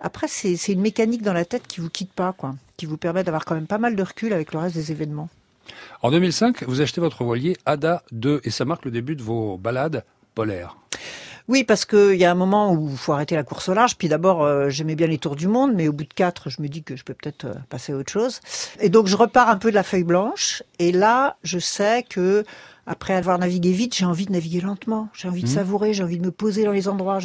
Après, 0.01 0.29
c'est 0.29 0.57
c'est 0.57 0.73
une 0.73 0.81
mécanique 0.81 1.23
dans 1.23 1.33
la 1.33 1.45
tête 1.45 1.67
qui 1.67 1.81
vous 1.81 1.91
quitte 1.91 2.13
pas, 2.13 2.33
quoi, 2.33 2.55
qui 2.77 2.87
vous 2.87 2.97
permet 2.97 3.25
d'avoir 3.25 3.45
quand 3.45 3.55
même 3.55 3.67
pas 3.67 3.79
mal 3.79 3.97
de 3.97 4.03
recul 4.03 4.33
avec 4.33 4.53
le 4.53 4.59
reste 4.59 4.75
des 4.75 4.93
événements. 4.93 5.29
En 6.03 6.11
2005, 6.11 6.65
vous 6.65 6.81
achetez 6.81 7.01
votre 7.01 7.25
voilier 7.25 7.57
Ada 7.67 8.03
2 8.13 8.43
et 8.45 8.51
ça 8.51 8.65
marque 8.65 8.85
le 8.85 8.91
début 8.91 9.17
de 9.17 9.23
vos 9.23 9.57
balades 9.57 10.05
polaires. 10.35 10.77
Oui, 11.47 11.63
parce 11.63 11.85
qu'il 11.85 12.17
y 12.17 12.25
a 12.25 12.31
un 12.31 12.35
moment 12.35 12.73
où 12.73 12.89
il 12.91 12.97
faut 12.97 13.13
arrêter 13.13 13.35
la 13.35 13.43
course 13.43 13.69
au 13.69 13.75
large. 13.75 13.97
Puis 13.97 14.09
d'abord, 14.09 14.43
euh, 14.43 14.71
j'aimais 14.71 14.95
bien 14.95 15.07
les 15.07 15.19
tours 15.19 15.37
du 15.37 15.47
monde, 15.47 15.73
mais 15.75 15.89
au 15.89 15.93
bout 15.93 16.05
de 16.05 16.15
quatre, 16.15 16.49
je 16.49 16.63
me 16.63 16.69
dis 16.69 16.83
que 16.83 16.97
je 16.97 17.05
peux 17.05 17.13
peut-être 17.13 17.45
euh, 17.45 17.55
passer 17.69 17.93
à 17.93 17.97
autre 17.97 18.11
chose. 18.11 18.41
Et 18.81 18.89
donc, 18.89 19.09
je 19.09 19.17
repars 19.17 19.51
un 19.51 19.59
peu 19.59 19.69
de 19.69 19.75
la 19.75 19.83
feuille 19.83 20.05
blanche. 20.05 20.63
Et 20.79 20.91
là, 20.91 21.37
je 21.43 21.59
sais 21.59 22.03
que 22.03 22.45
après 22.87 23.15
avoir 23.15 23.39
navigué 23.39 23.73
vite, 23.73 23.95
j'ai 23.97 24.05
envie 24.05 24.27
de 24.27 24.33
naviguer 24.33 24.61
lentement. 24.61 25.09
J'ai 25.15 25.29
envie 25.29 25.43
de 25.43 25.49
savourer, 25.49 25.95
j'ai 25.95 26.03
envie 26.03 26.19
de 26.19 26.25
me 26.25 26.31
poser 26.31 26.65
dans 26.65 26.73
les 26.73 26.89
endroits. 26.89 27.19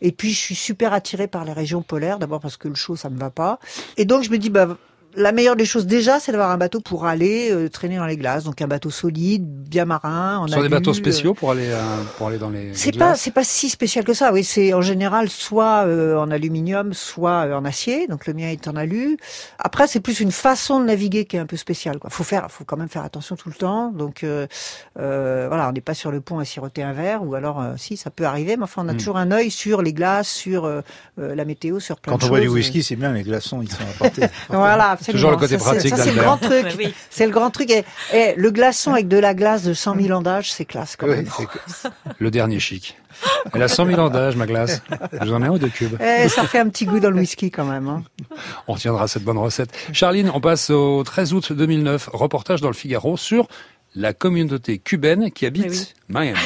Et 0.00 0.12
puis, 0.12 0.30
je 0.30 0.38
suis 0.38 0.54
super 0.54 0.92
attirée 0.92 1.28
par 1.28 1.44
les 1.44 1.52
régions 1.52 1.82
polaires. 1.82 2.18
D'abord 2.18 2.40
parce 2.40 2.56
que 2.56 2.68
le 2.68 2.74
chaud, 2.74 2.96
ça 2.96 3.10
me 3.10 3.18
va 3.18 3.30
pas. 3.30 3.60
Et 3.96 4.04
donc, 4.04 4.24
je 4.24 4.30
me 4.30 4.38
dis, 4.38 4.50
bah, 4.50 4.76
la 5.16 5.32
meilleure 5.32 5.56
des 5.56 5.64
choses 5.64 5.86
déjà, 5.86 6.20
c'est 6.20 6.32
d'avoir 6.32 6.50
un 6.50 6.56
bateau 6.58 6.80
pour 6.80 7.06
aller 7.06 7.50
euh, 7.50 7.68
traîner 7.68 7.96
dans 7.96 8.06
les 8.06 8.16
glaces. 8.16 8.44
Donc, 8.44 8.60
un 8.62 8.66
bateau 8.66 8.90
solide, 8.90 9.44
bien 9.46 9.84
marin. 9.84 10.38
En 10.38 10.46
Ce 10.46 10.54
sont 10.54 10.62
des 10.62 10.68
bateaux 10.68 10.90
euh, 10.90 10.94
spéciaux 10.94 11.34
pour 11.34 11.50
aller, 11.50 11.68
euh, 11.70 11.80
pour 12.18 12.28
aller 12.28 12.38
dans 12.38 12.50
les. 12.50 12.72
c'est 12.74 12.96
pas 12.96 13.14
c'est 13.16 13.30
pas 13.30 13.44
si 13.44 13.68
spécial 13.68 14.04
que 14.04 14.14
ça. 14.14 14.32
Oui, 14.32 14.44
c'est 14.44 14.72
en 14.74 14.80
général 14.82 15.28
soit 15.28 15.84
euh, 15.86 16.16
en 16.16 16.30
aluminium, 16.30 16.92
soit 16.92 17.46
euh, 17.46 17.54
en 17.54 17.64
acier. 17.64 18.06
Donc 18.08 18.26
le 18.26 18.34
mien 18.34 18.48
est 18.48 18.68
en 18.68 18.76
alu. 18.76 19.16
Après, 19.58 19.86
c'est 19.86 20.00
plus 20.00 20.20
une 20.20 20.32
façon 20.32 20.80
de 20.80 20.84
naviguer 20.86 21.24
qui 21.24 21.36
est 21.36 21.40
un 21.40 21.46
peu 21.46 21.56
spéciale. 21.56 21.98
Quoi. 21.98 22.10
Faut 22.10 22.24
faire, 22.24 22.50
faut 22.50 22.64
quand 22.64 22.76
même 22.76 22.88
faire 22.88 23.04
attention 23.04 23.36
tout 23.36 23.48
le 23.48 23.54
temps. 23.54 23.90
Donc 23.92 24.22
euh, 24.24 24.46
euh, 24.98 25.46
voilà, 25.48 25.68
on 25.68 25.72
n'est 25.72 25.80
pas 25.80 25.94
sur 25.94 26.10
le 26.10 26.20
pont 26.20 26.38
à 26.38 26.44
siroter 26.44 26.82
un 26.82 26.92
verre, 26.92 27.22
ou 27.24 27.34
alors 27.34 27.60
euh, 27.60 27.74
si 27.76 27.96
ça 27.96 28.10
peut 28.10 28.24
arriver, 28.24 28.56
mais 28.56 28.64
enfin 28.64 28.82
on 28.84 28.88
a 28.88 28.92
Hmm. 28.92 28.96
toujours 28.98 29.16
un 29.18 29.30
œil 29.30 29.50
sur 29.50 29.82
les 29.82 29.92
glaces, 29.92 30.28
sur 30.28 30.70
la 31.18 31.44
météo, 31.44 31.80
sur 31.80 32.00
plein 32.00 32.12
Quand 32.12 32.18
de 32.18 32.24
on 32.24 32.26
choses. 32.26 32.30
boit 32.30 32.40
du 32.40 32.48
whisky, 32.48 32.82
c'est 32.82 32.96
bien, 32.96 33.12
les 33.12 33.22
glaçons, 33.22 33.60
ils 33.62 33.70
sont 33.70 33.82
apportés. 33.94 34.22
Voilà. 34.48 34.96
Toujours 35.12 35.30
le 35.30 35.36
côté 35.36 35.58
Ça, 35.58 35.64
c'est- 35.64 35.70
pratique 35.90 35.96
Ça, 35.96 36.04
c'est 36.04 36.12
le 36.12 36.22
grand 36.22 36.36
truc. 36.36 36.66
Oui. 36.78 36.94
C'est 37.10 37.26
le 37.26 37.32
grand 37.32 37.50
truc. 37.50 37.70
Et, 37.70 37.84
et 38.12 38.34
le 38.36 38.50
glaçon 38.50 38.92
avec 38.92 39.08
de 39.08 39.18
la 39.18 39.34
glace 39.34 39.62
de 39.64 39.74
100 39.74 39.96
000 40.00 40.18
ans 40.18 40.22
d'âge, 40.22 40.52
c'est 40.52 40.64
classe 40.64 40.96
quand 40.96 41.06
Oui, 41.06 41.16
même. 41.16 41.28
Le 42.18 42.30
dernier 42.30 42.58
chic. 42.60 42.96
Elle 43.54 43.62
a 43.62 43.68
100 43.68 43.86
000 43.86 44.00
ans 44.00 44.10
d'âge, 44.10 44.36
ma 44.36 44.46
glace. 44.46 44.82
Je 45.12 45.24
vous 45.26 45.32
en 45.32 45.42
ai 45.42 45.46
un 45.46 45.50
ou 45.50 45.58
deux 45.58 45.68
cubes. 45.70 45.96
Eh, 46.00 46.28
ça 46.28 46.44
fait 46.46 46.58
un 46.58 46.68
petit 46.68 46.84
goût 46.84 47.00
dans 47.00 47.10
le 47.10 47.16
whisky 47.18 47.50
quand 47.50 47.64
même. 47.64 47.88
Hein. 47.88 48.02
On 48.68 48.74
retiendra 48.74 49.08
cette 49.08 49.24
bonne 49.24 49.38
recette. 49.38 49.70
Charline, 49.92 50.30
on 50.34 50.40
passe 50.40 50.68
au 50.70 51.02
13 51.02 51.32
août 51.32 51.52
2009. 51.52 52.10
Reportage 52.12 52.60
dans 52.60 52.68
le 52.68 52.74
Figaro 52.74 53.16
sur 53.16 53.48
la 53.94 54.12
communauté 54.12 54.78
cubaine 54.78 55.30
qui 55.30 55.46
habite 55.46 55.70
oui. 55.70 55.94
Miami. 56.10 56.38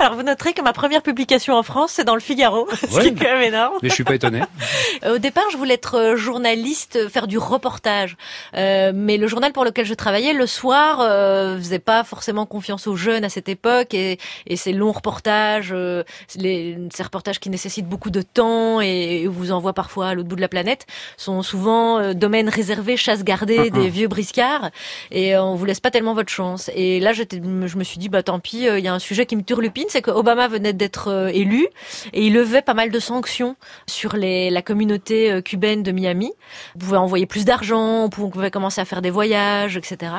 Alors 0.00 0.14
vous 0.14 0.22
noterez 0.22 0.54
que 0.54 0.62
ma 0.62 0.72
première 0.72 1.02
publication 1.02 1.54
en 1.54 1.62
France, 1.62 1.92
c'est 1.92 2.04
dans 2.04 2.14
le 2.14 2.20
Figaro, 2.22 2.66
ce 2.90 2.94
Ouais. 2.96 3.02
qui 3.02 3.08
est 3.08 3.14
quand 3.14 3.34
même 3.34 3.42
énorme. 3.42 3.76
Mais 3.82 3.90
je 3.90 3.94
suis 3.94 4.02
pas 4.04 4.14
étonné. 4.14 4.40
Au 5.06 5.18
départ, 5.18 5.44
je 5.52 5.58
voulais 5.58 5.74
être 5.74 5.96
euh, 5.98 6.16
journaliste, 6.16 6.96
euh, 6.96 7.08
faire 7.10 7.26
du 7.26 7.36
reportage. 7.36 8.16
Euh, 8.56 8.92
mais 8.94 9.18
le 9.18 9.26
journal 9.26 9.52
pour 9.52 9.62
lequel 9.64 9.84
je 9.84 9.92
travaillais, 9.92 10.32
le 10.32 10.46
soir, 10.46 11.00
euh, 11.02 11.58
faisait 11.58 11.78
pas 11.78 12.02
forcément 12.02 12.46
confiance 12.46 12.86
aux 12.86 12.96
jeunes 12.96 13.24
à 13.24 13.28
cette 13.28 13.50
époque. 13.50 13.92
Et, 13.92 14.18
et 14.46 14.56
ces 14.56 14.72
longs 14.72 14.92
reportages, 14.92 15.70
euh, 15.72 16.02
les, 16.34 16.78
ces 16.94 17.02
reportages 17.02 17.38
qui 17.38 17.50
nécessitent 17.50 17.88
beaucoup 17.88 18.10
de 18.10 18.22
temps 18.22 18.80
et, 18.80 19.22
et 19.22 19.26
vous 19.26 19.52
envoient 19.52 19.74
parfois 19.74 20.08
à 20.08 20.14
l'autre 20.14 20.28
bout 20.30 20.36
de 20.36 20.40
la 20.40 20.48
planète, 20.48 20.86
sont 21.18 21.42
souvent 21.42 21.98
euh, 21.98 22.14
domaines 22.14 22.48
réservés, 22.48 22.96
chasse 22.96 23.22
gardée 23.22 23.68
des 23.70 23.90
vieux 23.90 24.08
briscards. 24.08 24.70
Et 25.10 25.36
on 25.36 25.56
vous 25.56 25.64
laisse 25.66 25.80
pas 25.80 25.90
tellement 25.90 26.14
votre 26.14 26.30
chance. 26.32 26.70
Et 26.74 27.00
là, 27.00 27.12
j'étais- 27.12 27.36
je 27.66 27.76
me 27.76 27.84
suis 27.84 27.98
dit, 27.98 28.08
bah 28.08 28.22
tant 28.22 28.38
pis, 28.40 28.64
il 28.66 28.80
y 28.82 28.88
a 28.88 28.94
un 28.94 28.98
sujet 28.98 29.26
qui 29.26 29.36
me 29.36 29.42
turlupine, 29.42 29.84
c'est 29.90 30.02
que 30.02 30.10
Obama 30.10 30.48
venait 30.48 30.72
d'être 30.72 31.08
euh, 31.08 31.28
élu 31.28 31.66
et 32.12 32.26
il 32.26 32.32
levait 32.32 32.62
pas 32.62 32.74
mal 32.74 32.90
de 32.90 32.98
sanctions 32.98 33.56
sur 33.86 34.16
la 34.16 34.62
communauté 34.62 35.30
euh, 35.30 35.40
cubaine 35.40 35.82
de 35.82 35.92
Miami. 35.92 36.32
On 36.76 36.78
pouvait 36.78 36.96
envoyer 36.96 37.26
plus 37.26 37.44
d'argent, 37.44 38.04
on 38.04 38.08
pouvait, 38.08 38.50
commencer 38.50 38.80
à 38.80 38.84
faire 38.84 39.02
des 39.02 39.10
voyages, 39.10 39.76
etc. 39.76 40.12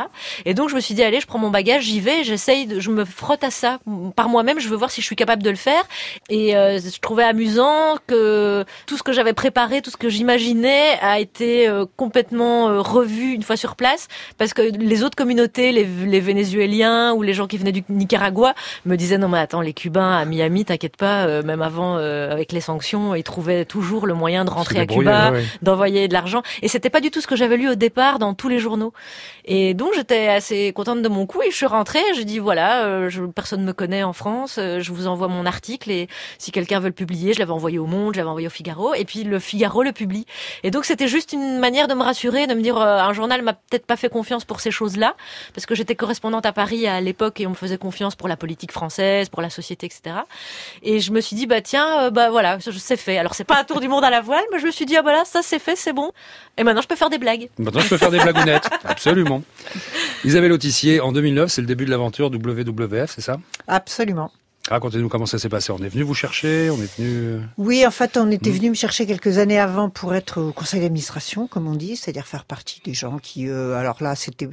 Et 0.45 0.53
donc 0.53 0.69
je 0.69 0.75
me 0.75 0.79
suis 0.79 0.93
dit, 0.93 1.03
allez, 1.03 1.19
je 1.19 1.27
prends 1.27 1.39
mon 1.39 1.49
bagage, 1.49 1.83
j'y 1.83 1.99
vais, 1.99 2.23
j'essaye, 2.23 2.79
je 2.79 2.89
me 2.89 3.05
frotte 3.05 3.43
à 3.43 3.51
ça 3.51 3.79
par 4.15 4.29
moi-même, 4.29 4.59
je 4.59 4.67
veux 4.67 4.75
voir 4.75 4.91
si 4.91 5.01
je 5.01 5.05
suis 5.05 5.15
capable 5.15 5.43
de 5.43 5.49
le 5.49 5.55
faire. 5.55 5.83
Et 6.29 6.55
euh, 6.55 6.79
je 6.79 6.99
trouvais 6.99 7.23
amusant 7.23 7.95
que 8.07 8.65
tout 8.85 8.97
ce 8.97 9.03
que 9.03 9.13
j'avais 9.13 9.33
préparé, 9.33 9.81
tout 9.81 9.91
ce 9.91 9.97
que 9.97 10.09
j'imaginais 10.09 10.99
a 11.01 11.19
été 11.19 11.69
complètement 11.95 12.81
revu 12.81 13.31
une 13.33 13.43
fois 13.43 13.55
sur 13.55 13.75
place, 13.75 14.07
parce 14.37 14.53
que 14.53 14.61
les 14.61 15.03
autres 15.03 15.15
communautés, 15.15 15.71
les 15.71 16.19
Vénézuéliens 16.19 17.13
ou 17.13 17.21
les 17.21 17.33
gens 17.33 17.47
qui 17.47 17.57
venaient 17.57 17.71
du 17.71 17.83
Nicaragua, 17.89 18.53
me 18.85 18.95
disaient, 18.95 19.17
non 19.17 19.29
mais 19.29 19.39
attends, 19.39 19.60
les 19.61 19.73
Cubains 19.73 20.17
à 20.17 20.25
Miami, 20.25 20.65
t'inquiète 20.65 20.97
pas, 20.97 21.25
euh, 21.25 21.43
même 21.43 21.61
avant, 21.61 21.97
euh, 21.97 22.31
avec 22.31 22.51
les 22.51 22.61
sanctions, 22.61 23.15
ils 23.15 23.23
trouvaient 23.23 23.65
toujours 23.65 24.05
le 24.07 24.13
moyen 24.13 24.45
de 24.45 24.49
rentrer 24.49 24.79
à 24.79 24.85
Cuba, 24.85 25.31
ouais, 25.31 25.43
d'envoyer 25.61 26.07
de 26.07 26.13
l'argent. 26.13 26.41
Et 26.61 26.67
c'était 26.67 26.89
pas 26.89 27.01
du 27.01 27.11
tout 27.11 27.21
ce 27.21 27.27
que 27.27 27.35
j'avais 27.35 27.57
lu 27.57 27.69
au 27.69 27.75
départ 27.75 28.19
dans 28.19 28.33
tous 28.33 28.49
les 28.49 28.59
journaux. 28.59 28.93
Et 29.45 29.73
donc 29.73 29.93
j'étais 29.95 30.27
assez 30.27 30.71
contente 30.73 31.01
de 31.01 31.09
mon 31.09 31.25
coup 31.25 31.41
et 31.41 31.51
je 31.51 31.55
suis 31.55 31.65
rentrée. 31.65 32.03
J'ai 32.15 32.25
dit 32.25 32.39
voilà, 32.39 32.85
euh, 32.85 33.09
je, 33.09 33.23
personne 33.23 33.63
me 33.63 33.73
connaît 33.73 34.03
en 34.03 34.13
France. 34.13 34.57
euh, 34.57 34.79
je 34.79 34.91
vous 34.91 35.07
envoie 35.07 35.27
mon 35.27 35.45
article 35.45 35.91
et 35.91 36.07
si 36.37 36.51
quelqu'un 36.51 36.79
veut 36.79 36.87
le 36.87 36.93
publier, 36.93 37.33
je 37.33 37.39
l'avais 37.39 37.51
envoyé 37.51 37.79
au 37.79 37.85
Monde, 37.85 38.13
je 38.13 38.19
l'avais 38.19 38.29
envoyé 38.29 38.47
au 38.47 38.51
Figaro 38.51 38.93
et 38.93 39.05
puis 39.05 39.23
le 39.23 39.39
Figaro 39.39 39.83
le 39.83 39.91
publie. 39.91 40.25
Et 40.63 40.71
donc 40.71 40.85
c'était 40.85 41.07
juste 41.07 41.33
une 41.33 41.59
manière 41.59 41.87
de 41.87 41.93
me 41.93 42.03
rassurer, 42.03 42.47
de 42.47 42.53
me 42.53 42.61
dire 42.61 42.77
un 42.77 43.13
journal 43.13 43.41
m'a 43.41 43.53
peut-être 43.53 43.85
pas 43.85 43.95
fait 43.95 44.09
confiance 44.09 44.45
pour 44.45 44.59
ces 44.59 44.71
choses-là 44.71 45.15
parce 45.53 45.65
que 45.65 45.75
j'étais 45.75 45.95
correspondante 45.95 46.45
à 46.45 46.53
Paris 46.53 46.87
à 46.87 47.01
l'époque 47.01 47.39
et 47.39 47.47
on 47.47 47.51
me 47.51 47.55
faisait 47.55 47.77
confiance 47.77 48.15
pour 48.15 48.27
la 48.27 48.37
politique 48.37 48.71
française, 48.71 49.29
pour 49.29 49.40
la 49.41 49.49
société, 49.49 49.85
etc. 49.85 50.15
Et 50.83 50.99
je 50.99 51.11
me 51.11 51.21
suis 51.21 51.35
dit 51.35 51.45
bah 51.47 51.61
tiens, 51.61 52.03
euh, 52.05 52.09
bah 52.11 52.29
voilà, 52.29 52.59
je 52.59 52.71
c'est 52.71 52.97
fait. 52.97 53.17
Alors 53.17 53.33
c'est 53.35 53.43
pas 53.43 53.59
un 53.59 53.63
tour 53.63 53.79
du 53.79 53.87
monde 53.87 54.03
à 54.03 54.09
la 54.09 54.21
voile, 54.21 54.43
mais 54.51 54.59
je 54.59 54.65
me 54.65 54.71
suis 54.71 54.85
dit 54.85 54.95
ah 54.97 55.01
bah 55.01 55.11
là 55.11 55.23
ça 55.25 55.41
c'est 55.43 55.59
fait, 55.59 55.75
c'est 55.75 55.93
bon. 55.93 56.11
Et 56.57 56.63
maintenant 56.63 56.81
je 56.81 56.87
peux 56.87 56.95
faire 56.95 57.09
des 57.09 57.17
blagues. 57.17 57.49
Maintenant, 57.57 57.81
je 57.81 57.89
peux 57.89 57.97
faire 57.97 58.11
des 58.11 58.19
blagounettes. 58.19 58.69
Absolument. 58.83 59.41
Isabelle 60.23 60.51
Autissier, 60.51 60.99
en 60.99 61.11
2009, 61.11 61.49
c'est 61.51 61.61
le 61.61 61.67
début 61.67 61.85
de 61.85 61.89
l'aventure 61.91 62.27
WWF, 62.29 63.11
c'est 63.15 63.21
ça? 63.21 63.37
Absolument. 63.67 64.31
Racontez-nous 64.69 65.09
comment 65.09 65.25
ça 65.25 65.39
s'est 65.39 65.49
passé. 65.49 65.71
On 65.71 65.79
est 65.79 65.89
venu 65.89 66.03
vous 66.03 66.13
chercher, 66.13 66.69
on 66.69 66.77
est 66.77 66.95
venu... 66.97 67.39
Oui, 67.57 67.85
en 67.85 67.89
fait, 67.89 68.15
on 68.17 68.29
était 68.29 68.51
Mm. 68.51 68.53
venu 68.53 68.69
me 68.69 68.75
chercher 68.75 69.07
quelques 69.07 69.39
années 69.39 69.59
avant 69.59 69.89
pour 69.89 70.13
être 70.13 70.39
au 70.39 70.51
conseil 70.53 70.81
d'administration, 70.81 71.47
comme 71.47 71.67
on 71.67 71.73
dit, 71.75 71.95
c'est-à-dire 71.95 72.27
faire 72.27 72.45
partie 72.45 72.79
des 72.85 72.93
gens 72.93 73.17
qui, 73.17 73.49
euh, 73.49 73.73
alors 73.75 73.97
là, 74.03 74.13
c'était, 74.15 74.47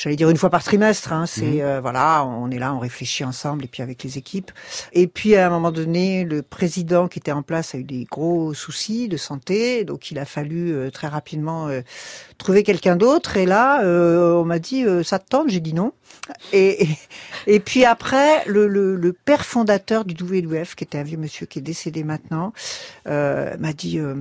j'allais 0.00 0.16
dire 0.16 0.30
une 0.30 0.36
fois 0.38 0.50
par 0.50 0.62
trimestre. 0.64 1.12
Hein, 1.12 1.26
c'est 1.26 1.42
Mhm. 1.42 1.60
euh, 1.60 1.80
voilà, 1.80 2.24
on 2.24 2.50
est 2.50 2.58
là, 2.58 2.74
on 2.74 2.78
réfléchit 2.78 3.24
ensemble 3.24 3.64
et 3.64 3.68
puis 3.68 3.82
avec 3.82 4.02
les 4.02 4.16
équipes. 4.18 4.50
Et 4.92 5.06
puis 5.06 5.36
à 5.36 5.46
un 5.46 5.50
moment 5.50 5.70
donné, 5.72 6.24
le 6.24 6.42
président 6.42 7.06
qui 7.08 7.18
était 7.18 7.32
en 7.32 7.42
place 7.42 7.74
a 7.74 7.78
eu 7.78 7.84
des 7.84 8.04
gros 8.10 8.54
soucis 8.54 9.08
de 9.08 9.16
santé, 9.16 9.84
donc 9.84 10.10
il 10.10 10.18
a 10.18 10.24
fallu 10.24 10.72
euh, 10.72 10.90
très 10.90 11.06
rapidement 11.08 11.68
euh, 11.68 11.82
trouver 12.38 12.62
quelqu'un 12.62 12.96
d'autre. 12.96 13.36
Et 13.36 13.46
là, 13.46 13.82
euh, 13.84 14.32
on 14.40 14.44
m'a 14.44 14.58
dit, 14.58 14.84
euh, 14.84 15.02
ça 15.02 15.18
te 15.18 15.28
tente? 15.28 15.50
J'ai 15.50 15.60
dit 15.60 15.74
non. 15.74 15.92
Et, 16.52 16.84
et, 16.84 16.88
et 17.46 17.60
puis 17.60 17.84
après, 17.84 18.44
le, 18.46 18.66
le, 18.68 18.96
le 18.96 19.12
père 19.12 19.44
fondateur 19.44 20.04
du 20.04 20.14
WWF, 20.14 20.74
qui 20.74 20.84
était 20.84 20.98
un 20.98 21.02
vieux 21.02 21.18
monsieur 21.18 21.46
qui 21.46 21.58
est 21.58 21.62
décédé 21.62 22.04
maintenant, 22.04 22.52
euh, 23.06 23.56
m'a 23.58 23.72
dit, 23.72 23.98
euh, 23.98 24.14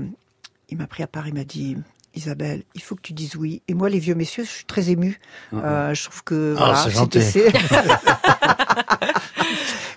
il 0.70 0.78
m'a 0.78 0.88
pris 0.88 1.04
à 1.04 1.08
part, 1.08 1.28
il 1.28 1.34
m'a 1.34 1.44
dit, 1.44 1.78
Isabelle, 2.20 2.64
il 2.76 2.82
faut 2.82 2.96
que 2.96 3.02
tu 3.02 3.14
dises 3.14 3.36
oui. 3.36 3.62
Et 3.68 3.74
moi, 3.74 3.90
les 3.90 4.00
vieux 4.00 4.16
messieurs, 4.16 4.44
je 4.44 4.50
suis 4.50 4.66
très 4.66 4.90
émue. 4.90 5.20
Euh, 5.54 5.94
je 5.94 6.04
trouve 6.06 6.24
que 6.24 6.56
Ah, 6.58 6.60
voilà, 6.60 6.84
c'est 6.84 6.92
gentil. 6.92 7.20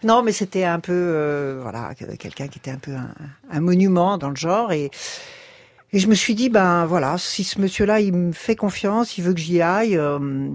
non, 0.04 0.22
mais 0.22 0.32
c'était 0.32 0.64
un 0.64 0.80
peu, 0.80 0.92
euh, 0.92 1.58
voilà, 1.62 1.94
que- 1.94 2.16
quelqu'un 2.16 2.48
qui 2.48 2.58
était 2.58 2.70
un 2.70 2.78
peu 2.78 2.92
un, 2.92 3.10
un 3.50 3.60
monument 3.60 4.18
dans 4.18 4.30
le 4.30 4.36
genre 4.36 4.72
et. 4.72 4.90
Et 5.94 5.98
je 5.98 6.06
me 6.06 6.14
suis 6.14 6.34
dit, 6.34 6.48
ben 6.48 6.86
voilà, 6.86 7.18
si 7.18 7.44
ce 7.44 7.60
monsieur-là, 7.60 8.00
il 8.00 8.14
me 8.14 8.32
fait 8.32 8.56
confiance, 8.56 9.18
il 9.18 9.24
veut 9.24 9.34
que 9.34 9.40
j'y 9.40 9.60
aille, 9.60 9.98
euh, 9.98 10.48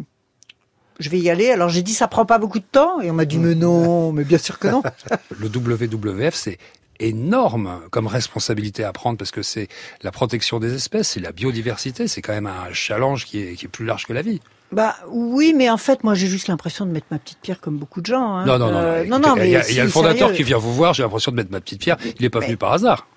je 1.00 1.10
vais 1.12 1.20
y 1.20 1.30
aller. 1.30 1.52
Alors 1.52 1.70
j'ai 1.70 1.84
dit 1.84 1.94
ça 1.94 2.08
prend 2.08 2.26
pas 2.26 2.40
beaucoup 2.40 2.58
de 2.58 2.66
temps 2.66 3.02
et 3.02 3.12
on 3.12 3.14
m'a 3.14 3.26
dit 3.26 3.38
mais 3.38 3.54
non, 3.54 4.12
mais 4.14 4.24
bien 4.24 4.40
sûr 4.40 4.58
que 4.58 4.68
non. 4.68 4.82
Le 5.40 5.48
WWF, 5.48 6.34
c'est 6.34 6.58
énorme 7.00 7.82
comme 7.92 8.08
responsabilité 8.08 8.84
à 8.84 8.94
prendre 8.94 9.18
parce 9.18 9.32
que 9.32 9.42
c'est 9.42 9.68
la 10.02 10.12
protection 10.12 10.60
des 10.60 10.74
espèces, 10.74 11.10
c'est 11.10 11.20
la 11.20 11.32
biodiversité, 11.32 12.08
c'est 12.08 12.22
quand 12.22 12.34
même 12.34 12.48
un 12.48 12.74
challenge 12.74 13.26
qui 13.26 13.40
est, 13.42 13.56
qui 13.56 13.66
est 13.66 13.70
plus 13.70 13.86
large 13.86 14.06
que 14.06 14.14
la 14.14 14.22
vie. 14.22 14.42
Bah 14.72 14.96
oui, 15.10 15.54
mais 15.56 15.70
en 15.70 15.78
fait, 15.78 16.04
moi 16.04 16.14
j'ai 16.14 16.28
juste 16.28 16.50
l'impression 16.50 16.86
de 16.86 16.92
mettre 16.92 17.08
ma 17.10 17.20
petite 17.20 17.40
pierre 17.42 17.62
comme 17.62 17.78
beaucoup 17.78 18.02
de 18.02 18.06
gens. 18.06 18.36
hein. 18.36 18.46
Non, 18.46 18.58
non, 18.60 18.70
non. 18.72 18.78
Euh, 18.80 19.04
écoutez, 19.04 19.20
non, 19.20 19.36
il 19.38 19.50
y 19.50 19.56
a, 19.56 19.60
mais 19.60 19.70
il 19.70 19.76
y 19.76 19.80
a 19.80 19.84
le 19.84 19.90
si, 19.90 19.94
fondateur 19.94 20.18
sérieux. 20.28 20.36
qui 20.36 20.44
vient 20.44 20.58
vous 20.58 20.74
voir, 20.74 20.94
j'ai 20.94 21.04
l'impression 21.04 21.32
de 21.32 21.38
mettre 21.38 21.52
ma 21.52 21.62
petite 21.62 21.80
pierre. 21.80 21.96
Il 22.04 22.22
n'est 22.22 22.30
pas 22.30 22.40
venu 22.40 22.58
par 22.58 22.74
hasard. 22.74 23.08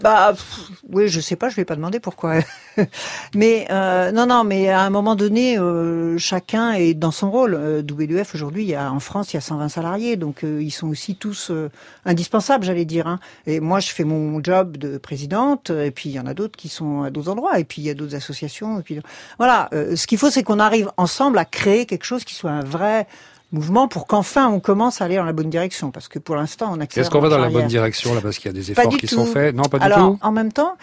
Bah 0.00 0.32
pff, 0.32 0.70
oui, 0.88 1.08
je 1.08 1.20
sais 1.20 1.34
pas, 1.36 1.48
je 1.48 1.56
vais 1.56 1.64
pas 1.64 1.74
demander 1.74 1.98
pourquoi. 2.00 2.40
mais 3.34 3.66
euh, 3.70 4.12
non, 4.12 4.26
non, 4.26 4.44
mais 4.44 4.68
à 4.70 4.82
un 4.82 4.90
moment 4.90 5.16
donné, 5.16 5.58
euh, 5.58 6.16
chacun 6.18 6.72
est 6.72 6.94
dans 6.94 7.10
son 7.10 7.30
rôle. 7.30 7.54
Euh, 7.54 7.82
aujourd'hui, 8.34 8.62
il 8.62 8.68
y 8.68 8.74
a 8.74 8.92
en 8.92 9.00
France, 9.00 9.32
il 9.32 9.36
y 9.36 9.38
a 9.38 9.40
120 9.40 9.68
salariés, 9.68 10.16
donc 10.16 10.44
euh, 10.44 10.62
ils 10.62 10.70
sont 10.70 10.88
aussi 10.88 11.16
tous 11.16 11.50
euh, 11.50 11.70
indispensables, 12.04 12.64
j'allais 12.64 12.84
dire. 12.84 13.06
Hein. 13.08 13.18
Et 13.46 13.60
moi, 13.60 13.80
je 13.80 13.90
fais 13.90 14.04
mon 14.04 14.42
job 14.42 14.76
de 14.76 14.96
présidente, 14.98 15.70
et 15.70 15.90
puis 15.90 16.10
il 16.10 16.12
y 16.12 16.20
en 16.20 16.26
a 16.26 16.34
d'autres 16.34 16.56
qui 16.56 16.68
sont 16.68 17.02
à 17.02 17.10
d'autres 17.10 17.30
endroits, 17.30 17.58
et 17.58 17.64
puis 17.64 17.82
il 17.82 17.84
y 17.84 17.90
a 17.90 17.94
d'autres 17.94 18.14
associations. 18.14 18.78
Et 18.78 18.82
puis 18.82 19.00
voilà, 19.38 19.68
Euh, 19.72 19.96
ce 19.96 20.06
qu'il 20.06 20.18
faut, 20.18 20.30
c'est 20.30 20.42
qu'on 20.42 20.58
arrive 20.60 20.90
ensemble 20.96 21.38
à 21.38 21.44
créer 21.44 21.86
quelque 21.86 22.04
chose 22.04 22.24
qui 22.24 22.34
soit 22.34 22.50
un 22.50 22.62
vrai 22.64 23.06
mouvement 23.50 23.88
pour 23.88 24.06
qu'enfin 24.06 24.48
on 24.48 24.60
commence 24.60 25.00
à 25.00 25.06
aller 25.06 25.16
dans 25.16 25.24
la 25.24 25.32
bonne 25.32 25.48
direction 25.50 25.90
parce 25.90 26.06
que 26.08 26.18
pour 26.18 26.36
l'instant 26.36 26.70
on 26.70 26.80
accélère 26.80 27.06
Est-ce 27.06 27.10
qu'on 27.10 27.20
va 27.20 27.28
dans 27.30 27.38
la 27.38 27.48
bonne 27.48 27.66
direction 27.66 28.14
là 28.14 28.20
parce 28.20 28.36
qu'il 28.38 28.46
y 28.46 28.50
a 28.50 28.52
des 28.52 28.70
efforts 28.70 28.96
qui 28.96 29.06
tout. 29.06 29.14
sont 29.14 29.24
faits? 29.26 29.54
Non, 29.54 29.62
pas 29.64 29.78
du 29.78 29.84
Alors, 29.84 29.98
tout. 30.12 30.18
en 30.20 30.32
même 30.32 30.52
temps, 30.52 30.74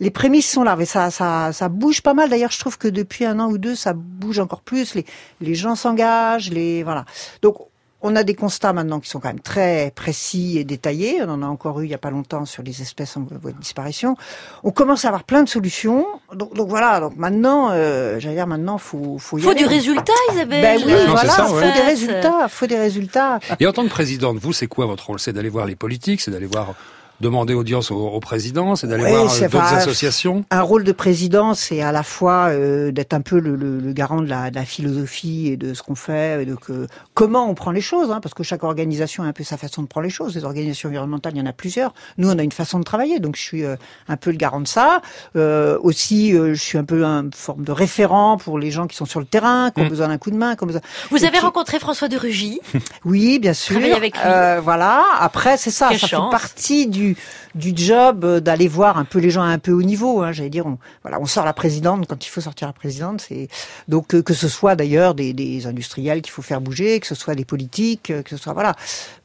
les 0.00 0.10
prémices 0.10 0.50
sont 0.50 0.62
là, 0.62 0.76
mais 0.76 0.84
ça, 0.84 1.10
ça, 1.10 1.52
ça 1.52 1.68
bouge 1.68 2.02
pas 2.02 2.12
mal. 2.12 2.28
D'ailleurs, 2.28 2.50
je 2.50 2.58
trouve 2.58 2.76
que 2.76 2.88
depuis 2.88 3.24
un 3.24 3.38
an 3.40 3.48
ou 3.48 3.56
deux, 3.56 3.74
ça 3.74 3.92
bouge 3.94 4.40
encore 4.40 4.60
plus. 4.62 4.94
Les, 4.94 5.06
les 5.40 5.54
gens 5.54 5.74
s'engagent, 5.76 6.50
les 6.50 6.82
voilà. 6.82 7.04
Donc, 7.40 7.56
on 8.02 8.16
a 8.16 8.24
des 8.24 8.34
constats 8.34 8.72
maintenant 8.72 9.00
qui 9.00 9.08
sont 9.08 9.20
quand 9.20 9.28
même 9.28 9.40
très 9.40 9.92
précis 9.94 10.58
et 10.58 10.64
détaillés. 10.64 11.22
On 11.22 11.30
en 11.30 11.42
a 11.42 11.46
encore 11.46 11.80
eu 11.80 11.84
il 11.84 11.90
y 11.90 11.94
a 11.94 11.98
pas 11.98 12.10
longtemps 12.10 12.44
sur 12.44 12.62
les 12.62 12.82
espèces 12.82 13.16
en 13.16 13.22
voie 13.40 13.52
de 13.52 13.58
disparition. 13.58 14.16
On 14.64 14.70
commence 14.72 15.04
à 15.04 15.08
avoir 15.08 15.24
plein 15.24 15.42
de 15.42 15.48
solutions. 15.48 16.06
Donc, 16.34 16.54
donc 16.54 16.68
voilà. 16.68 17.00
Donc 17.00 17.16
maintenant, 17.16 17.70
euh, 17.70 18.18
j'allais 18.18 18.34
dire 18.34 18.46
maintenant, 18.46 18.78
faut, 18.78 19.18
faut 19.18 19.38
y 19.38 19.42
Faut 19.42 19.50
aller. 19.50 19.60
du 19.60 19.66
résultat, 19.66 20.12
Isabelle. 20.32 20.62
Ben 20.62 20.82
oui, 20.84 20.92
Non, 20.92 21.12
voilà, 21.12 21.30
ça, 21.30 21.44
faut 21.46 21.60
des 21.60 21.66
résultats, 21.86 22.48
faut 22.48 22.66
des 22.66 22.78
résultats. 22.78 23.38
Et 23.60 23.66
en 23.66 23.72
tant 23.72 23.84
que 23.84 23.90
présidente, 23.90 24.38
vous, 24.38 24.52
c'est 24.52 24.66
quoi 24.66 24.86
votre 24.86 25.06
rôle? 25.06 25.20
C'est 25.20 25.32
d'aller 25.32 25.48
voir 25.48 25.66
les 25.66 25.76
politiques, 25.76 26.20
c'est 26.20 26.30
d'aller 26.30 26.46
voir 26.46 26.74
demander 27.22 27.54
audience 27.54 27.90
au, 27.90 27.96
au 28.08 28.20
président, 28.20 28.76
c'est 28.76 28.86
d'aller 28.86 29.04
Oui, 29.04 29.10
voir 29.10 29.24
euh, 29.24 29.28
c'est 29.28 29.48
d'autres 29.48 29.64
pas- 29.64 29.76
associations. 29.76 30.44
un 30.50 30.60
rôle 30.62 30.84
de 30.84 30.92
président, 30.92 31.54
c'est 31.54 31.80
à 31.80 31.92
la 31.92 32.02
fois 32.02 32.48
euh, 32.50 32.90
d'être 32.90 33.14
un 33.14 33.20
peu 33.22 33.38
le, 33.40 33.56
le- 33.56 33.78
le 33.78 33.92
garant 33.92 34.20
de 34.20 34.26
la, 34.28 34.50
de 34.50 34.54
la 34.56 34.64
philosophie 34.64 35.48
et 35.48 35.56
de 35.56 35.72
ce 35.74 35.82
qu'on 35.82 35.94
fait, 35.94 36.42
et 36.42 36.46
de 36.46 36.54
que, 36.54 36.86
comment 37.14 37.48
on 37.48 37.54
prend 37.54 37.70
les 37.70 37.80
choses, 37.80 38.10
hein, 38.10 38.20
parce 38.20 38.34
que 38.34 38.42
chaque 38.42 38.64
organisation 38.64 39.22
a 39.22 39.26
un 39.26 39.32
peu 39.32 39.44
sa 39.44 39.56
façon 39.56 39.82
de 39.82 39.86
prendre 39.86 40.04
les 40.04 40.10
choses. 40.10 40.34
Les 40.34 40.44
organisations 40.44 40.88
environnementales, 40.88 41.32
il 41.34 41.38
y 41.38 41.42
en 41.42 41.46
a 41.46 41.52
plusieurs. 41.52 41.94
Nous, 42.18 42.30
on 42.30 42.38
a 42.38 42.42
une 42.42 42.52
façon 42.52 42.78
de 42.78 42.84
travailler, 42.84 43.20
donc 43.20 43.36
je 43.36 43.42
suis 43.42 43.64
euh, 43.64 43.76
un 44.08 44.16
peu 44.16 44.30
le 44.30 44.36
garant 44.36 44.60
de 44.60 44.68
ça. 44.68 45.00
Euh, 45.36 45.78
aussi, 45.82 46.34
euh, 46.36 46.54
je 46.54 46.60
suis 46.62 46.76
un 46.78 46.84
peu 46.84 47.04
une 47.04 47.30
forme 47.32 47.64
de 47.64 47.72
référent 47.72 48.36
pour 48.36 48.58
les 48.58 48.70
gens 48.70 48.86
qui 48.86 48.96
sont 48.96 49.06
sur 49.06 49.20
le 49.20 49.26
terrain, 49.26 49.70
qui 49.70 49.80
ont 49.80 49.84
Mm. 49.84 49.88
besoin 49.88 50.08
d'un 50.08 50.18
coup 50.18 50.30
de 50.30 50.36
main. 50.36 50.56
qui 50.56 50.64
ont 50.64 50.66
besoin- 50.66 50.80
Vous 51.10 51.18
Et 51.18 51.22
avez 51.22 51.30
puis- 51.38 51.40
rencontré 51.46 51.78
François 51.78 52.08
de 52.08 52.16
Rugy. 52.16 52.60
oui, 53.04 53.38
bien 53.38 53.52
sûr. 53.54 53.76
Travailler 53.76 53.94
avec 53.94 54.14
lui. 54.16 54.22
Euh, 54.26 54.60
voilà. 54.62 55.04
Après, 55.20 55.56
c'est 55.56 55.70
ça. 55.70 55.88
Quelle 55.90 55.98
ça 56.00 56.06
chance. 56.08 56.26
fait 56.26 56.30
partie 56.30 56.86
du 56.86 57.11
du 57.54 57.72
job 57.76 58.24
euh, 58.24 58.40
d'aller 58.40 58.68
voir 58.68 58.98
un 58.98 59.04
peu 59.04 59.18
les 59.18 59.30
gens 59.30 59.42
à 59.42 59.46
un 59.46 59.58
peu 59.58 59.72
haut 59.72 59.82
niveau. 59.82 60.22
Hein, 60.22 60.32
J'allais 60.32 60.50
dire, 60.50 60.66
on, 60.66 61.26
sort 61.26 61.44
la 61.44 61.52
présidente 61.52 62.06
quand 62.06 62.24
il 62.24 62.28
faut 62.28 62.40
sortir 62.40 62.66
la 62.66 62.72
présidente. 62.72 63.24
C'est 63.28 63.48
donc 63.88 64.14
euh, 64.14 64.22
que 64.22 64.34
ce 64.34 64.48
soit 64.48 64.76
d'ailleurs 64.76 65.14
des, 65.14 65.66
industriels 65.66 66.22
qu'il 66.22 66.32
faut 66.32 66.42
faire 66.42 66.60
bouger, 66.60 67.00
que 67.00 67.06
ce 67.06 67.14
soit 67.14 67.34
des 67.34 67.44
politiques, 67.44 68.10
euh, 68.10 68.22
que 68.22 68.30
ce 68.30 68.36
soit 68.36 68.52
voilà. 68.52 68.74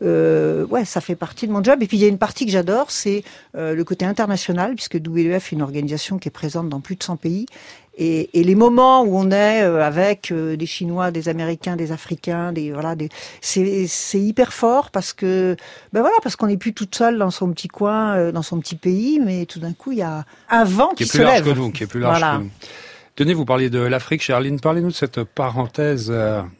Ouais, 0.01 0.85
ça 0.85 1.01
fait 1.01 1.15
partie 1.15 1.47
de 1.47 1.51
mon 1.51 1.63
job. 1.63 1.81
Et 1.81 1.87
puis 1.87 1.97
il 1.97 2.01
y 2.01 2.05
a 2.05 2.09
une 2.09 2.17
partie 2.17 2.45
que 2.45 2.51
j'adore, 2.51 2.91
c'est 2.91 3.23
le 3.53 3.81
côté 3.83 4.05
international, 4.05 4.75
puisque 4.75 4.95
WWF 4.95 5.51
est 5.53 5.55
une 5.55 5.61
organisation 5.61 6.17
qui 6.17 6.27
est 6.27 6.31
présente 6.31 6.69
dans 6.69 6.79
plus 6.79 6.95
de 6.95 7.03
100 7.03 7.17
pays. 7.17 7.45
Et, 7.97 8.29
et 8.39 8.43
les 8.43 8.53
moments 8.55 9.01
où 9.03 9.17
on 9.17 9.31
est 9.31 9.63
euh, 9.63 9.81
avec 9.83 10.31
euh, 10.31 10.55
des 10.55 10.67
Chinois, 10.67 11.09
des 11.11 11.29
Américains, 11.29 11.75
des 11.75 11.91
Africains, 11.91 12.53
des 12.53 12.71
voilà, 12.71 12.95
des, 12.95 13.09
c'est 13.41 13.87
c'est 13.87 14.19
hyper 14.19 14.53
fort 14.53 14.91
parce 14.91 15.13
que 15.13 15.55
ben 15.93 16.01
voilà 16.01 16.15
parce 16.21 16.35
qu'on 16.35 16.47
n'est 16.47 16.57
plus 16.57 16.73
toute 16.73 16.93
seule 16.93 17.17
dans 17.17 17.31
son 17.31 17.51
petit 17.51 17.67
coin, 17.67 18.15
euh, 18.15 18.31
dans 18.31 18.43
son 18.43 18.59
petit 18.59 18.75
pays, 18.75 19.19
mais 19.23 19.45
tout 19.47 19.59
d'un 19.59 19.73
coup 19.73 19.91
il 19.93 19.97
y 19.97 20.03
a 20.03 20.25
un 20.49 20.63
vent 20.63 20.89
Qui 20.89 20.95
qui, 20.95 21.03
est 21.03 21.07
plus 21.09 21.17
se 21.17 21.23
large 21.23 21.43
lève. 21.43 21.53
que 21.55 21.59
nous, 21.59 21.71
qui 21.71 21.83
est 21.83 21.87
plus 21.87 21.99
large 21.99 22.19
Voilà. 22.19 22.37
que 22.37 22.43
nous. 22.43 22.49
Tenez, 23.15 23.33
vous 23.33 23.45
parliez 23.45 23.71
de 23.71 23.79
l'Afrique, 23.79 24.21
Charline. 24.21 24.59
Parlez-nous 24.59 24.89
de 24.89 24.93
cette 24.93 25.23
parenthèse 25.23 26.13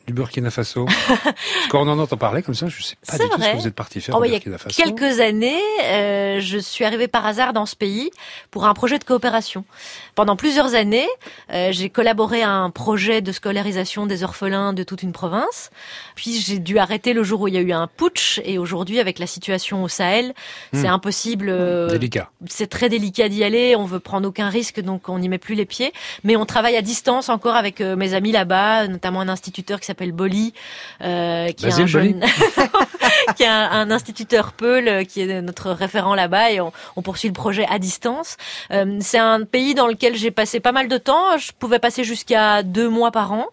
du 0.08 0.14
Burkina 0.14 0.50
Faso. 0.50 0.86
Parce 0.86 1.68
qu'on 1.70 1.88
en 1.88 2.00
entend 2.00 2.16
parler 2.16 2.42
comme 2.42 2.56
ça, 2.56 2.68
je 2.70 2.82
sais 2.82 2.96
pas 3.06 3.18
du 3.18 3.30
tout 3.30 3.42
ce 3.42 3.52
que 3.52 3.56
vous 3.58 3.68
êtes 3.68 3.76
parti 3.76 4.00
faire 4.00 4.16
Oh, 4.16 4.20
au 4.20 4.22
bah, 4.22 4.28
il 4.28 4.32
y 4.32 4.36
a 4.36 4.40
Burkina 4.40 4.58
Faso. 4.58 4.82
quelques 4.82 5.20
années, 5.20 5.60
euh, 5.84 6.40
je 6.40 6.58
suis 6.58 6.86
arrivée 6.86 7.10
par 7.10 7.26
hasard 7.26 7.52
dans 7.52 7.66
ce 7.66 7.76
pays 7.76 8.10
pour 8.50 8.66
un 8.66 8.74
projet 8.74 9.00
de 9.00 9.04
coopération. 9.04 9.66
Pendant 10.16 10.38
plusieurs 10.38 10.76
années, 10.76 11.08
euh, 11.54 11.70
j'ai 11.74 11.90
collaboré 11.90 12.42
à 12.42 12.52
un 12.52 12.70
projet 12.70 13.22
de 13.22 13.34
scolarisation 13.34 14.06
des 14.06 14.24
orphelins 14.24 14.72
de 14.72 14.84
toute 14.84 15.04
une 15.04 15.12
province. 15.12 15.72
Puis 16.16 16.40
j'ai 16.40 16.60
dû 16.60 16.80
arrêter 16.80 17.12
le 17.12 17.24
jour 17.24 17.42
où 17.42 17.48
il 17.50 17.56
y 17.56 17.58
a 17.58 17.62
eu 17.62 17.74
un 17.74 17.88
putsch. 17.88 18.40
Et 18.46 18.58
aujourd'hui, 18.58 19.02
avec 19.02 19.20
la 19.20 19.28
situation 19.28 19.84
au 19.84 19.90
Sahel, 19.90 20.34
c'est 20.74 20.88
impossible. 20.88 21.48
euh, 21.50 21.90
Délicat. 21.90 22.30
c'est 22.50 22.68
très 22.70 22.88
délicat 22.88 23.28
d'y 23.28 23.44
aller, 23.44 23.76
on 23.76 23.84
veut 23.84 24.00
prendre 24.00 24.30
aucun 24.30 24.48
risque, 24.48 24.80
donc 24.80 25.10
on 25.10 25.20
n'y 25.20 25.28
met 25.28 25.38
plus 25.38 25.56
les 25.56 25.66
pieds. 25.66 25.92
Mais 26.24 26.38
on 26.38 26.46
travaille 26.46 26.78
à 26.78 26.82
distance 26.82 27.28
encore 27.28 27.56
avec 27.58 27.82
euh, 27.82 27.98
mes 27.98 28.14
amis 28.14 28.32
là-bas, 28.32 28.88
notamment 28.88 29.20
un 29.20 29.28
instituteur 29.28 29.82
qui 29.82 29.86
s'appelle 29.86 29.97
Boli, 30.12 30.54
euh, 31.02 31.50
qui 31.52 31.66
est 31.66 31.88
jeune, 31.88 32.24
qui 33.36 33.44
est 33.44 33.48
un, 33.48 33.70
un 33.72 33.92
instituteur 33.92 34.54
Peul, 34.54 34.88
euh, 34.88 35.04
qui 35.04 35.22
est 35.22 35.42
notre 35.42 35.72
référent 35.72 36.16
là-bas, 36.16 36.52
et 36.52 36.62
on, 36.62 36.72
on 36.96 37.02
poursuit 37.02 37.28
le 37.30 37.34
projet 37.34 37.66
à 37.70 37.80
distance. 37.80 38.38
Euh, 38.72 38.98
c'est 39.02 39.18
un 39.20 39.44
pays 39.44 39.74
dans 39.76 39.88
lequel 39.88 40.16
j'ai 40.16 40.32
passé 40.32 40.60
pas 40.60 40.72
mal 40.72 40.88
de 40.88 40.98
temps. 40.98 41.38
Je 41.38 41.52
pouvais 41.58 41.80
passer 41.80 42.04
jusqu'à 42.04 42.64
deux 42.64 42.90
mois 42.90 43.12
par 43.12 43.32
an. 43.32 43.46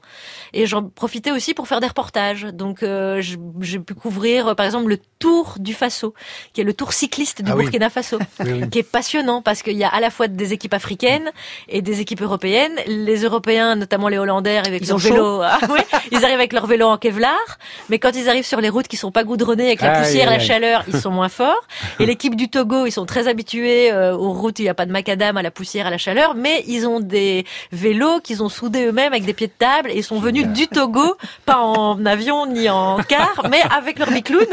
Et 0.53 0.67
j'en 0.67 0.85
profitais 0.85 1.33
aussi 1.33 1.53
pour 1.53 1.67
faire 1.67 1.81
des 1.81 1.89
reportages. 1.89 2.43
Donc 2.45 2.83
euh, 2.83 3.21
j'ai 3.61 3.79
pu 3.81 3.95
couvrir 3.95 4.49
euh, 4.49 4.55
par 4.55 4.67
exemple 4.67 4.89
le 4.89 4.99
Tour 5.19 5.55
du 5.59 5.75
Faso, 5.75 6.15
qui 6.53 6.61
est 6.61 6.65
le 6.65 6.75
tour 6.75 6.93
cycliste 6.93 7.43
du 7.43 7.51
Ah. 7.51 7.55
Burkina 7.57 7.89
Faso, 7.91 8.19
Oui, 8.41 8.69
qui 8.71 8.79
est 8.79 8.83
passionnant 8.83 9.43
parce 9.43 9.63
qu'il 9.63 9.77
y 9.77 9.83
a 9.85 9.89
à 9.89 9.99
la 10.01 10.11
fois 10.11 10.29
des 10.29 10.53
équipes 10.53 10.75
africaines 10.75 11.31
et 11.69 11.83
des 11.83 12.01
équipes 12.01 12.21
européennes. 12.23 12.75
Les 12.87 13.23
Européens, 13.23 13.75
notamment 13.75 14.09
les 14.09 14.19
Hollandais, 14.19 14.59
avec 14.59 14.83
Ils 14.83 14.89
leur 14.89 14.99
vélo. 14.99 15.41
Ah, 15.43 15.59
oui, 15.71 15.81
ils 16.13 16.25
arrivent 16.25 16.34
avec 16.35 16.53
leur 16.53 16.67
vélo 16.67 16.87
en 16.87 16.99
Kevlar, 16.99 17.59
mais 17.89 17.99
quand 17.99 18.11
ils 18.15 18.29
arrivent 18.29 18.47
sur 18.47 18.61
les 18.61 18.69
routes 18.69 18.89
qui 18.89 18.97
sont 18.97 19.11
pas 19.11 19.25
goudronnées 19.25 19.67
avec 19.67 19.81
la 19.81 20.01
poussière, 20.01 20.29
aïe, 20.29 20.39
la 20.39 20.45
chaleur, 20.45 20.85
ils 20.89 20.99
sont 20.99 21.11
moins 21.11 21.29
forts. 21.29 21.67
Et 22.01 22.07
l'équipe 22.07 22.37
du 22.37 22.49
Togo, 22.49 22.87
ils 22.87 22.93
sont 22.93 23.07
très 23.07 23.29
habitués 23.29 23.93
euh, 23.93 24.15
aux 24.15 24.33
routes 24.33 24.59
où 24.59 24.63
il 24.63 24.67
n'y 24.67 24.71
a 24.71 24.75
pas 24.75 24.87
de 24.87 24.93
macadam, 24.93 25.37
à 25.37 25.43
la 25.43 25.51
poussière, 25.51 25.87
à 25.87 25.91
la 25.91 25.99
chaleur, 25.99 26.35
mais 26.35 26.65
ils 26.67 26.87
ont 26.87 27.01
des 27.01 27.45
vélos 27.73 28.21
qu'ils 28.21 28.43
ont 28.43 28.49
soudés 28.49 28.87
eux-mêmes 28.87 29.13
avec 29.13 29.25
des 29.25 29.35
pieds 29.35 29.47
de 29.47 29.53
table 29.59 29.91
et 29.91 29.97
ils 29.97 30.05
sont 30.05 30.19
venus 30.19 30.47
du 30.49 30.67
Togo, 30.69 31.17
pas 31.47 31.59
en 31.59 32.05
avion 32.05 32.47
ni 32.47 32.69
en 32.69 32.99
car, 32.99 33.47
mais 33.51 33.63
avec 33.71 33.99
leur 33.99 34.11
bicloun. 34.11 34.47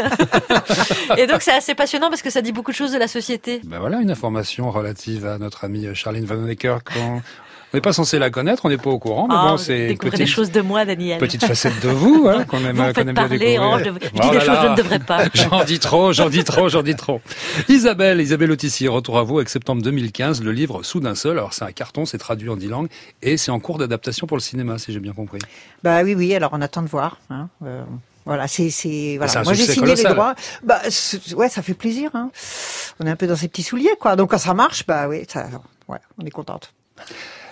et 1.18 1.28
donc 1.28 1.42
c'est 1.42 1.54
assez 1.54 1.76
passionnant 1.76 2.10
parce 2.10 2.22
que 2.22 2.30
ça 2.30 2.42
dit 2.42 2.52
beaucoup 2.52 2.72
de 2.72 2.76
choses 2.76 2.94
de 2.94 3.00
la 3.00 3.08
société. 3.08 3.62
Ben 3.64 3.80
voilà 3.80 4.00
une 4.00 4.12
information 4.12 4.72
relative 4.72 5.26
à 5.26 5.38
notre 5.38 5.66
amie 5.66 5.88
Charline 5.96 6.26
Van 6.26 6.36
Honecker. 6.36 6.80
On 7.74 7.78
n'est 7.78 7.82
pas 7.82 7.94
censé 7.94 8.20
la 8.20 8.30
connaître, 8.30 8.66
on 8.66 8.70
n'est 8.70 8.78
pas 8.78 8.90
au 8.90 9.00
courant, 9.00 9.28
mais 9.30 9.36
Ah, 9.38 9.46
bon, 9.46 9.52
vous 9.56 9.58
c'est 9.64 9.88
découvrez 9.88 10.12
petite, 10.12 10.26
des 10.26 10.32
choses 10.32 10.52
de 10.52 10.60
moi, 10.60 10.84
Daniel. 10.84 11.20
petite 11.20 11.46
facette 11.46 11.80
de 11.82 11.88
vous 11.88 12.28
hein, 12.28 12.44
qu'on 12.48 12.58
aime, 12.66 12.76
qu'on 12.76 13.02
aime 13.02 13.06
bien 13.06 13.14
parler, 13.14 13.38
découvrir. 13.40 13.62
oh, 13.64 13.78
je, 13.80 13.84
je 13.86 14.10
dis 14.10 14.20
Oh 14.24 14.30
des 14.30 14.38
là 14.38 14.46
choses 14.46 14.56
que 14.58 14.62
je 14.64 14.68
ne 14.72 14.76
devrais 14.76 15.00
pas. 15.00 15.24
J'en 15.34 15.64
dis 15.64 15.80
trop, 15.80 16.12
j'en 16.12 16.30
dis 16.30 16.44
trop, 16.44 16.68
j'en 16.68 16.84
dis 16.84 16.96
trop. 16.96 17.22
Isabelle, 17.70 18.20
Isabelle 18.20 18.52
Autissier, 18.52 18.90
retour 18.90 19.18
à 19.18 19.24
vous 19.24 19.38
avec 19.38 19.48
septembre 19.48 19.82
2015, 19.84 20.44
le 20.44 20.52
livre 20.52 20.84
Soudain 20.84 21.16
seul. 21.16 21.38
Alors 21.38 21.54
c'est 21.54 21.64
un 21.64 21.72
carton, 21.72 22.06
c'est 22.06 22.18
traduit 22.18 22.50
en 22.50 22.58
dix 22.58 22.68
langues 22.68 22.90
et 23.22 23.38
c'est 23.38 23.52
en 23.52 23.60
cours 23.62 23.78
d'adaptation 23.78 24.28
pour 24.28 24.36
le 24.36 24.42
cinéma, 24.42 24.78
si 24.78 24.92
j'ai 24.92 25.00
bien 25.00 25.14
compris. 25.14 25.40
Bah 25.82 26.02
oui, 26.04 26.14
oui. 26.14 26.36
Alors 26.36 26.50
on 26.54 26.62
attend 26.62 26.82
de 26.82 26.88
voir. 26.90 27.20
Hein. 27.30 27.48
Euh, 27.66 27.84
voilà, 28.26 28.50
c'est 28.50 28.70
c'est 28.70 29.16
voilà. 29.18 29.44
Moi 29.44 29.54
j'ai 29.54 29.64
signé 29.64 29.80
colossal. 29.94 30.08
les 30.12 30.14
droits. 30.14 30.36
Bah 30.64 30.82
ouais, 31.38 31.48
ça 31.48 31.62
fait 31.62 31.74
plaisir. 31.74 32.12
Hein. 32.16 32.32
On 33.00 33.08
est 33.08 33.10
un 33.12 33.16
peu 33.16 33.28
dans 33.28 33.38
ses 33.38 33.48
petits 33.48 33.64
souliers, 33.64 33.96
quoi. 33.98 34.18
Donc 34.18 34.32
quand 34.32 34.38
ça 34.38 34.54
marche, 34.54 34.86
bah 34.86 35.08
oui, 35.08 35.24
ça, 35.30 35.46
ouais, 35.88 35.98
on 36.22 36.26
est 36.26 36.30
contente. 36.32 36.74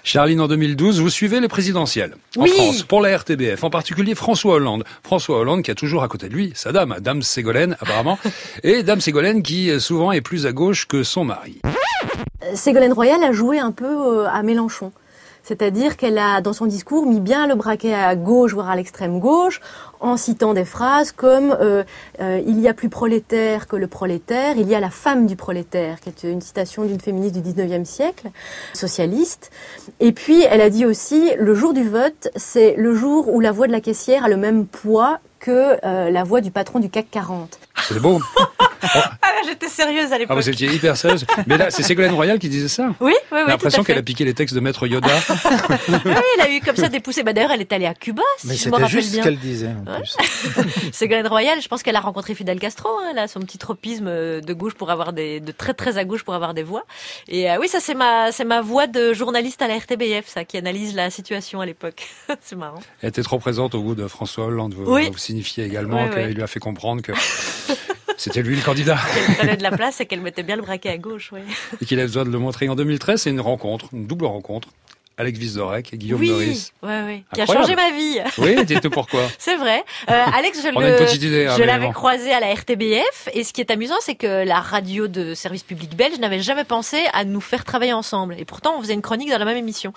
Charline, 0.10 0.42
en 0.42 0.48
2012, 0.48 1.02
vous 1.02 1.10
suivez 1.12 1.40
les 1.40 1.48
présidentielles 1.48 2.16
en 2.36 2.42
Oui. 2.42 2.50
France 2.50 2.82
pour 2.82 3.00
la 3.00 3.16
RTBF, 3.16 3.64
en 3.64 3.70
particulier 3.70 4.16
François 4.16 4.56
Hollande. 4.56 4.84
François 5.04 5.38
Hollande 5.38 5.62
qui 5.62 5.70
a 5.70 5.76
toujours 5.76 6.02
à 6.02 6.08
côté 6.08 6.30
de 6.30 6.34
lui 6.34 6.52
sa 6.56 6.72
dame, 6.72 6.96
Dame 7.00 7.22
Ségolène 7.22 7.78
apparemment, 7.80 8.18
et 8.64 8.82
Dame 8.82 9.02
Ségolène 9.02 9.44
qui 9.44 9.70
euh, 9.70 9.80
souvent 9.80 10.12
est 10.12 10.22
plus 10.22 10.48
à 10.48 10.52
gauche 10.52 10.88
que 10.88 11.04
son 11.04 11.26
mari. 11.26 11.62
Ségolène 12.56 12.94
Royal 12.94 13.24
a 13.24 13.32
joué 13.34 13.60
un 13.60 13.72
peu 13.72 13.86
euh, 13.86 14.28
à 14.28 14.42
Mélenchon. 14.42 14.92
C'est-à-dire 15.50 15.98
qu'elle 15.98 16.20
a, 16.20 16.42
dans 16.42 16.54
son 16.54 16.68
discours, 16.68 17.08
mis 17.08 17.20
bien 17.20 17.48
le 17.48 17.56
braquet 17.56 17.96
à 17.96 18.16
gauche, 18.16 18.54
voire 18.54 18.70
à 18.70 18.76
l'extrême 18.76 19.20
gauche, 19.20 19.62
en 20.00 20.16
citant 20.16 20.54
des 20.54 20.64
phrases 20.64 21.12
comme 21.12 21.58
euh, 21.60 21.84
euh, 22.22 22.40
Il 22.46 22.60
y 22.60 22.68
a 22.68 22.76
plus 22.76 22.90
prolétaire 22.90 23.68
que 23.68 23.76
le 23.76 23.88
prolétaire, 23.88 24.58
il 24.58 24.68
y 24.68 24.76
a 24.76 24.80
la 24.80 24.92
femme 24.92 25.26
du 25.26 25.36
prolétaire, 25.36 26.02
qui 26.02 26.10
est 26.10 26.24
une 26.32 26.42
citation 26.42 26.86
d'une 26.86 27.00
féministe 27.00 27.36
du 27.36 27.42
19e 27.42 27.84
siècle, 27.84 28.30
socialiste. 28.74 29.50
Et 30.00 30.12
puis, 30.12 30.44
elle 30.44 30.62
a 30.62 30.70
dit 30.70 30.86
aussi 30.86 31.32
Le 31.40 31.56
jour 31.56 31.74
du 31.74 31.90
vote, 31.90 32.30
c'est 32.36 32.76
le 32.78 32.94
jour 32.94 33.34
où 33.34 33.40
la 33.40 33.52
voix 33.52 33.66
de 33.66 33.72
la 33.72 33.82
caissière 33.82 34.26
a 34.26 34.30
le 34.30 34.38
même 34.38 34.68
poids 34.68 35.18
que 35.40 35.84
euh, 35.84 36.12
la 36.12 36.24
voix 36.24 36.42
du 36.42 36.52
patron 36.52 36.78
du 36.78 36.92
CAC 36.92 37.08
40. 37.10 37.58
C'est 37.88 38.00
beau. 38.00 38.20
Ah 39.22 39.34
là, 39.34 39.42
j'étais 39.48 39.68
sérieuse 39.68 40.12
à 40.12 40.16
Ah, 40.16 40.18
l'époque. 40.18 40.38
vous 40.38 40.50
étiez 40.50 40.70
hyper 40.72 40.96
sérieuse. 40.98 41.26
Mais 41.48 41.58
là, 41.58 41.70
c'est 41.70 41.84
Ségolène 41.84 42.14
Royal 42.14 42.40
qui 42.40 42.50
disait 42.50 42.68
ça. 42.68 42.88
Oui, 43.00 43.14
oui, 43.14 43.16
oui. 43.32 43.40
J'ai 43.46 43.52
l'impression 43.52 43.84
qu'elle 43.84 43.98
a 43.98 44.02
piqué 44.02 44.26
les 44.26 44.34
textes 44.34 44.56
de 44.56 44.60
Maître 44.60 44.88
Yoda. 44.88 45.08
Oui, 45.90 46.12
elle 46.38 46.42
a 46.42 46.50
eu 46.52 46.60
comme 46.62 46.76
ça 46.76 46.90
des 46.90 47.00
poussées. 47.00 47.24
Bah, 47.24 47.34
d'ailleurs, 47.34 47.52
elle 47.52 47.62
est 47.62 47.72
allée 47.74 47.86
à 47.86 47.94
Cuba, 47.94 48.22
si 48.38 48.48
Mais 48.48 48.54
je 48.54 48.60
me 48.60 48.64
c'était 48.66 48.76
rappelle 48.76 48.90
juste 48.90 49.16
ce 49.16 49.22
qu'elle 49.22 49.38
disait 49.40 49.68
en 49.68 49.92
Ouais. 49.92 50.02
plus. 50.02 50.92
Ségolène 50.94 51.28
Royal, 51.28 51.62
je 51.62 51.68
pense 51.68 51.84
qu'elle 51.84 51.96
a 51.96 52.00
rencontré 52.00 52.36
Fidel 52.36 52.60
Castro, 52.60 52.90
hein, 53.00 53.10
elle 53.12 53.20
a 53.20 53.28
son 53.28 53.40
petit 53.42 53.58
tropisme 53.58 54.08
euh, 54.08 54.42
de 54.42 54.54
gauche 54.54 54.74
pour 54.74 54.92
avoir 54.92 55.14
des, 55.14 55.40
de 55.40 55.52
très 55.52 55.74
très 55.74 55.98
à 55.98 56.06
gauche 56.06 56.24
pour 56.24 56.34
avoir 56.34 56.54
des 56.54 56.64
voix. 56.64 56.84
Et 57.28 57.50
euh, 57.52 57.58
oui, 57.60 57.68
ça 57.68 57.80
c'est 57.80 57.94
ma, 57.96 58.32
c'est 58.32 58.46
ma 58.46 58.62
voix 58.62 58.88
de 58.88 59.14
journaliste 59.14 59.62
à 59.62 59.68
la 59.68 59.78
RTBF, 59.78 60.26
ça, 60.28 60.44
qui 60.46 60.58
analyse 60.58 60.96
la 60.96 61.10
situation 61.10 61.62
à 61.62 61.66
l'époque. 61.66 62.08
c'est 62.42 62.56
marrant. 62.56 62.80
Elle 63.02 63.10
était 63.10 63.24
trop 63.24 63.40
présente 63.40 63.76
au 63.76 63.82
goût 63.82 63.96
de 63.96 64.08
François 64.08 64.46
Hollande. 64.46 64.74
Vous, 64.74 64.92
Oui. 64.94 65.10
vous 65.12 65.18
signifiez 65.18 65.66
également 65.66 66.04
Oui, 66.04 66.10
qu'il 66.10 66.24
oui. 66.28 66.34
lui 66.34 66.44
a 66.44 66.48
fait 66.48 66.60
comprendre 66.60 67.02
que 67.02 67.12
c'était 68.20 68.42
lui 68.42 68.58
le 68.58 68.62
candidat 68.62 68.98
Qu'elle 69.14 69.36
prenait 69.38 69.58
de 69.58 69.64
la 69.64 69.72
place 69.72 70.02
et 70.02 70.06
qu'elle 70.06 70.20
mettait 70.20 70.44
bien 70.44 70.58
le 70.58 70.62
braquet 70.62 70.90
à 70.90 70.98
gauche, 70.98 71.32
oui. 71.32 71.40
et 71.82 71.86
qu'il 71.86 71.98
avait 72.00 72.08
besoin 72.08 72.26
de 72.26 72.30
le 72.30 72.38
montrer. 72.38 72.68
En 72.68 72.76
2013, 72.76 73.22
c'est 73.22 73.30
une 73.30 73.40
rencontre, 73.40 73.88
une 73.94 74.08
double 74.08 74.26
rencontre. 74.26 74.68
Alex 75.20 75.38
Vizorek 75.38 75.94
et 75.94 75.98
Guillaume 75.98 76.22
oui, 76.22 76.30
Meurice. 76.30 76.72
ouais, 76.82 77.02
ouais, 77.04 77.24
qui 77.34 77.42
a 77.42 77.46
changé 77.46 77.76
ma 77.76 77.92
vie. 77.92 78.20
Oui, 78.38 78.64
dites-nous 78.66 78.90
pourquoi. 78.90 79.20
C'est 79.38 79.58
vrai. 79.58 79.84
Euh, 80.10 80.24
Alex, 80.34 80.62
je, 80.64 80.68
le- 80.70 81.48
hein, 81.50 81.56
je 81.58 81.64
l'avais 81.64 81.92
croisé 81.92 82.32
à 82.32 82.40
la 82.40 82.54
RTBF. 82.54 83.28
Et 83.34 83.44
ce 83.44 83.52
qui 83.52 83.60
est 83.62 83.70
amusant, 83.70 83.96
c'est 84.00 84.16
que 84.16 84.46
la 84.46 84.60
radio 84.62 85.08
de 85.08 85.34
service 85.34 85.64
public 85.64 85.96
belge 85.96 86.18
n'avait 86.20 86.42
jamais 86.42 86.64
pensé 86.64 86.98
à 87.14 87.26
nous 87.26 87.42
faire 87.42 87.66
travailler 87.66 87.94
ensemble. 87.94 88.36
Et 88.40 88.46
pourtant, 88.46 88.76
on 88.78 88.82
faisait 88.82 88.94
une 88.94 89.02
chronique 89.02 89.30
dans 89.30 89.38
la 89.38 89.46
même 89.46 89.58
émission. 89.58 89.92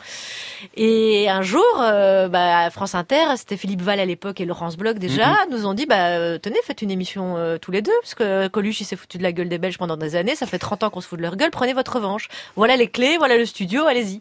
Et 0.77 1.29
un 1.29 1.43
jour, 1.43 1.63
euh, 1.81 2.29
bah, 2.29 2.59
à 2.65 2.71
France 2.71 2.95
Inter, 2.97 3.37
c'était 3.37 3.57
Philippe 3.57 3.83
Val 3.83 4.01
à 4.01 4.05
l'époque 4.05 4.41
et 4.41 4.45
Laurence 4.45 4.77
Bloch 4.77 4.99
déjà, 4.99 5.29
Mhm. 5.47 5.53
nous 5.53 5.67
ont 5.67 5.75
dit, 5.75 5.87
bah, 5.87 6.09
euh, 6.19 6.39
tenez, 6.39 6.59
faites 6.65 6.83
une 6.83 6.91
émission 6.91 7.37
euh, 7.37 7.59
tous 7.59 7.71
les 7.71 7.83
deux, 7.83 7.93
parce 8.03 8.15
que 8.15 8.49
Coluche, 8.49 8.81
il 8.81 8.85
s'est 8.85 8.97
foutu 8.97 9.19
de 9.19 9.23
la 9.23 9.31
gueule 9.33 9.49
des 9.49 9.59
Belges 9.59 9.79
pendant 9.79 9.97
des 9.97 10.17
années, 10.17 10.35
ça 10.35 10.47
fait 10.47 10.59
30 10.59 10.83
ans 10.83 10.91
qu'on 10.91 11.01
se 11.01 11.07
fout 11.09 11.19
de 11.19 11.23
leur 11.23 11.37
gueule, 11.37 11.51
prenez 11.51 11.75
votre 11.75 11.95
revanche. 11.95 12.29
Voilà 12.57 12.77
les 12.77 12.89
clés, 12.89 13.17
voilà 13.19 13.37
le 13.37 13.47
studio, 13.47 13.87
allez-y. 13.87 14.21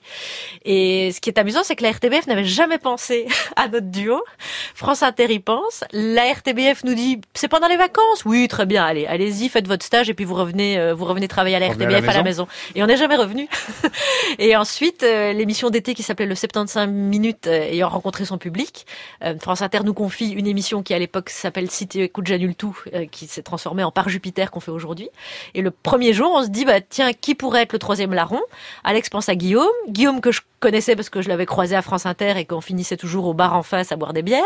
Et 0.66 0.91
ce 1.14 1.20
qui 1.20 1.30
est 1.30 1.38
amusant, 1.38 1.62
c'est 1.64 1.76
que 1.76 1.84
la 1.84 1.92
RTBF 1.92 2.28
n'avait 2.28 2.46
jamais 2.46 2.78
pensé 2.78 3.28
à 3.56 3.68
notre 3.68 3.88
duo. 3.88 4.22
France 4.76 5.04
Inter 5.04 5.32
y 5.32 5.40
pense. 5.40 5.84
La 5.92 6.32
RTBF 6.32 6.84
nous 6.84 6.94
dit, 6.94 7.22
c'est 7.34 7.48
pendant 7.48 7.68
les 7.68 7.78
vacances. 7.78 8.26
Oui, 8.26 8.48
très 8.48 8.66
bien, 8.66 8.84
allez, 8.84 9.06
allez-y, 9.06 9.50
faites 9.50 9.68
votre 9.68 9.86
stage 9.86 10.10
et 10.10 10.14
puis 10.14 10.26
vous 10.26 10.36
revenez, 10.36 10.78
euh, 10.78 10.94
vous 10.94 11.06
revenez 11.06 11.28
travailler 11.28 11.56
à 11.56 11.60
la 11.60 11.70
Revenez 11.70 11.86
à 11.86 11.90
la 11.90 11.98
RTBF 11.98 12.10
à 12.10 12.18
la 12.18 12.24
maison. 12.24 12.48
Et 12.76 12.84
on 12.84 12.88
n'est 12.88 12.98
jamais 12.98 13.16
revenu. 13.16 13.48
et 14.40 14.56
ensuite, 14.56 15.04
euh, 15.04 15.34
l'émission 15.34 15.70
d'été 15.70 15.94
qui 15.94 16.04
s'appelait 16.04 16.26
le 16.26 16.36
75 16.36 16.90
minutes 16.90 17.48
euh, 17.48 17.70
ayant 17.72 17.90
rencontré 17.90 18.26
son 18.26 18.38
public, 18.38 18.86
France 19.40 19.62
Inter 19.62 19.80
nous 19.84 19.94
confie 19.94 20.32
une 20.32 20.48
émission 20.48 20.84
qui 20.84 20.94
à 20.94 21.00
l'époque 21.00 21.30
s'appelle 21.30 21.70
Si 21.70 21.88
tu 21.88 22.02
écoutes 22.02 22.28
j'annule 22.28 22.56
tout, 22.56 22.78
qui 23.12 23.28
s'est 23.28 23.44
transformée 23.44 23.84
en 23.84 23.92
Par 23.92 24.10
Jupiter 24.10 24.52
qu'on 24.52 24.60
fait 24.60 24.72
aujourd'hui. 24.72 25.10
Et 25.54 25.62
le 25.62 25.72
premier 25.72 26.14
jour, 26.14 26.32
on 26.34 26.44
se 26.44 26.50
dit, 26.50 26.66
bah 26.66 26.82
tiens, 26.82 27.14
qui 27.14 27.36
pourrait 27.36 27.64
être 27.64 27.74
le 27.74 27.80
troisième 27.80 28.14
larron? 28.14 28.42
Alex 28.84 29.10
pense 29.10 29.30
à 29.30 29.36
Guillaume. 29.36 29.68
Guillaume 29.90 30.22
que 30.22 30.32
je 30.32 30.42
connaissais 30.72 30.96
parce 30.96 31.10
que 31.10 31.22
je 31.22 31.28
l'avais 31.28 31.46
croisé 31.46 31.76
à 31.76 31.82
France 31.82 32.06
Inter 32.06 32.34
et 32.38 32.46
qu'on 32.46 32.62
finissait 32.62 32.96
toujours 32.96 33.26
au 33.26 33.34
bar 33.34 33.56
en 33.58 33.62
face 33.62 33.92
à 33.92 33.98
boire 33.98 34.14
des 34.14 34.22
bières. 34.22 34.42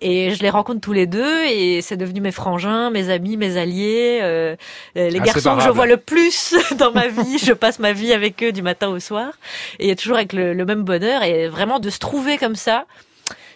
Et 0.00 0.32
je 0.34 0.42
les 0.42 0.50
rencontre 0.50 0.80
tous 0.80 0.92
les 0.92 1.06
deux 1.06 1.44
et 1.44 1.80
c'est 1.82 1.96
devenu 1.96 2.20
mes 2.20 2.32
frangins, 2.32 2.90
mes 2.90 3.10
amis, 3.10 3.36
mes 3.36 3.56
alliés, 3.56 4.18
euh, 4.22 4.56
euh, 4.96 5.08
les 5.08 5.18
garçons 5.26 5.50
que 5.54 5.62
je 5.62 5.70
vois 5.70 5.86
le 5.86 5.98
plus 5.98 6.56
dans 6.78 6.90
ma 6.90 7.06
vie. 7.06 7.38
Je 7.38 7.52
passe 7.52 7.78
ma 7.78 7.92
vie 7.92 8.12
avec 8.12 8.42
eux 8.42 8.50
du 8.50 8.60
matin 8.62 8.88
au 8.88 8.98
soir 8.98 9.34
et 9.78 9.94
toujours 9.94 10.16
avec 10.16 10.32
le, 10.32 10.52
le 10.52 10.64
même 10.64 10.82
bonheur 10.82 11.22
et 11.22 11.46
vraiment 11.46 11.78
de 11.78 11.90
se 11.90 12.00
trouver 12.00 12.38
comme 12.38 12.56
ça. 12.56 12.86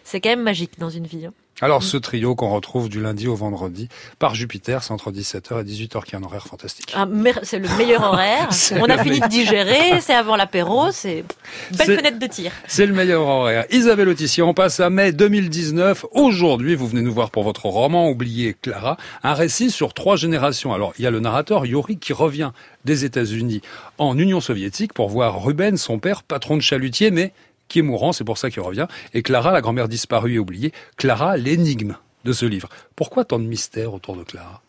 C'est 0.04 0.20
quand 0.20 0.30
même 0.30 0.42
magique 0.44 0.78
dans 0.78 0.90
une 0.90 1.08
vie. 1.08 1.26
hein. 1.26 1.32
Alors, 1.62 1.82
ce 1.82 1.96
trio 1.96 2.34
qu'on 2.34 2.50
retrouve 2.50 2.90
du 2.90 3.00
lundi 3.00 3.26
au 3.28 3.34
vendredi 3.34 3.88
par 4.18 4.34
Jupiter, 4.34 4.82
c'est 4.82 4.92
entre 4.92 5.10
17h 5.10 5.60
et 5.60 5.64
18h, 5.64 6.04
qui 6.04 6.14
est 6.14 6.18
un 6.18 6.22
horaire 6.22 6.46
fantastique. 6.46 6.94
Mer- 7.10 7.40
C'est 7.44 7.58
le 7.58 7.68
meilleur 7.78 8.02
horaire. 8.02 8.50
On 8.78 8.84
a 8.84 8.98
fini 9.02 9.20
de 9.20 9.26
digérer, 9.26 10.00
c'est 10.02 10.12
avant 10.14 10.36
l'apéro, 10.36 10.90
c'est 10.92 11.24
belle 11.72 11.96
fenêtre 11.98 12.18
de 12.18 12.26
tir. 12.26 12.52
C'est 12.66 12.84
le 12.84 12.92
meilleur 12.92 13.22
horaire. 13.26 13.64
Isabelle 13.70 14.08
Autissier, 14.10 14.42
on 14.42 14.52
passe 14.52 14.80
à 14.80 14.90
mai 14.90 15.12
2019. 15.12 16.04
Aujourd'hui, 16.12 16.74
vous 16.74 16.86
venez 16.88 17.00
nous 17.02 17.14
voir 17.14 17.30
pour 17.30 17.42
votre 17.42 17.64
roman 17.66 18.10
Oublié 18.10 18.54
Clara, 18.60 18.98
un 19.22 19.32
récit 19.32 19.70
sur 19.70 19.94
trois 19.94 20.16
générations. 20.16 20.74
Alors, 20.74 20.92
il 20.98 21.04
y 21.04 21.06
a 21.06 21.10
le 21.10 21.20
narrateur 21.20 21.64
Yuri 21.64 21.96
qui 21.98 22.12
revient 22.12 22.50
des 22.84 23.04
États-Unis 23.06 23.62
en 23.98 24.16
Union 24.18 24.40
soviétique 24.42 24.92
pour 24.92 25.08
voir 25.08 25.42
Ruben, 25.42 25.76
son 25.78 25.98
père, 25.98 26.22
patron 26.22 26.56
de 26.56 26.62
chalutier, 26.62 27.10
mais 27.10 27.32
qui 27.68 27.80
est 27.80 27.82
mourant, 27.82 28.12
c'est 28.12 28.24
pour 28.24 28.38
ça 28.38 28.50
qu'il 28.50 28.62
revient. 28.62 28.86
Et 29.14 29.22
Clara, 29.22 29.52
la 29.52 29.60
grand-mère 29.60 29.88
disparue 29.88 30.34
et 30.34 30.38
oubliée. 30.38 30.72
Clara, 30.96 31.36
l'énigme 31.36 31.96
de 32.24 32.32
ce 32.32 32.46
livre. 32.46 32.68
Pourquoi 32.94 33.24
tant 33.24 33.38
de 33.38 33.44
mystère 33.44 33.94
autour 33.94 34.16
de 34.16 34.24
Clara? 34.24 34.62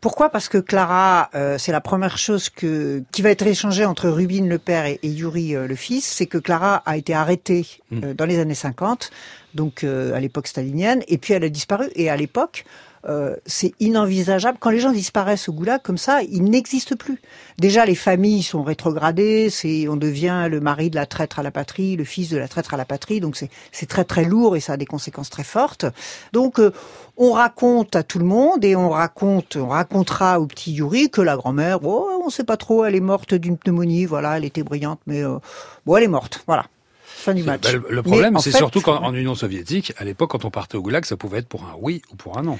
Pourquoi? 0.00 0.28
Parce 0.28 0.48
que 0.48 0.58
Clara, 0.58 1.30
euh, 1.34 1.58
c'est 1.58 1.72
la 1.72 1.80
première 1.80 2.18
chose 2.18 2.50
que 2.50 3.02
qui 3.12 3.22
va 3.22 3.30
être 3.30 3.46
échangée 3.46 3.84
entre 3.84 4.08
Rubin 4.08 4.46
le 4.46 4.58
père 4.58 4.84
et, 4.84 5.00
et 5.02 5.08
Yuri 5.08 5.56
euh, 5.56 5.66
le 5.66 5.74
fils, 5.74 6.04
c'est 6.04 6.26
que 6.26 6.38
Clara 6.38 6.82
a 6.84 6.96
été 6.96 7.14
arrêtée 7.14 7.66
euh, 7.92 8.12
dans 8.12 8.26
les 8.26 8.38
années 8.38 8.54
50, 8.54 9.10
donc 9.54 9.84
à 9.84 10.20
l'époque 10.20 10.48
stalinienne, 10.48 11.02
et 11.08 11.16
puis 11.18 11.32
elle 11.32 11.44
a 11.44 11.48
disparu. 11.48 11.88
Et 11.94 12.10
à 12.10 12.16
l'époque, 12.16 12.66
euh, 13.08 13.36
c'est 13.46 13.72
inenvisageable. 13.78 14.58
Quand 14.60 14.70
les 14.70 14.80
gens 14.80 14.90
disparaissent 14.90 15.48
au 15.48 15.52
goulag 15.52 15.80
comme 15.82 15.98
ça, 15.98 16.22
ils 16.22 16.42
n'existent 16.42 16.96
plus. 16.96 17.20
Déjà, 17.58 17.84
les 17.84 17.94
familles 17.94 18.42
sont 18.42 18.62
rétrogradées. 18.62 19.48
C'est, 19.50 19.86
on 19.88 19.96
devient 19.96 20.48
le 20.50 20.60
mari 20.60 20.90
de 20.90 20.96
la 20.96 21.06
traître 21.06 21.38
à 21.38 21.42
la 21.42 21.50
patrie, 21.50 21.96
le 21.96 22.04
fils 22.04 22.30
de 22.30 22.36
la 22.36 22.48
traître 22.48 22.74
à 22.74 22.76
la 22.76 22.84
patrie. 22.84 23.20
Donc 23.20 23.36
c'est, 23.36 23.86
très 23.86 24.04
très 24.04 24.24
lourd 24.24 24.56
et 24.56 24.60
ça 24.60 24.72
a 24.72 24.76
des 24.76 24.86
conséquences 24.86 25.30
très 25.30 25.44
fortes. 25.44 25.86
Donc 26.32 26.58
euh, 26.58 26.72
on 27.16 27.32
raconte 27.32 27.94
à 27.94 28.02
tout 28.02 28.18
le 28.18 28.24
monde 28.24 28.64
et 28.64 28.74
on 28.74 28.90
raconte, 28.90 29.56
on 29.56 29.68
racontera 29.68 30.40
au 30.40 30.46
petit 30.46 30.72
Yuri 30.72 31.08
que 31.08 31.20
la 31.20 31.36
grand-mère, 31.36 31.78
oh, 31.84 32.22
on 32.24 32.30
sait 32.30 32.44
pas 32.44 32.56
trop, 32.56 32.84
elle 32.84 32.96
est 32.96 33.00
morte 33.00 33.34
d'une 33.34 33.56
pneumonie. 33.56 34.04
Voilà, 34.04 34.36
elle 34.36 34.44
était 34.44 34.64
brillante, 34.64 35.00
mais 35.06 35.22
euh, 35.22 35.38
bon, 35.84 35.96
elle 35.96 36.04
est 36.04 36.08
morte. 36.08 36.42
Voilà. 36.46 36.66
Fin 37.04 37.34
du 37.34 37.44
match. 37.44 37.72
Le- 37.72 38.02
problème, 38.02 38.38
c'est 38.38 38.52
surtout 38.52 38.80
qu'en 38.80 39.02
en 39.02 39.14
Union 39.14 39.34
soviétique, 39.34 39.92
à 39.96 40.04
l'époque, 40.04 40.30
quand 40.30 40.44
on 40.44 40.50
partait 40.50 40.76
au 40.76 40.82
goulag, 40.82 41.04
ça 41.04 41.16
pouvait 41.16 41.38
être 41.38 41.48
pour 41.48 41.62
un 41.62 41.74
oui 41.80 42.02
ou 42.12 42.16
pour 42.16 42.36
un 42.36 42.42
non. 42.42 42.58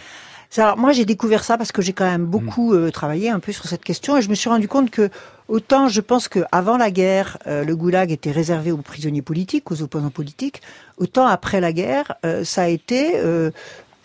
Alors 0.56 0.78
moi 0.78 0.92
j'ai 0.92 1.04
découvert 1.04 1.44
ça 1.44 1.58
parce 1.58 1.72
que 1.72 1.82
j'ai 1.82 1.92
quand 1.92 2.04
même 2.04 2.24
beaucoup 2.24 2.72
euh, 2.72 2.90
travaillé 2.90 3.30
un 3.30 3.40
peu 3.40 3.52
sur 3.52 3.66
cette 3.66 3.84
question 3.84 4.16
et 4.16 4.22
je 4.22 4.30
me 4.30 4.34
suis 4.34 4.48
rendu 4.48 4.68
compte 4.68 4.90
que 4.90 5.10
autant 5.48 5.88
je 5.88 6.00
pense 6.00 6.28
que 6.28 6.40
avant 6.50 6.76
la 6.76 6.90
guerre 6.90 7.38
euh, 7.46 7.64
le 7.64 7.76
goulag 7.76 8.10
était 8.10 8.30
réservé 8.30 8.72
aux 8.72 8.78
prisonniers 8.78 9.22
politiques, 9.22 9.70
aux 9.70 9.82
opposants 9.82 10.10
politiques, 10.10 10.62
autant 10.96 11.26
après 11.26 11.60
la 11.60 11.72
guerre 11.72 12.14
euh, 12.24 12.44
ça 12.44 12.62
a 12.62 12.68
été 12.68 13.12
euh, 13.16 13.50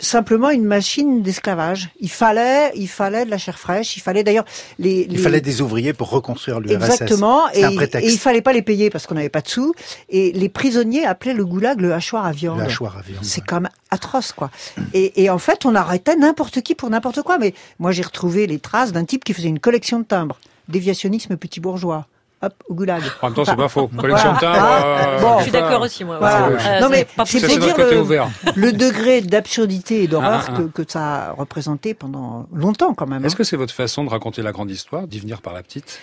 simplement 0.01 0.49
une 0.49 0.65
machine 0.65 1.21
d'esclavage. 1.21 1.89
Il 1.99 2.09
fallait 2.09 2.71
il 2.75 2.87
fallait 2.89 3.23
de 3.25 3.29
la 3.29 3.37
chair 3.37 3.57
fraîche, 3.57 3.95
il 3.95 4.01
fallait 4.01 4.23
d'ailleurs 4.23 4.45
les, 4.79 5.01
Il 5.07 5.11
les- 5.13 5.17
fallait 5.17 5.39
des 5.41 5.61
ouvriers 5.61 5.93
pour 5.93 6.09
reconstruire 6.09 6.59
l'URSS. 6.59 6.73
Exactement, 6.75 7.41
C'est 7.53 7.61
et, 7.61 7.63
un 7.65 7.75
prétexte. 7.75 8.09
et 8.09 8.11
il 8.11 8.19
fallait 8.19 8.41
pas 8.41 8.51
les 8.53 8.61
payer 8.61 8.89
parce 8.89 9.07
qu'on 9.07 9.15
n'avait 9.15 9.29
pas 9.29 9.41
de 9.41 9.47
sous. 9.47 9.73
Et 10.09 10.31
les 10.33 10.49
prisonniers 10.49 11.05
appelaient 11.05 11.33
le 11.33 11.45
goulag 11.45 11.79
le 11.79 11.93
hachoir 11.93 12.25
à 12.25 12.31
viande. 12.31 12.59
Le 12.59 12.65
hachoir 12.65 12.97
à 12.97 13.01
viande, 13.01 13.23
C'est 13.23 13.41
ouais. 13.41 13.45
quand 13.47 13.61
même 13.61 13.71
atroce, 13.91 14.31
quoi. 14.33 14.49
Et, 14.93 15.23
et 15.23 15.29
en 15.29 15.37
fait, 15.37 15.65
on 15.65 15.75
arrêtait 15.75 16.15
n'importe 16.15 16.61
qui 16.61 16.75
pour 16.75 16.89
n'importe 16.89 17.21
quoi. 17.21 17.37
Mais 17.37 17.53
moi, 17.79 17.91
j'ai 17.91 18.01
retrouvé 18.03 18.47
les 18.47 18.59
traces 18.59 18.91
d'un 18.91 19.05
type 19.05 19.23
qui 19.23 19.33
faisait 19.33 19.49
une 19.49 19.59
collection 19.59 19.99
de 19.99 20.05
timbres. 20.05 20.39
Déviationnisme 20.69 21.35
petit 21.37 21.59
bourgeois. 21.59 22.07
Hop, 22.43 22.53
au 22.67 22.73
goulag. 22.73 23.03
En 23.21 23.27
même 23.27 23.35
temps, 23.35 23.45
c'est 23.45 23.55
pas 23.55 23.67
faux. 23.67 23.87
Collection 23.87 24.33
de 24.33 24.37
voilà. 24.39 24.55
timbres, 24.55 24.67
Ah, 24.67 25.07
euh, 25.09 25.21
bon. 25.21 25.37
Je 25.37 25.43
suis 25.43 25.51
d'accord 25.51 25.81
aussi, 25.81 26.03
moi. 26.03 26.19
Euh, 26.21 26.79
Non, 26.81 26.89
mais 26.89 27.05
c'est 27.25 27.39
pour 27.47 27.59
dire 27.59 27.75
côté 27.75 27.93
le, 27.95 28.01
ouvert. 28.01 28.29
le 28.55 28.71
degré 28.73 29.21
d'absurdité 29.21 30.03
et 30.03 30.07
d'horreur 30.07 30.45
Ah, 30.47 30.53
ah, 30.55 30.57
que, 30.57 30.81
que 30.83 30.91
ça 30.91 31.27
a 31.27 31.31
représenté 31.33 31.93
pendant 31.93 32.47
longtemps, 32.51 32.93
quand 32.95 33.05
même. 33.07 33.23
Est-ce 33.23 33.35
hein. 33.35 33.37
que 33.37 33.43
c'est 33.43 33.57
votre 33.57 33.73
façon 33.73 34.03
de 34.03 34.09
raconter 34.09 34.41
la 34.41 34.51
grande 34.51 34.71
histoire, 34.71 35.05
d'y 35.07 35.19
venir 35.19 35.41
par 35.41 35.53
la 35.53 35.61
petite 35.61 35.99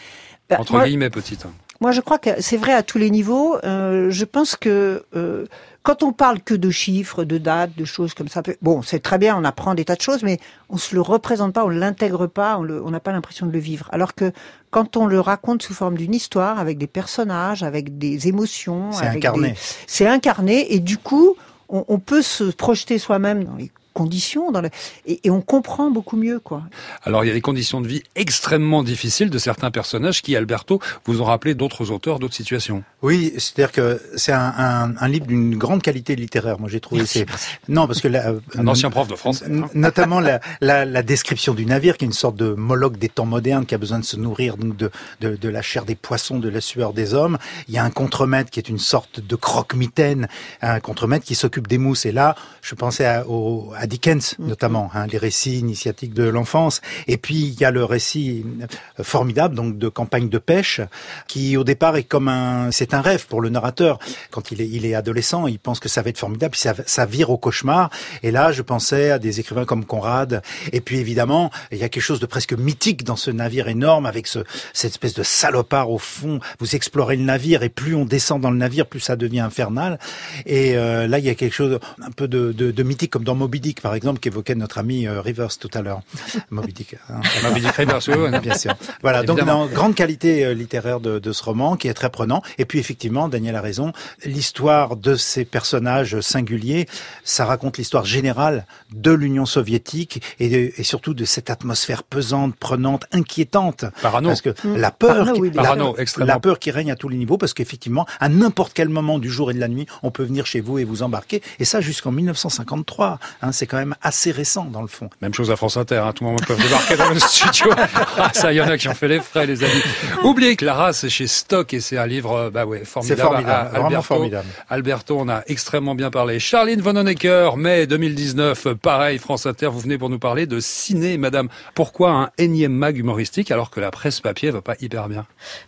Bah, 0.48 0.56
Entre 0.60 0.72
moi- 0.72 0.84
guillemets, 0.86 1.10
petite. 1.10 1.44
hein. 1.46 1.50
Moi, 1.80 1.92
je 1.92 2.00
crois 2.00 2.18
que 2.18 2.30
c'est 2.40 2.56
vrai 2.56 2.72
à 2.72 2.82
tous 2.82 2.98
les 2.98 3.08
niveaux. 3.10 3.56
Euh, 3.64 4.10
je 4.10 4.24
pense 4.24 4.56
que 4.56 5.04
euh, 5.16 5.46
quand 5.88 6.02
on 6.02 6.12
parle 6.12 6.40
que 6.42 6.52
de 6.52 6.68
chiffres, 6.68 7.24
de 7.24 7.38
dates, 7.38 7.74
de 7.74 7.86
choses 7.86 8.12
comme 8.12 8.28
ça, 8.28 8.42
bon, 8.60 8.82
c'est 8.82 8.98
très 9.00 9.16
bien, 9.16 9.34
on 9.38 9.42
apprend 9.44 9.74
des 9.74 9.86
tas 9.86 9.94
de 9.96 10.02
choses, 10.02 10.22
mais 10.22 10.38
on 10.68 10.76
se 10.76 10.94
le 10.94 11.00
représente 11.00 11.54
pas, 11.54 11.64
on 11.64 11.70
l'intègre 11.70 12.26
pas, 12.26 12.58
on 12.58 12.90
n'a 12.90 13.00
pas 13.00 13.10
l'impression 13.12 13.46
de 13.46 13.52
le 13.52 13.58
vivre. 13.58 13.88
Alors 13.90 14.14
que 14.14 14.30
quand 14.70 14.98
on 14.98 15.06
le 15.06 15.18
raconte 15.18 15.62
sous 15.62 15.72
forme 15.72 15.96
d'une 15.96 16.14
histoire, 16.14 16.58
avec 16.58 16.76
des 16.76 16.86
personnages, 16.88 17.62
avec 17.62 17.96
des 17.96 18.28
émotions, 18.28 18.92
C'est 18.92 19.06
avec 19.06 19.24
incarné. 19.24 19.48
des- 19.52 19.56
c'est 19.86 20.06
incarné, 20.06 20.74
et 20.74 20.80
du 20.80 20.98
coup, 20.98 21.36
on, 21.70 21.86
on 21.88 21.98
peut 21.98 22.20
se 22.20 22.44
projeter 22.44 22.98
soi-même 22.98 23.44
dans 23.44 23.56
les 23.56 23.70
conditions, 23.94 24.52
dans 24.52 24.60
le... 24.60 24.70
et, 25.06 25.26
et 25.26 25.30
on 25.30 25.40
comprend 25.40 25.90
beaucoup 25.90 26.16
mieux, 26.16 26.38
quoi. 26.38 26.62
Alors 27.02 27.24
il 27.24 27.28
y 27.28 27.30
a 27.32 27.34
des 27.34 27.40
conditions 27.40 27.80
de 27.80 27.88
vie 27.88 28.02
extrêmement 28.14 28.84
difficiles 28.84 29.28
de 29.28 29.38
certains 29.38 29.72
personnages 29.72 30.22
qui, 30.22 30.36
Alberto, 30.36 30.78
vous 31.04 31.20
ont 31.20 31.24
rappelé 31.24 31.54
d'autres 31.56 31.90
auteurs, 31.90 32.20
d'autres 32.20 32.36
situations. 32.36 32.84
Oui, 33.00 33.32
c'est-à-dire 33.34 33.70
que 33.70 34.02
c'est 34.16 34.32
un, 34.32 34.52
un, 34.58 34.96
un 34.96 35.08
livre 35.08 35.26
d'une 35.26 35.56
grande 35.56 35.82
qualité 35.82 36.16
littéraire. 36.16 36.58
Moi, 36.58 36.68
j'ai 36.68 36.80
trouvé. 36.80 37.02
Merci, 37.02 37.24
non 37.68 37.86
parce 37.86 38.00
que 38.00 38.08
la, 38.08 38.32
Un 38.56 38.66
ancien 38.66 38.90
prof 38.90 39.06
de 39.06 39.14
français. 39.14 39.44
Hein. 39.48 39.68
Notamment 39.74 40.18
la, 40.18 40.40
la, 40.60 40.84
la 40.84 41.02
description 41.04 41.54
du 41.54 41.64
navire, 41.64 41.96
qui 41.96 42.04
est 42.04 42.08
une 42.08 42.12
sorte 42.12 42.34
de 42.34 42.54
Moloch 42.54 42.96
des 42.98 43.08
temps 43.08 43.24
modernes, 43.24 43.66
qui 43.66 43.74
a 43.76 43.78
besoin 43.78 44.00
de 44.00 44.04
se 44.04 44.16
nourrir 44.16 44.56
donc 44.56 44.76
de, 44.76 44.90
de, 45.20 45.36
de 45.36 45.48
la 45.48 45.62
chair 45.62 45.84
des 45.84 45.94
poissons, 45.94 46.40
de 46.40 46.48
la 46.48 46.60
sueur 46.60 46.92
des 46.92 47.14
hommes. 47.14 47.38
Il 47.68 47.74
y 47.74 47.78
a 47.78 47.84
un 47.84 47.90
contremaître 47.90 48.50
qui 48.50 48.58
est 48.58 48.68
une 48.68 48.80
sorte 48.80 49.20
de 49.20 49.36
croque-mitaine, 49.36 50.26
un 50.60 50.80
contremaître 50.80 51.24
qui 51.24 51.36
s'occupe 51.36 51.68
des 51.68 51.78
mousses. 51.78 52.04
Et 52.04 52.10
là, 52.10 52.34
je 52.62 52.74
pensais 52.74 53.06
à, 53.06 53.28
au, 53.28 53.72
à 53.76 53.86
Dickens, 53.86 54.34
notamment, 54.40 54.90
hein, 54.92 55.06
les 55.06 55.18
récits 55.18 55.58
initiatiques 55.58 56.14
de 56.14 56.24
l'enfance. 56.24 56.80
Et 57.06 57.16
puis, 57.16 57.36
il 57.36 57.60
y 57.60 57.64
a 57.64 57.70
le 57.70 57.84
récit 57.84 58.44
euh, 58.60 59.04
formidable, 59.04 59.54
donc, 59.54 59.78
de 59.78 59.88
campagne 59.88 60.28
de 60.28 60.38
pêche, 60.38 60.80
qui 61.28 61.56
au 61.56 61.62
départ 61.62 61.96
est 61.96 62.02
comme 62.02 62.26
un, 62.26 62.72
c'est 62.88 62.94
un 62.96 63.00
rêve 63.00 63.26
pour 63.26 63.40
le 63.40 63.48
narrateur. 63.50 63.98
Quand 64.30 64.50
il 64.50 64.60
est, 64.62 64.68
il 64.68 64.86
est 64.86 64.94
adolescent, 64.94 65.46
il 65.46 65.58
pense 65.58 65.80
que 65.80 65.88
ça 65.88 66.02
va 66.02 66.10
être 66.10 66.18
formidable, 66.18 66.52
puis 66.52 66.60
ça, 66.60 66.74
ça 66.86 67.06
vire 67.06 67.30
au 67.30 67.36
cauchemar. 67.38 67.90
Et 68.22 68.30
là, 68.30 68.52
je 68.52 68.62
pensais 68.62 69.10
à 69.10 69.18
des 69.18 69.40
écrivains 69.40 69.64
comme 69.64 69.84
Conrad. 69.84 70.42
Et 70.72 70.80
puis, 70.80 70.98
évidemment, 70.98 71.50
il 71.70 71.78
y 71.78 71.84
a 71.84 71.88
quelque 71.88 72.02
chose 72.02 72.20
de 72.20 72.26
presque 72.26 72.52
mythique 72.52 73.04
dans 73.04 73.16
ce 73.16 73.30
navire 73.30 73.68
énorme, 73.68 74.06
avec 74.06 74.26
ce, 74.26 74.40
cette 74.72 74.92
espèce 74.92 75.14
de 75.14 75.22
salopard 75.22 75.90
au 75.90 75.98
fond. 75.98 76.40
Vous 76.58 76.74
explorez 76.76 77.16
le 77.16 77.24
navire, 77.24 77.62
et 77.62 77.68
plus 77.68 77.94
on 77.94 78.04
descend 78.04 78.40
dans 78.40 78.50
le 78.50 78.56
navire, 78.56 78.86
plus 78.86 79.00
ça 79.00 79.16
devient 79.16 79.40
infernal. 79.40 79.98
Et 80.46 80.76
euh, 80.76 81.06
là, 81.06 81.18
il 81.18 81.24
y 81.24 81.30
a 81.30 81.34
quelque 81.34 81.54
chose 81.54 81.78
un 82.02 82.10
peu 82.10 82.26
de, 82.28 82.52
de, 82.52 82.70
de 82.70 82.82
mythique, 82.82 83.10
comme 83.10 83.24
dans 83.24 83.34
Moby 83.34 83.60
Dick, 83.60 83.80
par 83.80 83.94
exemple, 83.94 84.20
qu'évoquait 84.20 84.54
notre 84.54 84.78
ami 84.78 85.06
euh, 85.06 85.20
Rivers 85.20 85.56
tout 85.58 85.70
à 85.74 85.82
l'heure. 85.82 86.00
Moby 86.50 86.72
Dick. 86.72 86.96
hein. 87.10 87.20
Moby 87.42 87.60
Dick 87.60 87.72
Rivers, 87.72 88.00
oui. 88.08 88.38
Bien 88.40 88.54
sûr. 88.56 88.74
Voilà, 89.02 89.22
donc 89.22 89.38
Évidemment. 89.38 89.66
dans, 89.66 89.72
grande 89.72 89.94
qualité 89.94 90.44
euh, 90.44 90.54
littéraire 90.54 91.00
de, 91.00 91.18
de 91.18 91.32
ce 91.32 91.42
roman, 91.44 91.76
qui 91.76 91.88
est 91.88 91.94
très 91.94 92.10
prenant. 92.10 92.42
Et 92.58 92.64
puis 92.64 92.77
effectivement, 92.78 93.28
Daniel 93.28 93.56
a 93.56 93.60
raison, 93.60 93.92
l'histoire 94.24 94.96
de 94.96 95.14
ces 95.16 95.44
personnages 95.44 96.20
singuliers, 96.20 96.86
ça 97.24 97.44
raconte 97.44 97.78
l'histoire 97.78 98.04
générale 98.04 98.66
de 98.92 99.10
l'Union 99.10 99.46
soviétique 99.46 100.22
et, 100.40 100.48
de- 100.48 100.72
et 100.76 100.82
surtout 100.82 101.14
de 101.14 101.24
cette 101.24 101.50
atmosphère 101.50 102.02
pesante, 102.02 102.54
prenante, 102.56 103.04
inquiétante. 103.12 103.84
Parano. 104.02 104.28
Parce 104.28 104.42
que 104.42 104.54
la 104.64 104.90
peur, 104.90 105.16
Parano, 105.24 105.38
oui, 105.38 105.50
la, 105.54 105.62
Parano, 105.62 105.96
extrêmement. 105.98 106.32
la 106.34 106.40
peur 106.40 106.58
qui 106.58 106.70
règne 106.70 106.90
à 106.90 106.96
tous 106.96 107.08
les 107.08 107.16
niveaux, 107.16 107.38
parce 107.38 107.54
qu'effectivement, 107.54 108.06
à 108.20 108.28
n'importe 108.28 108.72
quel 108.74 108.88
moment 108.88 109.18
du 109.18 109.30
jour 109.30 109.50
et 109.50 109.54
de 109.54 109.60
la 109.60 109.68
nuit, 109.68 109.86
on 110.02 110.10
peut 110.10 110.22
venir 110.24 110.46
chez 110.46 110.60
vous 110.60 110.78
et 110.78 110.84
vous 110.84 111.02
embarquer. 111.02 111.42
Et 111.58 111.64
ça 111.64 111.80
jusqu'en 111.80 112.12
1953. 112.12 113.18
Hein, 113.42 113.52
c'est 113.52 113.66
quand 113.66 113.76
même 113.76 113.94
assez 114.02 114.30
récent 114.30 114.64
dans 114.64 114.82
le 114.82 114.88
fond. 114.88 115.10
Même 115.22 115.34
chose 115.34 115.50
à 115.50 115.56
France 115.56 115.76
Inter, 115.76 115.96
hein, 116.04 116.12
tout 116.12 116.24
le 116.24 116.30
monde 116.30 116.44
peut 116.46 116.56
débarquer 116.56 116.96
dans 116.96 117.10
le 117.10 117.18
studio. 117.18 117.70
Ah, 118.18 118.30
ça, 118.32 118.52
il 118.52 118.56
y 118.56 118.60
en 118.60 118.68
a 118.68 118.78
qui 118.78 118.88
ont 118.88 118.94
fait 118.94 119.08
les 119.08 119.20
frais, 119.20 119.46
les 119.46 119.62
amis. 119.62 119.82
Oubliez 120.24 120.56
Clara, 120.56 120.92
c'est 120.92 121.08
chez 121.08 121.26
Stock 121.26 121.72
et 121.74 121.80
c'est 121.80 121.98
un 121.98 122.06
livre, 122.06 122.50
bah 122.52 122.64
ouais, 122.68 122.84
formidable. 122.84 123.20
C'est 123.20 123.24
formidable, 123.26 123.70
Ah, 123.74 123.80
vraiment 123.80 124.02
formidable. 124.02 124.46
Alberto, 124.68 125.18
on 125.18 125.28
a 125.28 125.42
extrêmement 125.46 125.94
bien 125.94 126.10
parlé. 126.10 126.38
Charline 126.38 126.80
Von 126.80 126.94
Honecker, 126.96 127.56
mai 127.56 127.86
2019, 127.86 128.66
euh, 128.66 128.74
pareil, 128.74 129.18
France 129.18 129.46
Inter, 129.46 129.66
vous 129.72 129.80
venez 129.80 129.98
pour 129.98 130.10
nous 130.10 130.18
parler 130.18 130.46
de 130.46 130.60
ciné, 130.60 131.18
madame. 131.18 131.48
Pourquoi 131.74 132.10
un 132.10 132.30
énième 132.38 132.72
mag 132.72 132.96
humoristique 132.96 133.50
alors 133.50 133.70
que 133.70 133.80
la 133.80 133.90
presse 133.90 134.20
papier 134.20 134.50
va 134.50 134.60
pas 134.62 134.74
hyper 134.80 135.08
bien? 135.08 135.26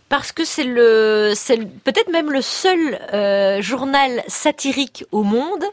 Parce 0.09 0.31
que 0.31 0.45
c'est 0.45 0.63
le, 0.63 1.33
c'est 1.35 1.55
le- 1.57 1.65
peut-être 1.65 2.11
même 2.11 2.31
le 2.31 2.41
seul 2.41 2.79
euh, 3.13 3.61
journal 3.61 4.23
satirique 4.27 5.05
au 5.11 5.23
monde 5.23 5.63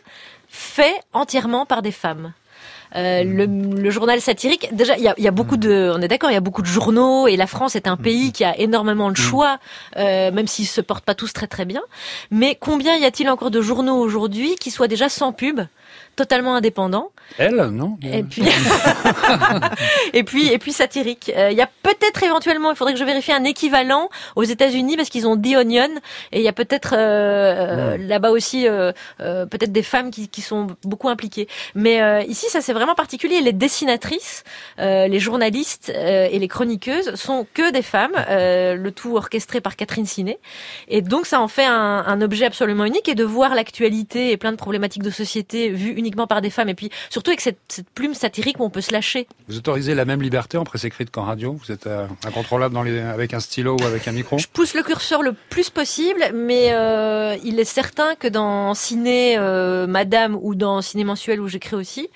fait 0.48 0.94
entièrement 1.12 1.66
par 1.66 1.82
des 1.82 1.92
femmes. 1.92 2.32
Euh, 2.96 3.22
le, 3.22 3.46
le 3.46 3.90
journal 3.90 4.20
satirique, 4.20 4.68
déjà, 4.72 4.96
il 4.96 5.03
y 5.03 5.09
a, 5.09 5.14
y 5.18 5.29
a 5.29 5.31
beaucoup 5.31 5.57
de, 5.57 5.92
on 5.94 6.01
est 6.01 6.09
d'accord, 6.09 6.31
il 6.31 6.35
y 6.35 6.38
a 6.38 6.40
beaucoup 6.40 6.62
de 6.62 6.66
journaux 6.66 7.27
et 7.27 7.37
la 7.37 7.46
France 7.46 7.77
est 7.77 7.87
un 7.87 7.96
pays 7.96 8.33
qui 8.33 8.44
a 8.44 8.59
énormément 8.59 9.11
de 9.11 9.16
choix, 9.16 9.59
euh, 9.96 10.31
même 10.33 10.46
s'ils 10.46 10.66
se 10.66 10.81
portent 10.81 11.05
pas 11.05 11.14
tous 11.14 11.33
très 11.33 11.46
très 11.46 11.64
bien. 11.64 11.83
Mais 12.31 12.57
combien 12.59 12.96
y 12.96 13.05
a-t-il 13.05 13.29
encore 13.29 13.51
de 13.51 13.61
journaux 13.61 13.96
aujourd'hui 13.98 14.57
qui 14.57 14.70
soient 14.70 14.88
déjà 14.88 15.09
sans 15.09 15.33
pub, 15.33 15.61
totalement 16.18 16.57
indépendants 16.57 17.11
Elle, 17.38 17.57
non 17.81 17.96
et 18.02 18.22
puis, 18.24 18.42
et 20.12 20.24
puis, 20.24 20.48
et 20.52 20.59
puis 20.59 20.72
satirique. 20.72 21.31
Euh, 21.37 21.50
Il 21.52 21.57
y 21.57 21.61
a 21.62 21.68
peut-être 21.83 22.22
éventuellement, 22.24 22.70
il 22.72 22.76
faudrait 22.76 22.92
que 22.94 22.98
je 22.98 23.04
vérifie 23.04 23.33
un 23.33 23.44
équivalent 23.44 24.09
aux 24.37 24.42
États-Unis 24.42 24.96
parce 24.96 25.09
qu'ils 25.11 25.26
ont 25.28 25.37
The 25.37 25.54
Onion 25.57 25.88
et 26.33 26.38
il 26.40 26.42
y 26.42 26.48
a 26.48 26.52
peut-être 26.52 26.94
euh, 26.94 26.98
euh, 26.98 27.96
là-bas 27.98 28.31
aussi 28.31 28.66
euh, 28.66 28.92
euh, 29.20 29.46
peut-être 29.46 29.72
des 29.72 29.83
femmes 29.85 30.11
qui, 30.11 30.28
qui 30.28 30.42
sont 30.42 30.66
beaucoup 30.85 31.09
impliquées. 31.09 31.46
Mais 31.74 32.02
euh, 32.02 32.22
ici, 32.22 32.46
ça 32.50 32.61
c'est 32.61 32.72
vraiment 32.72 32.94
particulier. 32.96 33.40
Les 33.40 33.52
dessinatrices, 33.52 34.42
euh, 34.81 35.07
les 35.07 35.20
journalistes 35.20 35.92
euh, 35.94 36.28
et 36.31 36.38
les 36.38 36.48
chroniqueuses 36.48 37.14
sont 37.14 37.46
que 37.54 37.70
des 37.70 37.83
femmes. 37.83 38.16
euh, 38.28 38.74
le 38.74 38.90
tout 38.90 39.16
orchestré 39.16 39.61
par 39.61 39.76
Catherine 39.76 40.07
Ciné. 40.07 40.38
Et 40.88 41.02
donc 41.02 41.26
ça 41.26 41.40
en 41.40 41.48
fait 41.48 41.64
un, 41.64 42.04
un 42.07 42.20
objet 42.20 42.46
absolument 42.46 42.85
unique 42.85 43.09
et 43.09 43.14
de 43.14 43.24
voir 43.24 43.54
l'actualité 43.54 44.33
et 44.33 44.37
plein 44.37 44.50
de 44.52 44.57
problématiques 44.57 45.02
de 45.02 45.11
société 45.11 45.68
vues 45.70 45.92
uniquement 45.92 46.07
par 46.16 46.40
des 46.40 46.50
femmes 46.50 46.68
et 46.68 46.74
puis 46.74 46.90
surtout 47.10 47.30
avec 47.30 47.40
cette, 47.40 47.58
cette 47.68 47.88
plume 47.90 48.14
satirique 48.14 48.60
où 48.60 48.64
on 48.64 48.70
peut 48.70 48.80
se 48.80 48.92
lâcher. 48.92 49.26
Vous 49.48 49.56
autorisez 49.56 49.94
la 49.94 50.04
même 50.04 50.22
liberté 50.22 50.58
en 50.58 50.64
presse 50.64 50.84
écrite 50.84 51.10
qu'en 51.10 51.24
radio? 51.24 51.52
Vous 51.52 51.72
êtes 51.72 51.86
euh, 51.86 52.06
incontrôlable 52.24 52.74
dans 52.74 52.82
les, 52.82 53.00
avec 53.00 53.34
un 53.34 53.40
stylo 53.40 53.76
ou 53.80 53.84
avec 53.84 54.08
un 54.08 54.12
micro? 54.12 54.38
Je 54.38 54.46
pousse 54.46 54.74
le 54.74 54.82
curseur 54.82 55.22
le 55.22 55.32
plus 55.32 55.70
possible, 55.70 56.20
mais 56.34 56.72
euh, 56.72 57.36
il 57.44 57.58
est 57.60 57.64
certain 57.64 58.14
que 58.14 58.28
dans 58.28 58.74
Ciné 58.74 59.36
euh, 59.38 59.86
Madame 59.86 60.38
ou 60.40 60.54
dans 60.54 60.82
Ciné 60.82 61.04
Mensuel 61.04 61.40
où 61.40 61.48
j'écris 61.48 61.76
aussi, 61.76 62.08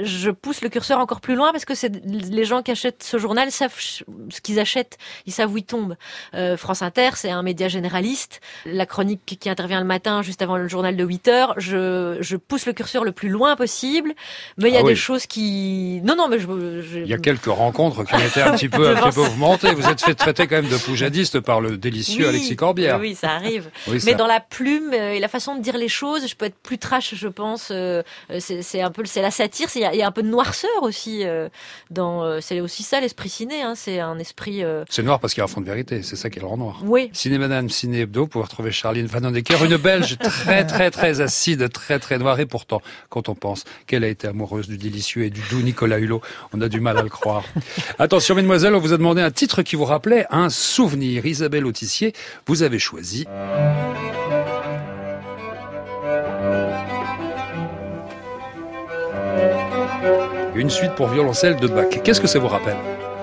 je 0.00 0.30
pousse 0.30 0.62
le 0.62 0.68
curseur 0.68 0.98
encore 0.98 1.20
plus 1.20 1.34
loin 1.34 1.52
parce 1.52 1.64
que 1.64 1.74
c'est 1.74 2.04
les 2.04 2.44
gens 2.44 2.62
qui 2.62 2.70
achètent 2.70 3.02
ce 3.02 3.18
journal 3.18 3.50
savent 3.50 3.74
ce 3.78 4.40
qu'ils 4.40 4.60
achètent, 4.60 4.98
ils 5.26 5.32
savent 5.32 5.52
où 5.52 5.58
ils 5.58 5.64
tombent. 5.64 5.96
Euh, 6.34 6.56
France 6.56 6.82
Inter, 6.82 7.10
c'est 7.14 7.30
un 7.30 7.42
média 7.42 7.68
généraliste. 7.68 8.40
La 8.64 8.86
chronique 8.86 9.38
qui 9.40 9.50
intervient 9.50 9.80
le 9.80 9.86
matin 9.86 10.22
juste 10.22 10.42
avant 10.42 10.56
le 10.56 10.68
journal 10.68 10.96
de 10.96 11.04
8 11.04 11.28
heures, 11.28 11.54
je, 11.58 12.18
je 12.20 12.36
pousse 12.36 12.66
le 12.66 12.72
curseur 12.72 13.04
le 13.04 13.12
plus 13.12 13.28
loin 13.28 13.37
possible, 13.56 14.14
mais 14.56 14.68
il 14.70 14.74
y 14.74 14.76
a 14.76 14.80
Ah 14.80 14.84
oui. 14.84 14.90
des 14.92 14.96
choses 14.96 15.26
qui... 15.26 16.00
Non, 16.04 16.16
non, 16.16 16.28
mais 16.28 16.38
je... 16.38 16.46
je- 16.82 16.98
Il 16.98 17.06
y 17.06 17.14
a 17.14 17.18
quelques 17.18 17.46
rencontres 17.46 18.04
qui 18.04 18.14
ont 18.14 18.18
été 18.18 18.42
un 18.42 18.52
petit 18.56 18.68
peu, 18.68 18.88
un 18.88 18.94
petit 18.96 19.14
peu 19.14 19.22
mouvementées. 19.22 19.72
Vous 19.74 19.86
êtes 19.86 20.00
fait 20.02 20.14
traiter 20.14 20.46
quand 20.46 20.56
même 20.56 20.68
de 20.70 20.76
poujadiste 20.76 21.40
par 21.40 21.60
le 21.60 21.76
délicieux 21.76 22.24
Oui, 22.24 22.28
Alexis 22.30 22.56
Corbière. 22.56 22.98
Oui, 23.00 23.14
ça 23.14 23.30
arrive. 23.32 23.70
Oui, 23.86 23.98
Mais 24.04 24.14
dans 24.14 24.26
la 24.26 24.40
plume 24.40 24.92
euh, 24.92 25.12
et 25.12 25.20
la 25.20 25.28
façon 25.28 25.54
de 25.56 25.62
dire 25.62 25.76
les 25.78 25.88
choses, 25.88 26.26
je 26.28 26.34
peux 26.34 26.46
être 26.46 26.58
plus 26.62 26.78
trash, 26.78 27.14
je 27.14 27.28
pense. 27.28 27.68
euh, 27.70 28.02
euh, 28.30 28.38
c'est 28.40 28.80
un 28.80 28.90
peu, 28.90 29.02
c'est 29.04 29.22
la 29.22 29.30
satire. 29.30 29.68
Il 29.74 29.82
y, 29.82 29.84
a- 29.84 29.94
il 29.94 29.98
y 29.98 30.02
a 30.02 30.06
un 30.06 30.12
peu 30.12 30.22
de 30.22 30.28
noirceur 30.28 30.70
aussi. 30.82 31.24
dans, 31.90 32.40
c'est 32.40 32.60
aussi 32.60 32.82
ça 32.82 33.00
l'esprit 33.00 33.28
ciné. 33.28 33.62
Hein, 33.62 33.74
c'est 33.76 34.00
un 34.00 34.18
esprit. 34.18 34.62
C'est 34.88 35.02
noir 35.02 35.20
parce 35.20 35.34
qu'il 35.34 35.40
y 35.40 35.42
a 35.42 35.44
un 35.44 35.48
fond 35.48 35.60
de 35.60 35.66
vérité. 35.66 36.02
C'est 36.02 36.16
ça 36.16 36.30
qui 36.30 36.40
le 36.40 36.46
rend 36.46 36.56
noir. 36.56 36.80
Oui. 36.84 37.10
Ciné 37.12 37.38
Madame, 37.38 37.68
Ciné 37.68 38.00
Hebdo, 38.00 38.26
pour 38.26 38.42
retrouver 38.42 38.70
Charline 38.72 39.06
Van 39.06 39.18
une 39.64 39.76
Belge 39.76 40.16
très 40.22 40.66
très 40.66 40.90
très 40.90 41.20
acide, 41.20 41.70
très 41.70 41.98
très 41.98 42.18
noire. 42.18 42.38
Et 42.40 42.46
pourtant, 42.46 42.80
quand 43.08 43.27
on 43.28 43.34
pense 43.34 43.64
qu'elle 43.86 44.04
a 44.04 44.08
été 44.08 44.28
amoureuse 44.28 44.68
du 44.68 44.76
délicieux 44.78 45.24
et 45.24 45.30
du 45.30 45.40
doux 45.50 45.62
Nicolas 45.62 45.98
Hulot, 45.98 46.20
on 46.52 46.60
a 46.60 46.68
du 46.68 46.80
mal 46.80 46.98
à 46.98 47.02
le 47.02 47.08
croire. 47.08 47.44
Attention, 47.98 48.34
mesdemoiselles, 48.34 48.74
on 48.74 48.80
vous 48.80 48.92
a 48.92 48.96
demandé 48.98 49.20
un 49.22 49.30
titre 49.30 49.62
qui 49.62 49.76
vous 49.76 49.84
rappelait 49.84 50.26
un 50.30 50.50
souvenir. 50.50 51.26
Isabelle 51.26 51.66
Autissier, 51.66 52.12
vous 52.46 52.62
avez 52.62 52.78
choisi. 52.78 53.26
Une 60.54 60.70
suite 60.70 60.92
pour 60.96 61.08
violoncelle 61.08 61.56
de 61.56 61.68
Bach. 61.68 61.88
Qu'est-ce 62.02 62.20
que 62.20 62.26
ça 62.26 62.38
vous 62.38 62.48
rappelle? 62.48 62.76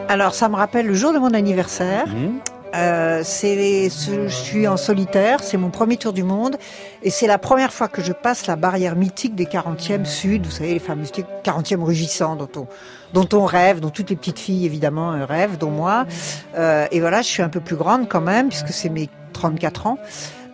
Alors, 0.07 0.33
ça 0.33 0.47
me 0.47 0.55
rappelle 0.55 0.87
le 0.87 0.93
jour 0.93 1.11
de 1.11 1.19
mon 1.19 1.33
anniversaire. 1.33 2.07
Hmm 2.07 2.39
Euh, 2.75 3.23
je 3.23 4.27
suis 4.27 4.67
en 4.67 4.77
solitaire, 4.77 5.41
c'est 5.41 5.57
mon 5.57 5.69
premier 5.69 5.97
tour 5.97 6.13
du 6.13 6.23
monde, 6.23 6.57
et 7.03 7.09
c'est 7.09 7.27
la 7.27 7.37
première 7.37 7.71
fois 7.71 7.87
que 7.87 8.01
je 8.01 8.11
passe 8.11 8.47
la 8.47 8.55
barrière 8.55 8.95
mythique 8.95 9.35
des 9.35 9.45
40e 9.45 10.05
Sud, 10.05 10.45
vous 10.45 10.51
savez, 10.51 10.73
les 10.73 10.79
fameux 10.79 11.05
40e 11.05 11.81
rugissants 11.81 12.35
dont 12.35 12.49
on, 12.55 12.67
dont 13.13 13.27
on 13.37 13.45
rêve, 13.45 13.79
dont 13.79 13.89
toutes 13.89 14.09
les 14.09 14.15
petites 14.15 14.39
filles 14.39 14.65
évidemment 14.65 15.13
euh, 15.13 15.25
rêvent, 15.25 15.57
dont 15.57 15.71
moi. 15.71 16.05
Euh, 16.57 16.87
et 16.91 16.99
voilà, 16.99 17.21
je 17.21 17.27
suis 17.27 17.43
un 17.43 17.49
peu 17.49 17.61
plus 17.61 17.75
grande 17.77 18.09
quand 18.09 18.21
même, 18.21 18.49
puisque 18.49 18.69
c'est 18.69 18.89
mes 18.89 19.09
34 19.33 19.87
ans. 19.87 19.97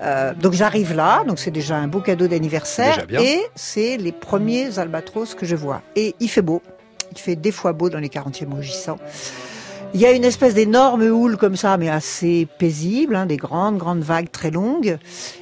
Euh, 0.04 0.34
donc 0.34 0.54
j'arrive 0.54 0.94
là, 0.94 1.24
donc 1.28 1.40
c'est 1.40 1.52
déjà 1.52 1.78
un 1.78 1.88
beau 1.88 2.02
cadeau 2.02 2.28
d'anniversaire, 2.28 3.06
et 3.10 3.42
c'est 3.56 3.98
les 3.98 4.12
premiers 4.12 4.80
albatros 4.80 5.36
que 5.36 5.46
je 5.46 5.56
vois. 5.56 5.82
Et 5.96 6.16
il 6.20 6.30
fait 6.30 6.42
beau, 6.42 6.62
il 7.12 7.20
fait 7.20 7.36
des 7.36 7.52
fois 7.52 7.74
beau 7.74 7.90
dans 7.90 8.00
les 8.00 8.10
40e 8.10 8.54
rugissants. 8.54 8.98
Il 9.94 10.00
y 10.00 10.06
a 10.06 10.14
une 10.14 10.24
espèce 10.24 10.54
d'énorme 10.54 11.02
houle 11.02 11.36
comme 11.36 11.58
ça, 11.58 11.76
mais 11.76 11.90
assez 11.90 12.48
paisible, 12.58 13.14
hein, 13.14 13.26
des 13.26 13.36
grandes, 13.36 13.78
grandes 13.78 14.04
vagues 14.04 14.32
très 14.32 14.50
longues. 14.50 14.98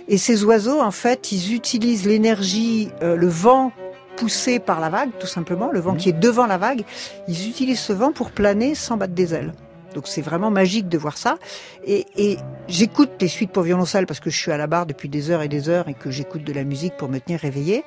Et 0.07 0.17
ces 0.17 0.43
oiseaux, 0.43 0.81
en 0.81 0.89
fait, 0.89 1.31
ils 1.31 1.53
utilisent 1.53 2.07
l'énergie, 2.07 2.89
euh, 3.03 3.15
le 3.15 3.27
vent 3.27 3.71
poussé 4.17 4.57
par 4.57 4.79
la 4.79 4.89
vague, 4.89 5.11
tout 5.19 5.27
simplement, 5.27 5.69
le 5.71 5.79
vent 5.79 5.93
qui 5.93 6.09
est 6.09 6.19
devant 6.19 6.47
la 6.47 6.57
vague. 6.57 6.83
Ils 7.27 7.47
utilisent 7.47 7.79
ce 7.79 7.93
vent 7.93 8.11
pour 8.11 8.31
planer 8.31 8.73
sans 8.73 8.97
battre 8.97 9.13
des 9.13 9.35
ailes. 9.35 9.53
Donc 9.93 10.07
c'est 10.07 10.21
vraiment 10.21 10.49
magique 10.49 10.89
de 10.89 10.97
voir 10.97 11.17
ça. 11.17 11.37
Et, 11.85 12.07
et 12.17 12.37
j'écoute 12.67 13.11
les 13.21 13.27
suites 13.27 13.51
pour 13.51 13.63
violoncelle 13.63 14.07
parce 14.07 14.19
que 14.19 14.31
je 14.31 14.37
suis 14.37 14.51
à 14.51 14.57
la 14.57 14.65
barre 14.65 14.87
depuis 14.87 15.09
des 15.09 15.29
heures 15.29 15.43
et 15.43 15.47
des 15.47 15.69
heures 15.69 15.87
et 15.89 15.93
que 15.93 16.09
j'écoute 16.09 16.43
de 16.43 16.53
la 16.53 16.63
musique 16.63 16.97
pour 16.97 17.07
me 17.07 17.19
tenir 17.19 17.39
réveillée. 17.39 17.83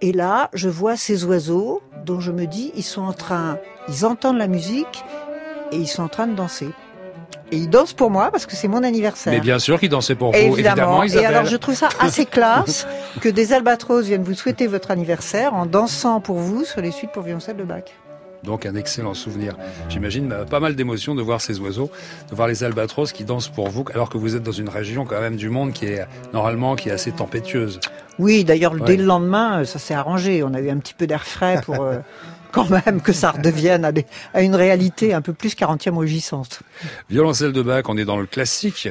Et 0.00 0.12
là, 0.12 0.48
je 0.54 0.70
vois 0.70 0.96
ces 0.96 1.24
oiseaux 1.24 1.82
dont 2.04 2.18
je 2.18 2.32
me 2.32 2.46
dis, 2.46 2.72
ils 2.74 2.82
sont 2.82 3.02
en 3.02 3.12
train, 3.12 3.58
ils 3.88 4.04
entendent 4.04 4.38
la 4.38 4.48
musique 4.48 5.04
et 5.72 5.76
ils 5.76 5.88
sont 5.88 6.02
en 6.02 6.08
train 6.08 6.26
de 6.26 6.34
danser. 6.34 6.68
Et 7.50 7.56
ils 7.56 7.68
dansent 7.68 7.92
pour 7.92 8.10
moi 8.10 8.30
parce 8.30 8.46
que 8.46 8.56
c'est 8.56 8.68
mon 8.68 8.82
anniversaire. 8.82 9.32
Mais 9.32 9.40
bien 9.40 9.58
sûr 9.58 9.78
qu'ils 9.78 9.90
dansaient 9.90 10.14
pour 10.14 10.30
vous, 10.32 10.38
Évidemment. 10.38 11.02
évidemment, 11.02 11.22
Et 11.22 11.26
alors, 11.26 11.44
je 11.44 11.56
trouve 11.56 11.74
ça 11.74 11.88
assez 12.00 12.24
classe 12.24 12.86
que 13.20 13.28
des 13.28 13.52
albatros 13.52 14.06
viennent 14.06 14.22
vous 14.22 14.34
souhaiter 14.34 14.66
votre 14.66 14.90
anniversaire 14.90 15.52
en 15.52 15.66
dansant 15.66 16.20
pour 16.20 16.36
vous 16.38 16.64
sur 16.64 16.80
les 16.80 16.90
suites 16.90 17.12
pour 17.12 17.22
violoncelle 17.22 17.56
de 17.56 17.64
Bach. 17.64 17.82
Donc 18.42 18.66
un 18.66 18.74
excellent 18.74 19.14
souvenir. 19.14 19.54
J'imagine 19.88 20.32
euh, 20.32 20.44
pas 20.44 20.58
mal 20.60 20.74
d'émotions 20.74 21.14
de 21.14 21.22
voir 21.22 21.40
ces 21.40 21.60
oiseaux, 21.60 21.90
de 22.30 22.34
voir 22.34 22.48
les 22.48 22.64
albatros 22.64 23.12
qui 23.12 23.22
dansent 23.24 23.48
pour 23.48 23.68
vous, 23.68 23.84
alors 23.94 24.08
que 24.08 24.18
vous 24.18 24.34
êtes 24.34 24.42
dans 24.42 24.50
une 24.50 24.68
région 24.68 25.04
quand 25.04 25.20
même 25.20 25.36
du 25.36 25.48
monde 25.48 25.72
qui 25.72 25.84
est 25.86 26.04
normalement 26.32 26.74
qui 26.74 26.88
est 26.88 26.92
assez 26.92 27.12
tempétueuse. 27.12 27.78
Oui, 28.18 28.42
d'ailleurs, 28.44 28.72
Ouais. 28.72 28.80
dès 28.84 28.96
le 28.96 29.04
lendemain, 29.04 29.60
euh, 29.60 29.64
ça 29.64 29.78
s'est 29.78 29.94
arrangé. 29.94 30.42
On 30.42 30.54
a 30.54 30.60
eu 30.60 30.70
un 30.70 30.78
petit 30.78 30.94
peu 30.94 31.06
d'air 31.06 31.24
frais 31.24 31.60
pour 31.64 31.82
euh, 31.82 31.98
quand 32.52 32.68
même 32.70 33.00
que 33.00 33.12
ça 33.12 33.30
redevienne 33.32 33.84
à, 33.84 33.92
des- 33.92 34.06
à 34.34 34.42
une 34.42 34.54
réalité 34.54 35.14
un 35.14 35.20
peu 35.22 35.32
plus 35.32 35.54
40e 35.56 35.96
rugissante. 35.96 36.60
Violoncelle 37.10 37.52
de 37.52 37.62
Bach, 37.62 37.84
on 37.88 37.96
est 37.96 38.04
dans 38.04 38.18
le 38.18 38.26
classique. 38.26 38.88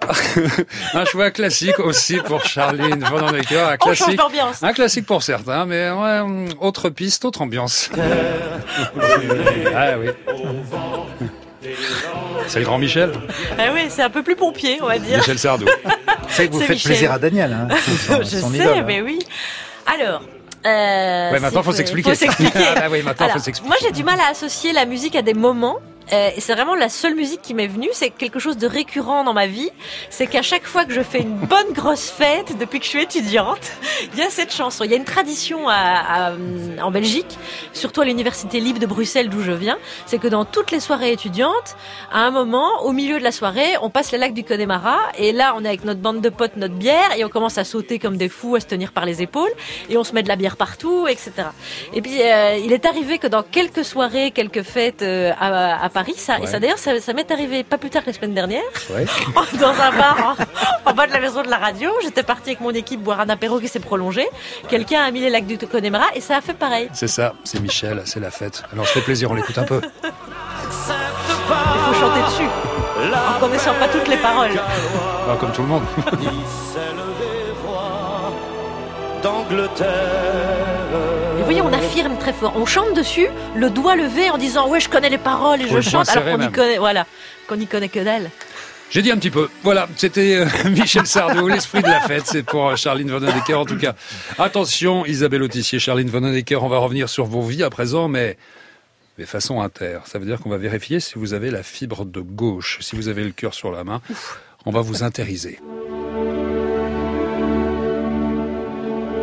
un 0.94 1.04
choix 1.04 1.30
classique 1.30 1.78
aussi 1.78 2.16
pour 2.16 2.42
Charline 2.44 3.04
Von 3.04 3.28
Honecker, 3.28 3.68
un 3.68 3.76
classique. 3.76 4.18
Un 4.62 4.72
classique 4.72 5.04
pour 5.04 5.22
certains, 5.22 5.66
mais 5.66 5.90
ouais, 5.90 6.54
autre 6.60 6.88
piste, 6.88 7.24
autre 7.26 7.42
ambiance. 7.42 7.90
ah 9.74 9.98
oui. 9.98 10.08
C'est 12.46 12.60
le 12.60 12.64
grand 12.64 12.78
Michel, 12.78 13.12
Ah 13.58 13.64
oui, 13.74 13.82
c'est 13.90 14.02
un 14.02 14.08
peu 14.10 14.22
plus 14.22 14.36
pompier, 14.36 14.78
on 14.82 14.86
va 14.86 14.98
dire. 14.98 15.18
Michel 15.18 15.38
Sardou. 15.38 15.66
C'est 16.28 16.48
que 16.48 16.52
vous 16.52 16.60
faites 16.60 16.70
Michel. 16.70 16.92
plaisir 16.92 17.12
à 17.12 17.18
Daniel. 17.18 17.52
Hein. 17.52 17.68
Son- 18.06 18.18
je 18.22 18.38
son 18.38 18.50
sais, 18.50 18.56
idole, 18.58 18.78
hein. 18.78 18.84
mais 18.86 19.02
oui. 19.02 19.18
Alors. 19.86 20.22
Euh, 20.66 21.32
Ouais, 21.32 21.40
maintenant, 21.40 21.62
faut 21.62 21.72
s'expliquer. 21.72 22.10
Faut 22.10 22.14
s'expliquer. 22.16 22.58
Ah 22.76 22.88
oui, 22.90 23.02
maintenant, 23.02 23.26
faut 23.26 23.32
Alors, 23.32 23.44
s'expliquer. 23.44 23.68
Moi, 23.68 23.76
j'ai 23.82 23.92
du 23.92 24.04
mal 24.04 24.18
à 24.20 24.30
associer 24.30 24.72
la 24.72 24.84
musique 24.86 25.16
à 25.16 25.22
des 25.22 25.34
moments. 25.34 25.78
Euh, 26.12 26.30
c'est 26.38 26.54
vraiment 26.54 26.74
la 26.74 26.88
seule 26.88 27.14
musique 27.14 27.40
qui 27.42 27.54
m'est 27.54 27.66
venue. 27.66 27.88
C'est 27.92 28.10
quelque 28.10 28.38
chose 28.38 28.56
de 28.56 28.66
récurrent 28.66 29.24
dans 29.24 29.32
ma 29.32 29.46
vie. 29.46 29.70
C'est 30.08 30.26
qu'à 30.26 30.42
chaque 30.42 30.66
fois 30.66 30.84
que 30.84 30.92
je 30.92 31.02
fais 31.02 31.20
une 31.20 31.36
bonne 31.36 31.72
grosse 31.72 32.10
fête, 32.10 32.58
depuis 32.58 32.80
que 32.80 32.84
je 32.84 32.90
suis 32.90 33.02
étudiante, 33.02 33.72
il 34.12 34.18
y 34.18 34.22
a 34.22 34.30
cette 34.30 34.52
chanson. 34.52 34.84
Il 34.84 34.90
y 34.90 34.94
a 34.94 34.96
une 34.96 35.04
tradition 35.04 35.68
à, 35.68 35.74
à, 35.74 36.32
en 36.82 36.90
Belgique, 36.90 37.38
surtout 37.72 38.00
à 38.00 38.04
l'université 38.04 38.60
libre 38.60 38.80
de 38.80 38.86
Bruxelles 38.86 39.28
d'où 39.28 39.42
je 39.42 39.52
viens. 39.52 39.78
C'est 40.06 40.18
que 40.18 40.28
dans 40.28 40.44
toutes 40.44 40.72
les 40.72 40.80
soirées 40.80 41.12
étudiantes, 41.12 41.76
à 42.12 42.20
un 42.20 42.30
moment, 42.30 42.82
au 42.82 42.92
milieu 42.92 43.18
de 43.18 43.24
la 43.24 43.32
soirée, 43.32 43.76
on 43.82 43.90
passe 43.90 44.10
les 44.10 44.18
lacs 44.18 44.34
du 44.34 44.42
Connemara. 44.42 44.98
Et 45.16 45.32
là, 45.32 45.54
on 45.56 45.64
est 45.64 45.68
avec 45.68 45.84
notre 45.84 46.00
bande 46.00 46.20
de 46.20 46.28
potes, 46.28 46.56
notre 46.56 46.74
bière, 46.74 47.16
et 47.16 47.24
on 47.24 47.28
commence 47.28 47.58
à 47.58 47.64
sauter 47.64 47.98
comme 47.98 48.16
des 48.16 48.28
fous, 48.28 48.56
à 48.56 48.60
se 48.60 48.66
tenir 48.66 48.92
par 48.92 49.04
les 49.04 49.22
épaules. 49.22 49.52
Et 49.88 49.96
on 49.96 50.04
se 50.04 50.12
met 50.12 50.22
de 50.24 50.28
la 50.28 50.36
bière 50.36 50.56
partout, 50.56 51.06
etc. 51.06 51.32
Et 51.94 52.02
puis, 52.02 52.20
euh, 52.20 52.56
il 52.56 52.72
est 52.72 52.84
arrivé 52.84 53.18
que 53.18 53.28
dans 53.28 53.42
quelques 53.44 53.84
soirées, 53.84 54.32
quelques 54.32 54.62
fêtes 54.62 55.02
euh, 55.02 55.32
à, 55.38 55.84
à 55.84 55.88
Paris, 55.88 55.99
ça, 56.16 56.38
et 56.40 56.46
ça 56.46 56.58
d'ailleurs, 56.58 56.78
ça, 56.78 57.00
ça 57.00 57.12
m'est 57.12 57.30
arrivé 57.30 57.62
pas 57.64 57.78
plus 57.78 57.90
tard 57.90 58.02
que 58.02 58.08
la 58.10 58.12
semaine 58.12 58.34
dernière, 58.34 58.62
Ouais. 58.90 59.04
dans 59.60 59.68
un 59.70 59.90
bar 59.96 60.36
en, 60.86 60.90
en 60.90 60.94
bas 60.94 61.06
de 61.06 61.12
la 61.12 61.20
maison 61.20 61.42
de 61.42 61.48
la 61.48 61.58
radio. 61.58 61.90
J'étais 62.02 62.22
partie 62.22 62.50
avec 62.50 62.60
mon 62.60 62.70
équipe 62.70 63.00
boire 63.02 63.20
un 63.20 63.28
apéro 63.28 63.58
qui 63.60 63.68
s'est 63.68 63.80
prolongé. 63.80 64.26
Quelqu'un 64.68 65.02
a 65.02 65.10
mis 65.10 65.20
les 65.20 65.30
lacs 65.30 65.46
du 65.46 65.58
Connemara 65.58 66.06
et 66.14 66.20
ça 66.20 66.36
a 66.36 66.40
fait 66.40 66.54
pareil. 66.54 66.88
C'est 66.92 67.08
ça, 67.08 67.34
c'est 67.44 67.60
Michel, 67.60 68.02
c'est 68.04 68.20
la 68.20 68.30
fête. 68.30 68.62
Alors, 68.72 68.84
je 68.84 68.90
fais 68.90 69.00
plaisir, 69.00 69.30
on 69.30 69.34
l'écoute 69.34 69.58
un 69.58 69.64
peu. 69.64 69.80
Il 69.82 71.80
faut 71.94 72.00
chanter 72.00 72.20
dessus, 72.22 72.48
en 73.36 73.40
connaissant 73.40 73.74
pas 73.74 73.88
toutes 73.88 74.08
les 74.08 74.16
paroles. 74.16 74.50
Ah, 75.28 75.36
comme 75.38 75.52
tout 75.52 75.62
le 75.62 75.68
monde. 75.68 75.82
d'Angleterre. 79.22 80.69
Voyez, 81.50 81.62
on 81.62 81.72
affirme 81.72 82.16
très 82.16 82.32
fort. 82.32 82.52
On 82.54 82.64
chante 82.64 82.94
dessus, 82.94 83.26
le 83.56 83.70
doigt 83.70 83.96
levé 83.96 84.30
en 84.30 84.38
disant 84.38 84.68
ouais, 84.68 84.78
je 84.78 84.88
connais 84.88 85.08
les 85.08 85.18
paroles 85.18 85.60
et 85.60 85.68
je 85.68 85.80
chante, 85.80 86.08
alors 86.08 86.22
qu'on 86.22 86.36
y 86.36 86.38
même. 86.38 86.52
connaît, 86.52 86.78
voilà, 86.78 87.08
qu'on 87.48 87.56
y 87.56 87.66
connaît 87.66 87.88
que 87.88 87.98
dalle. 87.98 88.30
J'ai 88.88 89.02
dit 89.02 89.10
un 89.10 89.16
petit 89.16 89.32
peu. 89.32 89.48
Voilà, 89.64 89.88
c'était 89.96 90.36
euh, 90.36 90.46
Michel 90.70 91.08
Sardou, 91.08 91.48
l'esprit 91.48 91.82
de 91.82 91.88
la 91.88 92.02
fête. 92.02 92.22
C'est 92.24 92.44
pour 92.44 92.68
euh, 92.68 92.76
Charline 92.76 93.10
Vanhoenacker 93.10 93.54
en 93.54 93.64
tout 93.64 93.76
cas. 93.76 93.96
Attention, 94.38 95.04
Isabelle 95.06 95.42
Autissier, 95.42 95.80
Charline 95.80 96.08
Vanhoenacker, 96.08 96.62
on 96.62 96.68
va 96.68 96.78
revenir 96.78 97.08
sur 97.08 97.24
vos 97.24 97.42
vies 97.42 97.64
à 97.64 97.70
présent, 97.70 98.06
mais 98.06 98.36
mais 99.18 99.26
façon 99.26 99.60
inter. 99.60 99.98
Ça 100.04 100.20
veut 100.20 100.26
dire 100.26 100.38
qu'on 100.38 100.50
va 100.50 100.56
vérifier 100.56 101.00
si 101.00 101.14
vous 101.16 101.34
avez 101.34 101.50
la 101.50 101.64
fibre 101.64 102.04
de 102.04 102.20
gauche, 102.20 102.78
si 102.80 102.94
vous 102.94 103.08
avez 103.08 103.24
le 103.24 103.32
cœur 103.32 103.54
sur 103.54 103.72
la 103.72 103.82
main. 103.82 104.00
On 104.66 104.70
va 104.70 104.82
vous 104.82 105.02
intériser. 105.02 105.58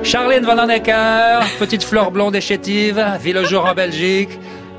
Charline 0.08 0.46
Vanhoenacker, 0.46 1.42
petite 1.60 1.84
fleur 1.84 2.12
blonde 2.12 2.34
et 2.34 2.40
chétive, 2.40 3.06
vit 3.20 3.34
le 3.34 3.44
jour 3.44 3.66
en 3.66 3.74
Belgique. 3.74 4.30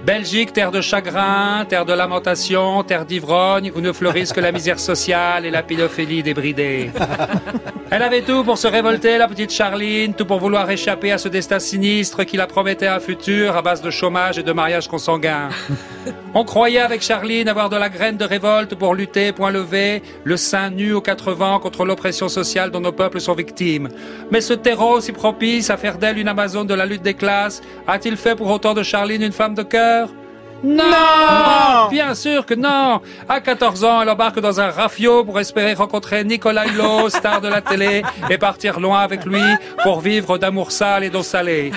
Belgique, 0.09 0.55
terre 0.55 0.71
de 0.71 0.81
chagrin, 0.81 1.67
terre 1.69 1.85
de 1.85 1.93
lamentation, 1.93 2.83
terre 2.83 3.05
d'ivrogne, 3.05 3.71
où 3.77 3.83
ne 3.83 3.93
fleurissent 3.93 4.33
que 4.33 4.41
la 4.41 4.53
misère 4.53 4.81
sociale 4.81 5.45
et 5.45 5.51
la 5.51 5.63
pédophilie 5.63 6.23
débridée. 6.23 6.91
Elle 7.91 8.03
avait 8.03 8.23
tout 8.23 8.43
pour 8.43 8.57
se 8.57 8.67
révolter, 8.67 9.19
la 9.19 9.29
petite 9.29 9.51
Charline, 9.51 10.15
tout 10.15 10.25
pour 10.25 10.39
vouloir 10.39 10.71
échapper 10.71 11.13
à 11.13 11.19
ce 11.19 11.29
destin 11.29 11.59
sinistre 11.59 12.25
qui 12.25 12.37
la 12.37 12.47
promettait 12.47 12.87
un 12.87 13.01
futur 13.01 13.57
à 13.57 13.63
base 13.63 13.81
de 13.81 13.91
chômage 13.91 14.39
et 14.39 14.43
de 14.43 14.53
mariage 14.53 14.89
consanguin. 14.89 15.49
On 16.35 16.45
croyait 16.45 16.81
avec 16.81 17.03
Charline 17.03 17.49
avoir 17.49 17.71
de 17.71 17.77
la 17.77 17.89
graine 17.89 18.19
de 18.19 18.25
révolte 18.25 18.75
pour 18.75 18.95
lutter, 18.95 19.33
point 19.33 19.51
levé, 19.51 20.03
le 20.25 20.37
sein 20.37 20.69
nu 20.69 20.93
aux 20.93 21.01
quatre 21.01 21.33
vents 21.33 21.59
contre 21.59 21.87
l'oppression 21.87 22.29
sociale 22.29 22.71
dont 22.71 22.81
nos 22.81 22.93
peuples 22.93 23.21
sont 23.21 23.35
victimes. 23.35 23.89
Mais 24.31 24.43
ce 24.43 24.53
terreau 24.53 25.01
si 25.01 25.13
propice 25.13 25.71
à 25.71 25.79
faire 25.79 25.97
d'elle 25.97 26.19
une 26.19 26.29
Amazone 26.29 26.67
de 26.67 26.75
la 26.75 26.85
lutte 26.85 27.03
des 27.03 27.15
classes, 27.15 27.63
a-t-il 27.87 28.19
fait 28.19 28.37
pour 28.37 28.49
autant 28.49 28.75
de 28.75 28.83
Charline 28.83 29.23
une 29.23 29.33
femme 29.33 29.55
de 29.55 29.63
cœur? 29.63 29.98
cœur 29.99 30.28
non, 30.65 31.89
Bien 31.91 32.15
sûr 32.15 32.45
que 32.45 32.55
non 32.55 33.01
À 33.29 33.41
14 33.41 33.85
ans, 33.85 34.03
elle 34.03 34.09
embarque 34.09 34.41
dans 34.41 34.61
un 34.61 34.71
rafio 34.71 35.25
pour 35.25 35.39
espérer 35.39 35.75
rencontrer 35.75 36.25
Nicolas 36.25 36.67
Hulot, 36.67 37.09
star 37.11 37.41
de 37.41 37.49
la 37.49 37.61
télé, 37.61 38.03
et 38.29 38.39
partir 38.39 38.81
loin 38.81 39.01
avec 39.01 39.25
lui 39.25 39.43
pour 39.83 40.01
vivre 40.01 40.37
d'amour 40.37 40.73
sale 40.73 41.05
et 41.05 41.11
d'eau 41.11 41.23
salée. 41.23 41.71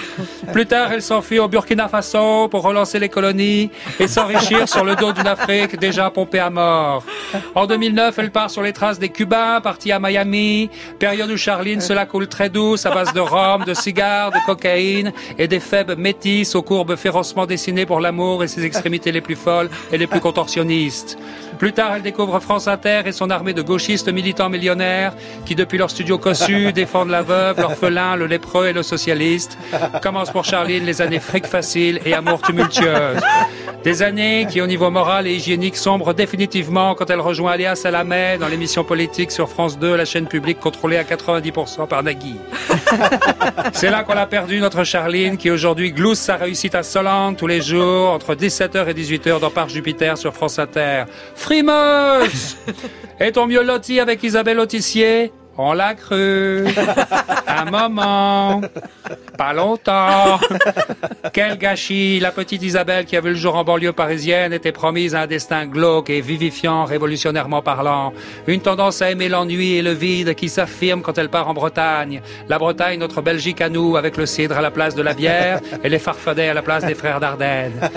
Plus 0.52 0.66
tard, 0.66 0.92
elle 0.92 1.02
s'enfuit 1.02 1.40
au 1.40 1.48
Burkina 1.48 1.88
Faso 1.88 2.48
pour 2.48 2.64
relancer 2.64 2.98
les 3.00 3.10
colonies 3.10 3.70
et 4.00 4.08
s'enrichir 4.08 4.68
sur 4.68 4.84
le 4.84 4.96
dos 4.96 5.12
d'une 5.12 5.28
Afrique 5.28 5.78
déjà 5.80 6.10
pompée 6.10 6.40
à 6.40 6.50
mort. 6.50 7.04
En 7.54 7.68
2009, 7.68 8.18
elle 8.18 8.32
part 8.32 8.50
sur 8.50 8.64
les 8.64 8.74
traces 8.74 9.00
des 9.00 9.10
Cubains 9.10 9.62
partis 9.62 9.92
à 9.92 10.00
Miami, 10.00 10.70
période 11.00 11.30
où 11.30 11.38
Charline 11.38 11.82
se 11.82 11.94
la 11.94 12.06
coule 12.06 12.28
très 12.28 12.50
douce 12.50 12.86
à 12.86 12.92
base 12.92 13.14
de 13.14 13.20
rhum, 13.20 13.64
de 13.64 13.74
cigares, 13.74 14.32
de 14.32 14.38
cocaïne 14.46 15.14
et 15.38 15.48
des 15.48 15.60
faibles 15.60 15.96
métisses 15.96 16.56
aux 16.56 16.64
courbes 16.64 16.96
férocement 16.96 17.46
dessinées 17.46 17.86
pour 17.86 18.00
l'amour 18.00 18.44
et 18.44 18.48
ses 18.48 18.66
extrémités 18.72 19.12
les 19.12 19.22
plus 19.22 19.36
folles 19.36 19.70
et 19.92 19.98
les 19.98 20.08
plus 20.08 20.20
contorsionnistes. 20.20 21.18
Plus 21.62 21.74
tard, 21.74 21.94
elle 21.96 22.02
découvre 22.02 22.40
France 22.40 22.68
Inter 22.68 23.04
et 23.06 23.12
son 23.12 23.30
armée 23.30 23.54
de 23.54 23.62
gauchistes 23.62 24.12
militants 24.12 24.50
millionnaires 24.50 25.14
qui, 25.46 25.54
depuis 25.54 25.78
leur 25.78 25.92
studio 25.92 26.18
cossu, 26.18 26.74
défendent 26.74 27.12
la 27.12 27.22
veuve, 27.22 27.62
l'orphelin, 27.62 28.16
le 28.16 28.26
lépreux 28.26 28.66
et 28.66 28.74
le 28.74 28.82
socialiste. 28.82 29.60
Commencent 30.02 30.32
pour 30.32 30.44
Charline 30.44 30.88
les 30.88 31.04
années 31.04 31.20
fric 31.20 31.46
facile 31.46 32.02
et 32.04 32.16
amour 32.16 32.42
tumultueuse. 32.42 33.22
Des 33.84 34.04
années 34.04 34.46
qui, 34.48 34.62
au 34.62 34.68
niveau 34.68 34.92
moral 34.92 35.26
et 35.26 35.34
hygiénique, 35.34 35.76
sombrent 35.76 36.14
définitivement 36.14 36.94
quand 36.94 37.10
elle 37.10 37.20
rejoint 37.20 37.56
Léa 37.56 37.76
Salamé 37.76 38.38
dans 38.40 38.48
l'émission 38.48 38.84
politique 38.84 39.32
sur 39.32 39.50
France 39.50 39.80
2, 39.80 39.96
la 39.96 40.06
chaîne 40.06 40.28
publique 40.28 40.60
contrôlée 40.60 40.98
à 40.98 41.04
90% 41.04 41.88
par 41.88 42.04
Nagui. 42.04 42.36
C'est 43.74 43.90
là 43.90 44.04
qu'on 44.04 44.14
a 44.14 44.28
perdu 44.28 44.60
notre 44.60 44.84
Charline 44.84 45.38
qui 45.38 45.50
aujourd'hui 45.50 45.92
glousse 45.92 46.20
sa 46.20 46.36
réussite 46.36 46.76
insolente 46.76 47.38
tous 47.38 47.48
les 47.48 47.62
jours 47.62 48.10
entre 48.10 48.36
17h 48.36 48.88
et 48.88 48.94
18h 48.94 49.40
dans 49.40 49.50
Parc 49.50 49.70
Jupiter 49.70 50.16
sur 50.16 50.34
France 50.34 50.60
Inter. 50.60 51.06
Est-on 53.20 53.46
mieux 53.48 53.64
loti 53.64 54.00
avec 54.00 54.24
Isabelle 54.24 54.60
Autissier? 54.60 55.32
On 55.58 55.74
l'a 55.74 55.94
cru. 55.96 56.66
Un 57.48 57.66
moment. 57.66 58.62
Pas 59.38 59.54
longtemps. 59.54 60.40
Quel 61.34 61.58
gâchis 61.58 62.20
La 62.20 62.32
petite 62.32 62.64
Isabelle 62.64 63.06
qui 63.06 63.18
a 63.18 63.22
vu 63.22 63.30
le 63.30 63.36
jour 63.36 63.56
en 63.56 63.64
banlieue 63.64 63.92
parisienne 63.92 64.54
était 64.54 64.72
promise 64.72 65.14
à 65.14 65.22
un 65.22 65.28
destin 65.28 65.66
glauque 65.66 66.10
et 66.10 66.22
vivifiant, 66.22 66.86
révolutionnairement 66.86 67.62
parlant. 67.62 68.14
Une 68.48 68.62
tendance 68.62 69.02
à 69.02 69.12
aimer 69.12 69.30
l'ennui 69.30 69.74
et 69.74 69.82
le 69.82 69.92
vide 69.92 70.36
qui 70.36 70.48
s'affirme 70.48 71.02
quand 71.02 71.18
elle 71.18 71.30
part 71.30 71.50
en 71.50 71.54
Bretagne. 71.54 72.22
La 72.48 72.58
Bretagne, 72.58 73.00
notre 73.00 73.22
Belgique 73.22 73.62
à 73.62 73.70
nous, 73.70 73.98
avec 73.98 74.18
le 74.18 74.26
cidre 74.26 74.58
à 74.58 74.62
la 74.62 74.72
place 74.72 74.96
de 74.96 75.02
la 75.02 75.14
bière 75.14 75.60
et 75.84 75.90
les 75.90 76.00
farfadets 76.00 76.50
à 76.50 76.54
la 76.54 76.62
place 76.62 76.86
des 76.86 76.96
frères 76.96 77.20
d'Ardenne. 77.20 77.90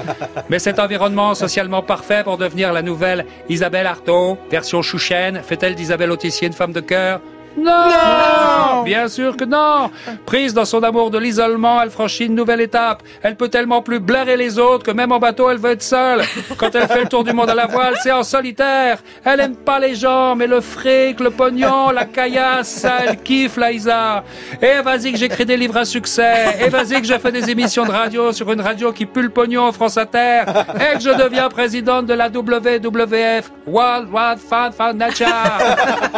Mais 0.50 0.59
cet 0.59 0.78
environnement 0.78 1.34
socialement 1.34 1.82
parfait 1.82 2.24
pour 2.24 2.36
devenir 2.36 2.72
la 2.72 2.82
nouvelle 2.82 3.26
Isabelle 3.48 3.86
Artaud, 3.86 4.38
version 4.50 4.82
chouchaine, 4.82 5.40
fait-elle 5.42 5.74
d'Isabelle 5.74 6.11
Autissier 6.11 6.48
une 6.48 6.52
femme 6.52 6.72
de 6.72 6.80
cœur? 6.80 7.20
Non, 7.57 8.82
Bien 8.84 9.09
sûr 9.09 9.36
que 9.36 9.44
non 9.44 9.90
Prise 10.26 10.55
dans 10.55 10.64
son 10.64 10.82
amour 10.82 11.11
de 11.11 11.18
l'isolement, 11.18 11.80
elle 11.80 11.90
franchit 11.90 12.26
une 12.26 12.34
nouvelle 12.34 12.61
étape. 12.61 13.02
Elle 13.22 13.36
peut 13.36 13.48
tellement 13.48 13.80
plus 13.80 14.00
blairer 14.00 14.36
les 14.36 14.59
autres 14.59 14.84
que 14.84 14.90
même 14.90 15.12
en 15.12 15.18
bateau, 15.18 15.50
elle 15.50 15.59
veut 15.59 15.72
être 15.72 15.82
seule. 15.82 16.22
Quand 16.59 16.74
elle 16.74 16.88
fait 16.88 17.02
le 17.02 17.09
tour 17.09 17.24
du 17.24 17.32
monde 17.32 17.50
à 17.50 17.55
la 17.55 17.66
voile, 17.66 17.94
c'est 18.02 18.12
en 18.12 18.22
solitaire. 18.22 18.98
Elle 19.24 19.40
aime 19.40 19.57
pas 19.57 19.78
les 19.78 19.94
gens, 19.94 20.34
mais 20.34 20.46
le 20.46 20.61
fric, 20.61 21.20
le 21.20 21.30
pognon, 21.30 21.90
la 21.90 22.05
caillasse, 22.05 22.68
ça, 22.68 22.94
elle 23.07 23.18
kiffe, 23.22 23.57
Laïsa. 23.57 24.24
Et 24.61 24.82
vas-y 24.82 25.12
que 25.12 25.18
j'écris 25.18 25.46
des 25.46 25.57
livres 25.57 25.76
à 25.76 25.84
succès. 25.84 26.57
Et 26.61 26.68
vas-y 26.68 27.00
que 27.00 27.07
je 27.07 27.18
fais 27.18 27.32
des 27.32 27.50
émissions 27.50 27.84
de 27.84 27.90
radio 27.90 28.32
sur 28.32 28.50
une 28.52 28.61
radio 28.61 28.92
qui 28.92 29.07
pue 29.07 29.22
le 29.22 29.30
pognon 29.30 29.62
en 29.68 29.72
France 29.72 29.96
Inter. 29.96 30.42
Et 30.76 30.96
que 30.96 31.02
je 31.02 31.11
deviens 31.11 31.48
présidente 31.48 32.07
de 32.07 32.14
la 32.14 32.28
WWF, 32.28 33.50
World 33.66 34.09
Wide 34.12 34.38
Fund 34.38 34.72
Foundation. 34.76 35.26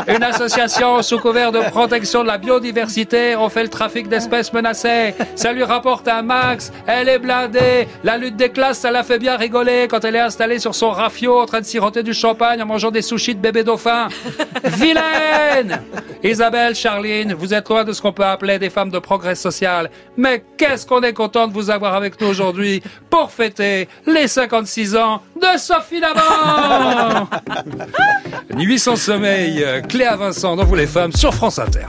Une 0.09 0.23
association 0.23 1.03
sous 1.03 1.19
couvert 1.27 1.51
de 1.51 1.59
protection 1.71 2.23
de 2.23 2.29
la 2.29 2.39
biodiversité. 2.39 3.35
On 3.35 3.49
fait 3.49 3.65
le 3.65 3.69
trafic 3.69 4.09
d'espèces 4.09 4.53
menacées. 4.53 5.13
Ça 5.35 5.53
lui 5.53 5.65
rapporte 5.65 6.07
un 6.07 6.23
max. 6.23 6.71
Elle 6.87 7.09
est 7.09 7.19
blindée. 7.19 7.89
La 8.05 8.17
lutte 8.17 8.37
des 8.37 8.51
classes, 8.51 8.79
ça 8.79 8.93
la 8.93 9.03
fait 9.03 9.19
bien 9.19 9.37
rigoler 9.37 9.89
quand 9.91 10.05
elle 10.05 10.15
est 10.15 10.21
installée 10.21 10.61
sur 10.61 10.77
son 10.77 10.91
rafio 10.91 11.41
en 11.41 11.47
train 11.47 11.61
de 11.61 11.67
siroter 11.67 12.05
du 12.05 12.15
champagne 12.15 12.63
en 12.63 12.67
mangeant 12.67 12.93
des 12.93 13.03
sushis 13.03 13.35
de 13.35 13.41
bébé 13.41 13.65
dauphin. 13.65 14.07
Vilaine 14.65 15.81
Isabelle, 16.23 16.77
Charline, 16.77 17.35
vous 17.35 17.53
êtes 17.53 17.69
loin 17.69 17.83
de 17.83 17.93
ce 17.93 18.01
qu'on 18.01 18.13
peut 18.13 18.25
appeler 18.25 18.61
des 18.61 18.71
femmes 18.71 18.91
de 18.91 19.01
progrès 19.01 19.35
social. 19.35 19.91
Mais 20.17 20.45
qu'est-ce 20.57 20.87
qu'on 20.87 21.01
est 21.03 21.13
content 21.13 21.49
de 21.49 21.53
vous 21.53 21.71
avoir 21.71 21.95
avec 21.95 22.21
nous 22.21 22.29
aujourd'hui 22.29 22.85
pour 23.11 23.33
fêter 23.33 23.89
les 24.07 24.29
56 24.29 24.95
ans 24.95 25.23
Sophie 25.59 26.01
Davant 26.01 27.29
Nuit 28.55 28.79
sans 28.79 28.97
sommeil, 28.97 29.63
euh, 29.63 29.81
Cléa 29.81 30.17
Vincent 30.17 30.57
dans 30.57 30.65
Vous 30.65 30.75
les 30.75 30.87
femmes 30.87 31.13
sur 31.13 31.35
France 31.35 31.59
Inter. 31.59 31.87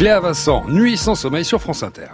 Cléa 0.00 0.18
Vincent, 0.18 0.64
Nuit 0.66 0.96
sans 0.96 1.14
sommeil 1.14 1.44
sur 1.44 1.60
France 1.60 1.82
Inter. 1.82 2.06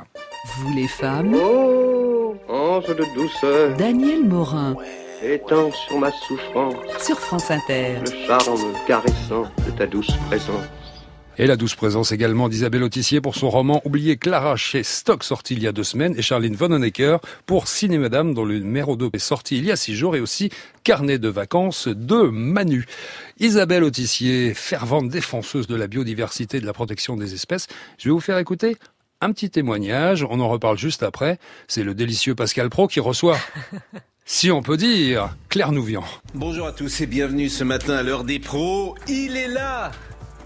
Vous 0.57 0.72
les 0.74 0.89
femmes, 0.89 1.37
Oh, 1.41 2.34
ange 2.49 2.89
de 2.89 3.05
douceur, 3.14 3.76
Daniel 3.76 4.24
Morin 4.24 4.74
étends 5.22 5.70
sur 5.70 5.97
ma 6.01 6.11
souffrance 6.11 6.74
sur 7.01 7.16
France 7.16 7.49
Inter. 7.49 8.01
le 8.05 8.26
charme 8.26 8.72
caressant 8.89 9.45
de 9.64 9.70
ta 9.70 9.87
douce 9.87 10.11
présence. 10.28 10.64
Et 11.39 11.47
la 11.47 11.57
douce 11.57 11.74
présence 11.74 12.12
également 12.12 12.49
d'Isabelle 12.49 12.82
Autissier 12.82 13.20
pour 13.20 13.37
son 13.37 13.51
roman 13.51 13.82
Oublié 13.84 14.16
Clara 14.16 14.57
chez 14.57 14.82
Stock 14.82 15.22
sorti 15.22 15.53
il 15.53 15.62
y 15.62 15.66
a 15.66 15.72
deux 15.72 15.84
semaines 15.84 16.14
et 16.16 16.22
Charline 16.22 16.57
Von 16.57 16.70
Honecker 16.70 17.18
pour 17.45 17.68
Ciné 17.68 17.99
Madame 17.99 18.32
dont 18.32 18.47
le 18.47 18.59
numéro 18.59 18.97
2 18.97 19.11
est 19.12 19.18
sorti 19.18 19.59
il 19.59 19.66
y 19.66 19.70
a 19.70 19.76
six 19.76 19.95
jours 19.95 20.16
et 20.16 20.20
aussi 20.20 20.49
Carnet 20.82 21.18
de 21.18 21.28
vacances 21.28 21.89
de 21.89 22.22
Manu. 22.22 22.87
Isabelle 23.39 23.84
Autissier, 23.84 24.55
fervente 24.55 25.11
défenseuse 25.11 25.66
de 25.66 25.76
la 25.76 25.89
biodiversité 25.89 26.57
et 26.57 26.61
de 26.61 26.66
la 26.66 26.72
protection 26.72 27.18
des 27.18 27.34
espèces, 27.34 27.66
je 27.99 28.09
vais 28.09 28.12
vous 28.12 28.20
faire 28.20 28.39
écouter 28.39 28.78
un 29.20 29.30
petit 29.32 29.51
témoignage, 29.51 30.26
on 30.28 30.41
en 30.41 30.49
reparle 30.49 30.78
juste 30.78 31.03
après. 31.03 31.39
C'est 31.68 31.82
le 31.82 31.95
délicieux 31.95 32.34
Pascal 32.34 32.70
Pro 32.70 32.87
qui 32.87 33.01
reçoit, 33.01 33.39
si 34.24 34.51
on 34.51 34.62
peut 34.62 34.78
dire, 34.78 35.37
Claire 35.51 35.72
Nouvian. 35.72 36.05
Bonjour 36.34 36.66
à 36.66 36.72
tous 36.72 37.03
et 37.03 37.07
bienvenue 37.07 37.51
ce 37.51 37.62
matin 37.62 37.95
à 37.95 38.03
l'heure 38.03 38.24
des 38.24 38.39
pros. 38.39 38.95
Il 39.07 39.37
est 39.37 39.49
là 39.49 39.93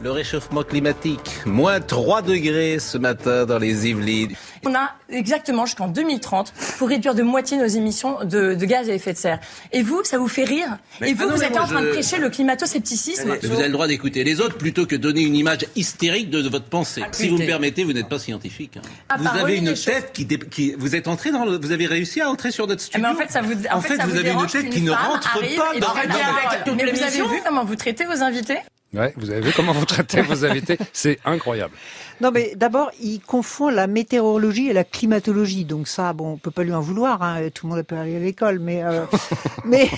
le 0.02 0.10
réchauffement 0.12 0.62
climatique. 0.62 1.20
Moins 1.44 1.78
3 1.80 2.22
degrés 2.22 2.78
ce 2.78 2.96
matin 2.96 3.44
dans 3.44 3.58
les 3.58 3.86
Yvelines. 3.86 4.34
On 4.64 4.74
a 4.74 4.94
exactement 5.10 5.66
jusqu'en 5.66 5.88
2030 5.88 6.54
pour 6.78 6.88
réduire 6.88 7.14
de 7.14 7.22
moitié 7.22 7.58
nos 7.58 7.66
émissions 7.66 8.24
de, 8.24 8.54
de 8.54 8.64
gaz 8.64 8.88
à 8.88 8.94
effet 8.94 9.12
de 9.12 9.18
serre. 9.18 9.40
Et 9.72 9.82
vous, 9.82 10.02
ça 10.04 10.16
vous 10.18 10.28
fait 10.28 10.44
rire 10.44 10.78
Mais- 11.02 11.10
Et 11.10 11.14
vous, 11.14 11.24
Ah 11.24 11.26
non, 11.26 11.34
vous 11.34 11.40
mais 11.40 11.46
êtes 11.48 11.58
en 11.58 11.66
train 11.66 11.80
je- 11.82 11.86
de 11.86 11.90
prêcher 11.92 12.18
le 12.18 12.30
climato-scepticisme 12.30 13.28
Mais 13.42 13.46
Vous 13.46 13.54
avez 13.56 13.66
le 13.66 13.72
droit 13.72 13.86
d'écouter 13.88 14.24
les 14.24 14.40
autres 14.40 14.56
plutôt 14.56 14.86
que 14.86 14.96
donner 14.96 15.20
une 15.22 15.34
image 15.36 15.66
hystérique 15.76 16.30
de, 16.30 16.40
de 16.40 16.48
votre 16.48 16.66
pensée. 16.66 17.02
Si 17.12 17.28
vous 17.28 17.36
me 17.36 17.44
permettez, 17.46 17.84
vous 17.84 17.92
n'êtes 17.92 18.08
pas 18.08 18.18
scientifique. 18.18 18.78
hein. 18.78 19.16
Vous 19.18 19.26
avez 19.38 19.56
une 19.58 19.74
tête 19.74 20.12
qui, 20.14 20.24
dé- 20.24 20.38
qui- 20.38 20.74
vous 20.78 20.94
êtes 20.96 21.08
entré 21.08 21.30
dans 21.30 21.44
le, 21.44 21.58
vous 21.58 21.72
avez 21.72 21.86
réussi 21.86 22.22
à 22.22 22.30
entrer 22.30 22.50
sur 22.52 22.66
notre 22.66 22.82
Eh 22.82 22.86
studio. 22.86 23.02
ben, 23.06 23.14
en 23.14 23.18
fait, 23.18 23.30
ça 23.30 23.42
vous, 23.42 23.52
en 23.70 23.76
En 23.78 23.80
fait, 23.82 23.96
ça 23.96 24.06
vous 24.06 24.16
avez 24.16 24.30
une 24.30 24.46
tête 24.46 24.70
qui 24.70 24.80
ne 24.80 24.92
rentre 24.92 25.32
pas 25.34 25.78
dans- 25.78 25.94
mais- 25.94 26.02
avec 26.02 26.64
toute 26.64 26.74
Mais 26.76 26.90
vous 26.90 27.02
avez 27.02 27.18
vu 27.34 27.42
comment 27.46 27.64
vous 27.64 27.76
traitez 27.76 28.06
vos 28.06 28.22
invités? 28.22 28.58
Ouais, 28.92 29.14
vous 29.16 29.30
avez 29.30 29.40
vu 29.40 29.52
comment 29.54 29.72
vous 29.72 29.84
traitez 29.84 30.20
vos 30.20 30.44
invités? 30.44 30.76
C'est 30.92 31.20
incroyable. 31.24 31.74
Non, 32.20 32.32
mais 32.32 32.54
d'abord, 32.56 32.90
il 33.00 33.20
confond 33.20 33.68
la 33.68 33.86
météorologie 33.86 34.68
et 34.68 34.72
la 34.72 34.82
climatologie. 34.82 35.64
Donc 35.64 35.86
ça, 35.86 36.12
bon, 36.12 36.32
on 36.32 36.36
peut 36.36 36.50
pas 36.50 36.64
lui 36.64 36.72
en 36.72 36.80
vouloir. 36.80 37.22
Hein, 37.22 37.50
tout 37.54 37.68
le 37.68 37.74
monde 37.74 37.82
peut 37.84 37.96
aller 37.96 38.16
à 38.16 38.18
l'école, 38.18 38.58
mais 38.58 38.82
euh, 38.82 39.06
mais 39.64 39.88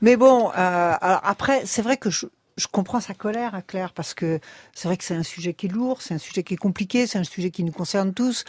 mais 0.00 0.16
bon. 0.16 0.50
Euh, 0.56 0.94
après, 1.00 1.62
c'est 1.66 1.82
vrai 1.82 1.98
que 1.98 2.08
je, 2.08 2.24
je 2.56 2.66
comprends 2.68 3.00
sa 3.00 3.12
colère 3.12 3.54
à 3.54 3.60
Claire 3.60 3.92
parce 3.92 4.14
que 4.14 4.40
c'est 4.74 4.88
vrai 4.88 4.96
que 4.96 5.04
c'est 5.04 5.14
un 5.14 5.22
sujet 5.22 5.52
qui 5.52 5.66
est 5.66 5.70
lourd, 5.70 6.00
c'est 6.00 6.14
un 6.14 6.18
sujet 6.18 6.42
qui 6.42 6.54
est 6.54 6.58
compliqué, 6.58 7.06
c'est 7.06 7.18
un 7.18 7.24
sujet 7.24 7.50
qui 7.50 7.64
nous 7.64 7.72
concerne 7.72 8.14
tous. 8.14 8.44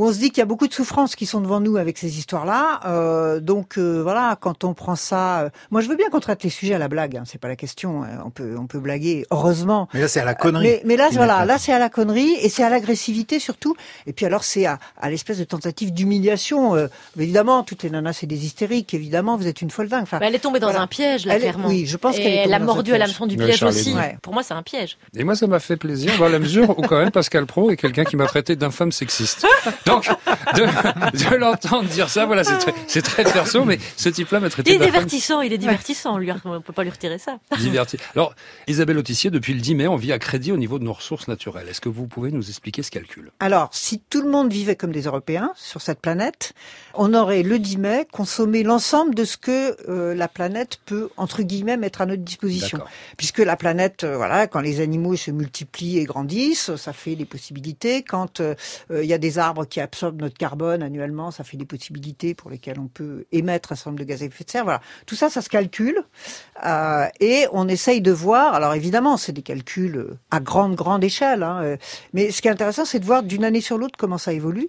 Où 0.00 0.06
on 0.06 0.12
se 0.14 0.18
dit 0.18 0.30
qu'il 0.30 0.38
y 0.38 0.42
a 0.42 0.46
beaucoup 0.46 0.66
de 0.66 0.72
souffrances 0.72 1.14
qui 1.14 1.26
sont 1.26 1.40
devant 1.42 1.60
nous 1.60 1.76
avec 1.76 1.98
ces 1.98 2.16
histoires-là. 2.18 2.80
Euh, 2.86 3.38
donc 3.38 3.76
euh, 3.76 4.00
voilà, 4.02 4.38
quand 4.40 4.64
on 4.64 4.72
prend 4.72 4.96
ça, 4.96 5.40
euh, 5.42 5.50
moi 5.70 5.82
je 5.82 5.88
veux 5.88 5.96
bien 5.96 6.08
qu'on 6.08 6.20
traite 6.20 6.42
les 6.42 6.48
sujets 6.48 6.72
à 6.74 6.78
la 6.78 6.88
blague. 6.88 7.18
Hein, 7.18 7.24
c'est 7.26 7.36
pas 7.40 7.48
la 7.48 7.56
question. 7.56 8.02
hein, 8.02 8.22
on 8.24 8.30
peut 8.30 8.54
on 8.58 8.66
peut 8.66 8.78
blaguer, 8.78 9.26
heureusement. 9.30 9.88
Mais 9.92 10.00
là, 10.00 10.08
c'est 10.08 10.20
à 10.20 10.24
la 10.24 10.34
connerie. 10.34 10.64
Mais, 10.64 10.82
mais 10.86 10.96
là, 10.96 11.08
voilà, 11.12 11.44
là 11.44 11.58
c'est 11.58 11.72
à 11.72 11.78
la 11.78 11.90
connerie 11.90 12.32
et 12.40 12.48
c'est 12.48 12.62
à 12.62 12.70
l'agressivité 12.70 13.38
surtout. 13.40 13.76
Et 14.06 14.12
puis 14.14 14.24
alors 14.24 14.42
c'est 14.44 14.64
à, 14.64 14.78
à 14.98 15.10
l'espèce 15.10 15.38
de 15.38 15.44
tentative 15.44 15.92
d'humiliation. 15.92 16.74
Euh, 16.76 16.86
évidemment, 17.18 17.62
toutes 17.62 17.82
les 17.82 17.90
nanas 17.90 18.14
c'est 18.14 18.26
des 18.26 18.46
hystériques. 18.46 18.94
Évidemment, 18.94 19.36
vous 19.36 19.46
êtes 19.48 19.60
une 19.60 19.70
folle 19.70 19.88
dingue. 19.88 20.04
Enfin, 20.04 20.18
Bah, 20.18 20.26
elle 20.28 20.34
est 20.34 20.38
tombée 20.38 20.60
dans 20.60 20.68
voilà. 20.68 20.82
un 20.82 20.86
piège, 20.86 21.26
là, 21.26 21.34
Elle 21.34 21.40
est- 21.44 21.48
clairement. 21.50 21.68
Oui, 21.68 21.84
je 21.86 21.96
pense 21.98 22.16
qu'elle 22.16 22.26
est 22.26 22.30
tombée 22.30 22.42
elle 22.44 22.54
a 22.54 22.58
mordu 22.58 22.92
à 22.92 22.94
piège. 22.94 22.98
l'hameçon 23.00 23.26
du 23.26 23.36
piège 23.36 23.62
aussi. 23.62 23.92
ouais. 23.94 24.16
Pour 24.22 24.32
moi, 24.32 24.42
c'est 24.42 24.54
un 24.54 24.62
piège. 24.62 24.96
Et 25.14 25.24
moi, 25.24 25.34
ça 25.34 25.46
m'a 25.46 25.58
fait 25.60 25.76
plaisir 25.76 26.16
dans 26.18 26.28
la 26.28 26.38
mesure 26.38 26.70
où 26.78 26.82
quand 26.82 26.98
même 26.98 27.10
Pascal 27.10 27.44
Pro 27.44 27.70
est 27.70 27.76
quelqu'un 27.76 28.04
qui 28.04 28.16
m'a 28.16 28.26
traité 28.26 28.56
d'infâme 28.56 28.92
sexiste. 28.92 29.46
Donc, 29.90 30.08
de, 30.54 31.30
de 31.30 31.36
l'entendre 31.36 31.88
dire 31.88 32.08
ça, 32.08 32.26
voilà, 32.26 32.44
c'est 32.44 33.02
très, 33.02 33.22
très 33.22 33.32
perso, 33.32 33.64
mais 33.64 33.78
ce 33.96 34.08
type-là 34.08 34.40
m'a 34.40 34.50
traité 34.50 34.70
Il 34.70 34.74
est 34.74 34.78
de 34.78 34.84
la 34.84 34.86
femme 34.92 35.04
divertissant, 35.04 35.40
il 35.40 35.52
est 35.52 35.58
divertissant, 35.58 36.18
lui, 36.18 36.30
on 36.44 36.60
peut 36.60 36.72
pas 36.72 36.82
lui 36.82 36.90
retirer 36.90 37.18
ça. 37.18 37.38
divertie. 37.58 37.96
Alors, 38.14 38.34
Isabelle 38.66 38.98
Autissier, 38.98 39.30
depuis 39.30 39.54
le 39.54 39.60
10 39.60 39.74
mai, 39.74 39.88
on 39.88 39.96
vit 39.96 40.12
à 40.12 40.18
crédit 40.18 40.52
au 40.52 40.56
niveau 40.56 40.78
de 40.78 40.84
nos 40.84 40.92
ressources 40.92 41.28
naturelles. 41.28 41.68
Est-ce 41.68 41.80
que 41.80 41.88
vous 41.88 42.06
pouvez 42.06 42.30
nous 42.30 42.48
expliquer 42.48 42.82
ce 42.82 42.90
calcul? 42.90 43.30
Alors, 43.40 43.68
si 43.72 44.00
tout 44.00 44.22
le 44.22 44.30
monde 44.30 44.52
vivait 44.52 44.76
comme 44.76 44.92
des 44.92 45.02
Européens 45.02 45.52
sur 45.56 45.80
cette 45.80 46.00
planète, 46.00 46.52
on 46.94 47.14
aurait 47.14 47.42
le 47.42 47.58
10 47.58 47.78
mai 47.78 48.06
consommé 48.10 48.62
l'ensemble 48.62 49.14
de 49.14 49.24
ce 49.24 49.36
que 49.36 49.76
euh, 49.88 50.14
la 50.14 50.28
planète 50.28 50.78
peut, 50.86 51.10
entre 51.16 51.42
guillemets, 51.42 51.76
mettre 51.76 52.00
à 52.00 52.06
notre 52.06 52.22
disposition. 52.22 52.80
Puisque 53.16 53.38
la 53.38 53.56
planète, 53.56 54.04
euh, 54.04 54.16
voilà, 54.16 54.46
quand 54.46 54.60
les 54.60 54.80
animaux 54.80 55.16
se 55.16 55.30
multiplient 55.30 55.98
et 55.98 56.04
grandissent, 56.04 56.74
ça 56.76 56.92
fait 56.92 57.16
des 57.16 57.24
possibilités. 57.24 58.02
Quand 58.02 58.40
euh, 58.40 58.54
euh, 58.90 59.02
il 59.02 59.08
y 59.08 59.12
a 59.14 59.18
des 59.18 59.38
arbres 59.38 59.64
qui 59.70 59.80
absorbent 59.80 60.20
notre 60.20 60.36
carbone 60.36 60.82
annuellement, 60.82 61.30
ça 61.30 61.44
fait 61.44 61.56
des 61.56 61.64
possibilités 61.64 62.34
pour 62.34 62.50
lesquelles 62.50 62.78
on 62.78 62.88
peut 62.88 63.24
émettre 63.32 63.72
un 63.72 63.74
certain 63.76 63.90
nombre 63.92 64.00
de 64.00 64.04
gaz 64.08 64.22
à 64.22 64.26
effet 64.26 64.44
de 64.44 64.50
serre. 64.50 64.64
Voilà, 64.64 64.80
tout 65.06 65.14
ça, 65.14 65.30
ça 65.30 65.40
se 65.40 65.48
calcule 65.48 66.02
euh, 66.66 67.06
et 67.20 67.46
on 67.52 67.68
essaye 67.68 68.00
de 68.00 68.12
voir. 68.12 68.54
Alors 68.54 68.74
évidemment, 68.74 69.16
c'est 69.16 69.32
des 69.32 69.42
calculs 69.42 69.96
euh, 69.96 70.18
à 70.30 70.40
grande 70.40 70.74
grande 70.74 71.02
échelle, 71.04 71.42
hein, 71.42 71.60
euh, 71.62 71.76
mais 72.12 72.30
ce 72.30 72.42
qui 72.42 72.48
est 72.48 72.50
intéressant, 72.50 72.84
c'est 72.84 72.98
de 72.98 73.04
voir 73.04 73.22
d'une 73.22 73.44
année 73.44 73.60
sur 73.60 73.78
l'autre 73.78 73.94
comment 73.98 74.18
ça 74.18 74.32
évolue. 74.32 74.68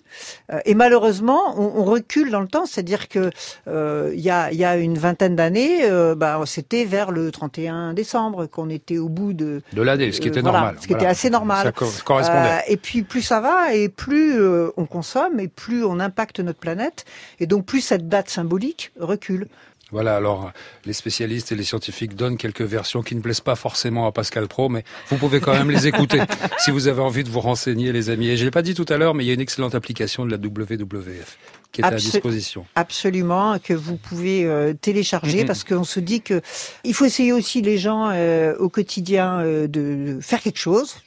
Euh, 0.52 0.60
et 0.66 0.76
malheureusement, 0.76 1.54
on, 1.58 1.82
on 1.82 1.84
recule 1.84 2.32
dans 2.32 2.40
le 2.42 2.48
temps, 2.48 2.66
c'est-à-dire 2.66 3.10
que 3.10 3.30
euh, 3.68 4.12
il 4.14 4.22
y, 4.22 4.30
a, 4.30 4.52
il 4.52 4.58
y 4.58 4.64
a 4.66 4.78
une 4.78 4.98
vingtaine 4.98 5.36
d'années, 5.36 5.84
euh, 5.86 6.16
bah, 6.16 6.40
c'était 6.46 6.86
vers 6.86 7.12
le 7.12 7.32
31 7.32 7.94
décembre 7.94 8.46
qu'on 8.46 8.70
était 8.70 8.98
au 8.98 9.10
bout 9.10 9.34
de 9.34 9.62
De 9.74 9.82
l'année, 9.82 10.12
ce 10.12 10.22
qui 10.22 10.28
était 10.28 10.42
voilà, 10.42 10.60
normal. 10.60 10.76
Ce 10.80 10.88
qui 10.88 10.94
Voilà. 10.94 11.04
était 11.04 11.12
assez 11.12 11.30
normal. 11.30 11.64
Ça 11.64 11.72
co- 11.72 11.86
correspondait. 12.06 12.64
Et 12.68 12.78
puis 12.78 13.02
plus 13.04 13.22
ça 13.22 13.42
va, 13.42 13.74
et 13.74 13.90
plus 13.90 14.40
euh, 14.40 14.70
on 14.78 14.86
consomme, 14.92 15.40
et 15.40 15.48
plus 15.48 15.84
on 15.84 16.00
impacte 16.00 16.40
notre 16.40 16.60
planète, 16.60 17.06
et 17.40 17.48
donc 17.48 17.66
plus 17.66 17.82
cette 17.82 18.08
date 18.08 18.30
symbolique 18.30 18.92
recule. 19.00 19.48
Voilà, 19.92 20.16
alors 20.16 20.52
les 20.86 20.94
spécialistes 20.94 21.52
et 21.52 21.56
les 21.56 21.64
scientifiques 21.64 22.16
donnent 22.16 22.38
quelques 22.38 22.62
versions 22.62 23.02
qui 23.02 23.16
ne 23.16 23.22
plaisent 23.22 23.42
pas 23.42 23.56
forcément 23.56 24.08
à 24.08 24.12
Pascal 24.12 24.48
Pro, 24.48 24.70
mais 24.70 24.84
vous 25.10 25.18
pouvez 25.18 25.40
quand 25.40 25.54
même 25.54 25.70
les 25.70 25.88
écouter 25.88 26.22
si 26.58 26.72
vous 26.72 26.88
avez 26.88 27.02
envie 27.02 27.24
de 27.24 27.30
vous 27.30 27.42
renseigner, 27.42 27.92
les 27.92 28.10
amis. 28.10 28.30
Et 28.30 28.38
je 28.38 28.46
l'ai 28.46 28.52
pas 28.52 28.62
dit 28.62 28.74
tout 28.74 28.86
à 28.90 28.98
l'heure, 28.98 29.14
mais 29.14 29.24
il 29.24 29.28
y 29.28 29.32
a 29.32 29.34
une 29.34 29.42
excellente 29.42 29.76
application 29.76 30.26
de 30.26 30.32
la 30.32 30.38
WWF 30.38 31.38
qui 31.72 31.82
est 31.82 31.86
à 31.86 31.92
disposition. 31.92 32.66
Absolument, 32.76 33.58
que 33.60 33.74
vous 33.74 33.96
pouvez 33.96 34.46
euh, 34.46 34.74
télécharger 34.74 35.46
parce 35.46 35.64
qu'on 35.64 35.84
se 35.84 36.00
dit 36.00 36.22
que 36.22 36.42
il 36.84 36.94
faut 36.94 37.06
essayer 37.06 37.32
aussi 37.32 37.62
les 37.62 37.78
gens 37.78 38.10
euh, 38.12 38.56
au 38.58 38.70
quotidien 38.70 39.40
euh, 39.40 39.68
de 39.68 40.20
faire 40.22 40.42
quelque 40.42 40.60
chose 40.60 40.98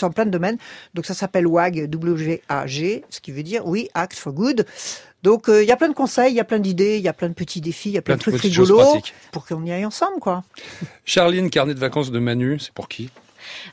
dans 0.00 0.10
plein 0.10 0.26
de 0.26 0.30
domaines. 0.30 0.58
Donc 0.94 1.06
ça 1.06 1.14
s'appelle 1.14 1.46
WAG, 1.46 1.88
W-A-G, 1.88 3.04
ce 3.10 3.20
qui 3.20 3.32
veut 3.32 3.42
dire 3.42 3.66
oui, 3.66 3.88
Act 3.94 4.16
for 4.16 4.32
Good. 4.32 4.66
Donc 5.24 5.48
euh, 5.48 5.62
il 5.62 5.68
y 5.68 5.72
a 5.72 5.76
plein 5.76 5.88
de 5.88 5.94
conseils, 5.94 6.32
il 6.32 6.36
y 6.36 6.40
a 6.40 6.44
plein 6.44 6.58
d'idées, 6.58 6.98
il 6.98 7.02
y 7.02 7.08
a 7.08 7.14
plein 7.14 7.30
de 7.30 7.34
petits 7.34 7.62
défis, 7.62 7.88
il 7.88 7.94
y 7.94 7.98
a 7.98 8.02
plein, 8.02 8.18
Plein 8.18 8.30
de 8.32 8.38
trucs 8.38 8.42
rigolos 8.42 9.00
pour 9.32 9.46
qu'on 9.46 9.64
y 9.64 9.72
aille 9.72 9.86
ensemble, 9.86 10.20
quoi. 10.20 10.44
Charline, 11.06 11.48
carnet 11.48 11.72
de 11.72 11.80
vacances 11.80 12.10
de 12.10 12.18
Manu, 12.18 12.58
c'est 12.60 12.74
pour 12.74 12.88
qui? 12.88 13.08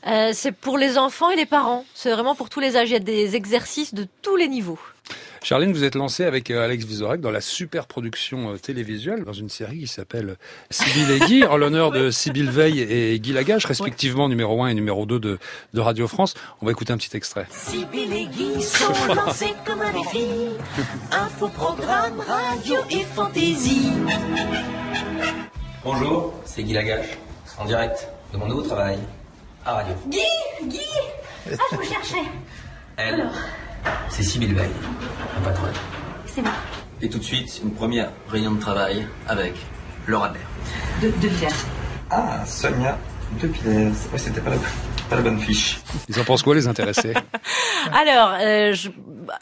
Euh, 0.06 0.30
c'est 0.32 0.52
pour 0.52 0.78
les 0.78 0.96
enfants 0.96 1.30
et 1.30 1.36
les 1.36 1.44
parents. 1.44 1.84
C'est 1.94 2.10
vraiment 2.10 2.34
pour 2.34 2.48
tous 2.48 2.60
les 2.60 2.78
âges. 2.78 2.88
Il 2.88 2.94
y 2.94 2.96
a 2.96 3.00
des 3.00 3.36
exercices 3.36 3.92
de 3.92 4.06
tous 4.22 4.36
les 4.36 4.48
niveaux. 4.48 4.78
Charline, 5.42 5.72
vous 5.72 5.82
êtes 5.82 5.96
lancée 5.96 6.24
avec 6.24 6.50
euh, 6.52 6.64
Alex 6.64 6.84
Vizorek 6.84 7.20
dans 7.20 7.32
la 7.32 7.40
super 7.40 7.86
production 7.86 8.52
euh, 8.52 8.56
télévisuelle, 8.58 9.24
dans 9.24 9.32
une 9.32 9.48
série 9.48 9.80
qui 9.80 9.86
s'appelle 9.88 10.36
Sibyl 10.70 11.10
et 11.10 11.18
Guy, 11.18 11.44
en 11.44 11.56
l'honneur 11.56 11.90
de 11.90 12.10
Sibyl 12.12 12.48
Veil 12.48 12.80
et 12.80 13.18
Guy 13.18 13.32
Lagache, 13.32 13.64
respectivement 13.64 14.28
numéro 14.28 14.62
1 14.62 14.68
et 14.68 14.74
numéro 14.74 15.04
2 15.04 15.18
de, 15.18 15.38
de 15.74 15.80
Radio 15.80 16.06
France. 16.06 16.34
On 16.60 16.66
va 16.66 16.72
écouter 16.72 16.92
un 16.92 16.96
petit 16.96 17.16
extrait. 17.16 17.46
Sibyl 17.50 18.12
et 18.12 18.26
Guy 18.26 18.62
sont 18.62 19.14
lancés 19.14 19.54
comme 19.66 19.80
un 19.82 19.92
défi. 19.92 20.26
Info, 21.10 21.48
programme, 21.48 22.20
radio 22.20 22.76
et 22.90 23.02
fantaisie. 23.02 23.88
Bonjour, 25.84 26.34
c'est 26.44 26.62
Guy 26.62 26.74
Lagache, 26.74 27.18
en 27.58 27.64
direct 27.64 28.08
de 28.32 28.38
mon 28.38 28.46
nouveau 28.46 28.62
travail 28.62 28.98
à 29.64 29.74
radio. 29.74 29.94
Guy 30.06 30.20
Guy 30.68 30.78
Ah, 31.50 31.56
je 31.72 31.76
vous 31.76 31.82
cherchais. 31.82 32.22
Elle, 32.96 33.14
Alors, 33.14 33.32
c'est 34.08 34.22
Sybille 34.22 34.54
Veil, 34.54 34.70
ma 35.34 35.48
patronne. 35.48 35.72
c'est 36.26 36.42
moi. 36.42 36.52
Et 37.00 37.08
tout 37.08 37.18
de 37.18 37.24
suite, 37.24 37.60
une 37.64 37.72
première 37.72 38.10
réunion 38.28 38.52
de 38.52 38.60
travail 38.60 39.06
avec 39.28 39.54
Laura 40.06 40.28
Baird. 40.28 40.44
De, 41.02 41.08
de 41.20 41.28
Pierre. 41.34 41.52
Ah, 42.10 42.44
Sonia 42.46 42.96
de 43.40 43.46
Pinaise. 43.48 44.08
Ouais, 44.12 44.18
c'était 44.18 44.40
pas 44.40 44.50
la, 44.50 44.56
pas 44.56 44.62
la 45.16 45.22
bonne 45.22 45.38
fiche. 45.38 45.78
Ils 46.08 46.18
en 46.20 46.24
pensent 46.24 46.42
quoi, 46.42 46.54
les 46.54 46.66
intéressés? 46.68 47.14
Alors, 47.92 48.34
euh, 48.40 48.72
je- 48.74 48.88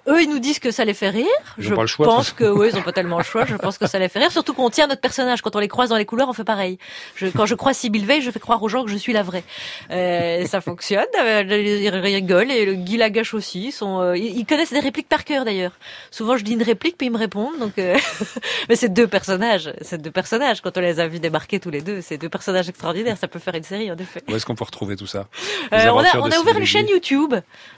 eux, 0.08 0.22
ils 0.22 0.28
nous 0.28 0.38
disent 0.38 0.58
que 0.58 0.70
ça 0.70 0.84
les 0.84 0.94
fait 0.94 1.08
rire. 1.10 1.26
Ils 1.58 1.64
je 1.64 1.74
pas 1.74 1.80
le 1.82 1.86
choix, 1.86 2.06
pense 2.06 2.32
que 2.32 2.44
oui, 2.44 2.68
ils 2.72 2.78
ont 2.78 2.82
pas 2.82 2.92
tellement 2.92 3.18
le 3.18 3.24
choix. 3.24 3.44
Je 3.46 3.56
pense 3.56 3.78
que 3.78 3.86
ça 3.86 3.98
les 3.98 4.08
fait 4.08 4.18
rire. 4.18 4.30
Surtout 4.30 4.52
qu'on 4.54 4.70
tient 4.70 4.86
notre 4.86 5.00
personnage. 5.00 5.40
Quand 5.42 5.56
on 5.56 5.58
les 5.58 5.68
croise 5.68 5.88
dans 5.88 5.96
les 5.96 6.04
couleurs, 6.04 6.28
on 6.28 6.32
fait 6.32 6.44
pareil. 6.44 6.78
Je, 7.16 7.26
quand 7.28 7.46
je 7.46 7.54
croise 7.54 7.76
Sibyl 7.76 8.04
Veil, 8.06 8.20
je 8.22 8.30
fais 8.30 8.40
croire 8.40 8.62
aux 8.62 8.68
gens 8.68 8.84
que 8.84 8.90
je 8.90 8.96
suis 8.96 9.12
la 9.12 9.22
vraie. 9.22 9.42
Euh, 9.90 10.44
ça 10.46 10.60
fonctionne. 10.60 11.06
Euh, 11.22 11.42
Ils 11.42 11.88
rigolent 11.88 12.50
et 12.50 12.64
le 12.66 12.74
Guy 12.74 12.96
Lagache 12.98 13.34
aussi. 13.34 13.66
Ils, 13.68 13.72
sont, 13.72 14.12
ils 14.14 14.38
ils 14.38 14.44
connaissent 14.46 14.72
des 14.72 14.80
répliques 14.80 15.08
par 15.08 15.24
cœur 15.24 15.44
d'ailleurs. 15.44 15.72
Souvent, 16.10 16.36
je 16.36 16.44
dis 16.44 16.52
une 16.52 16.62
réplique 16.62 16.96
puis 16.98 17.06
ils 17.06 17.12
me 17.12 17.18
répondent. 17.18 17.58
Donc, 17.58 17.78
euh, 17.78 17.96
mais 18.68 18.76
c'est 18.76 18.90
deux 18.92 19.06
personnages. 19.06 19.72
C'est 19.80 20.00
deux 20.00 20.10
personnages. 20.10 20.60
Quand 20.60 20.76
on 20.76 20.80
les 20.80 21.00
a 21.00 21.08
vus 21.08 21.20
débarquer 21.20 21.58
tous 21.60 21.70
les 21.70 21.80
deux, 21.80 22.00
c'est 22.00 22.18
deux 22.18 22.28
personnages 22.28 22.68
extraordinaires. 22.68 23.16
Ça 23.18 23.28
peut 23.28 23.38
faire 23.38 23.54
une 23.54 23.62
série 23.64 23.90
en 23.90 23.96
effet. 23.96 24.22
Où 24.28 24.36
est-ce 24.36 24.44
qu'on 24.46 24.54
peut 24.54 24.64
retrouver 24.64 24.96
tout 24.96 25.06
ça? 25.06 25.26
Euh, 25.72 25.88
on 25.90 25.98
a, 26.00 26.18
on 26.18 26.26
ouvert 26.40 26.56
une 26.58 26.64
chaîne. 26.66 26.86
YouTube. 26.88 27.34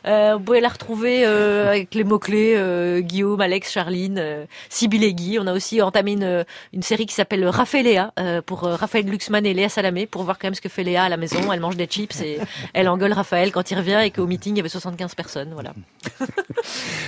Euh, 0.07 0.35
vous 0.37 0.41
pouvez 0.45 0.61
la 0.61 0.69
retrouver 0.69 1.25
euh, 1.27 1.69
avec 1.69 1.95
les 1.95 2.05
mots-clés 2.05 2.55
euh, 2.57 3.01
Guillaume, 3.01 3.41
Alex, 3.41 3.71
Charline, 3.73 4.47
Sybille 4.69 5.05
et 5.05 5.15
Guy. 5.15 5.39
On 5.41 5.47
a 5.47 5.53
aussi 5.53 5.83
entamé 5.83 6.13
une, 6.13 6.45
une 6.73 6.83
série 6.83 7.07
qui 7.07 7.15
s'appelle 7.15 7.47
Raphaël 7.47 7.87
et 7.87 7.91
Léa 7.91 8.13
euh, 8.19 8.41
pour 8.43 8.61
Raphaël 8.63 9.07
Luxman 9.07 9.45
et 9.45 9.55
Léa 9.55 9.69
Salamé 9.69 10.07
pour 10.07 10.23
voir 10.25 10.39
quand 10.39 10.47
même 10.47 10.55
ce 10.55 10.61
que 10.61 10.69
fait 10.69 10.85
Léa 10.85 11.05
à 11.05 11.09
la 11.09 11.17
maison. 11.17 11.53
Elle 11.53 11.61
mange 11.61 11.77
des 11.77 11.87
chips 11.87 12.21
et 12.23 12.39
elle 12.75 12.89
engueule 12.89 13.13
Raphaël 13.13 13.51
quand 13.53 13.71
il 13.71 13.77
revient 13.77 14.01
et 14.05 14.11
qu'au 14.11 14.27
meeting 14.27 14.55
il 14.55 14.59
y 14.59 14.61
avait 14.61 14.69
75 14.69 15.15
personnes. 15.15 15.51
Voilà. 15.53 15.73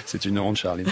C'est 0.07 0.25
une 0.25 0.39
honte, 0.39 0.57
Charline. 0.57 0.87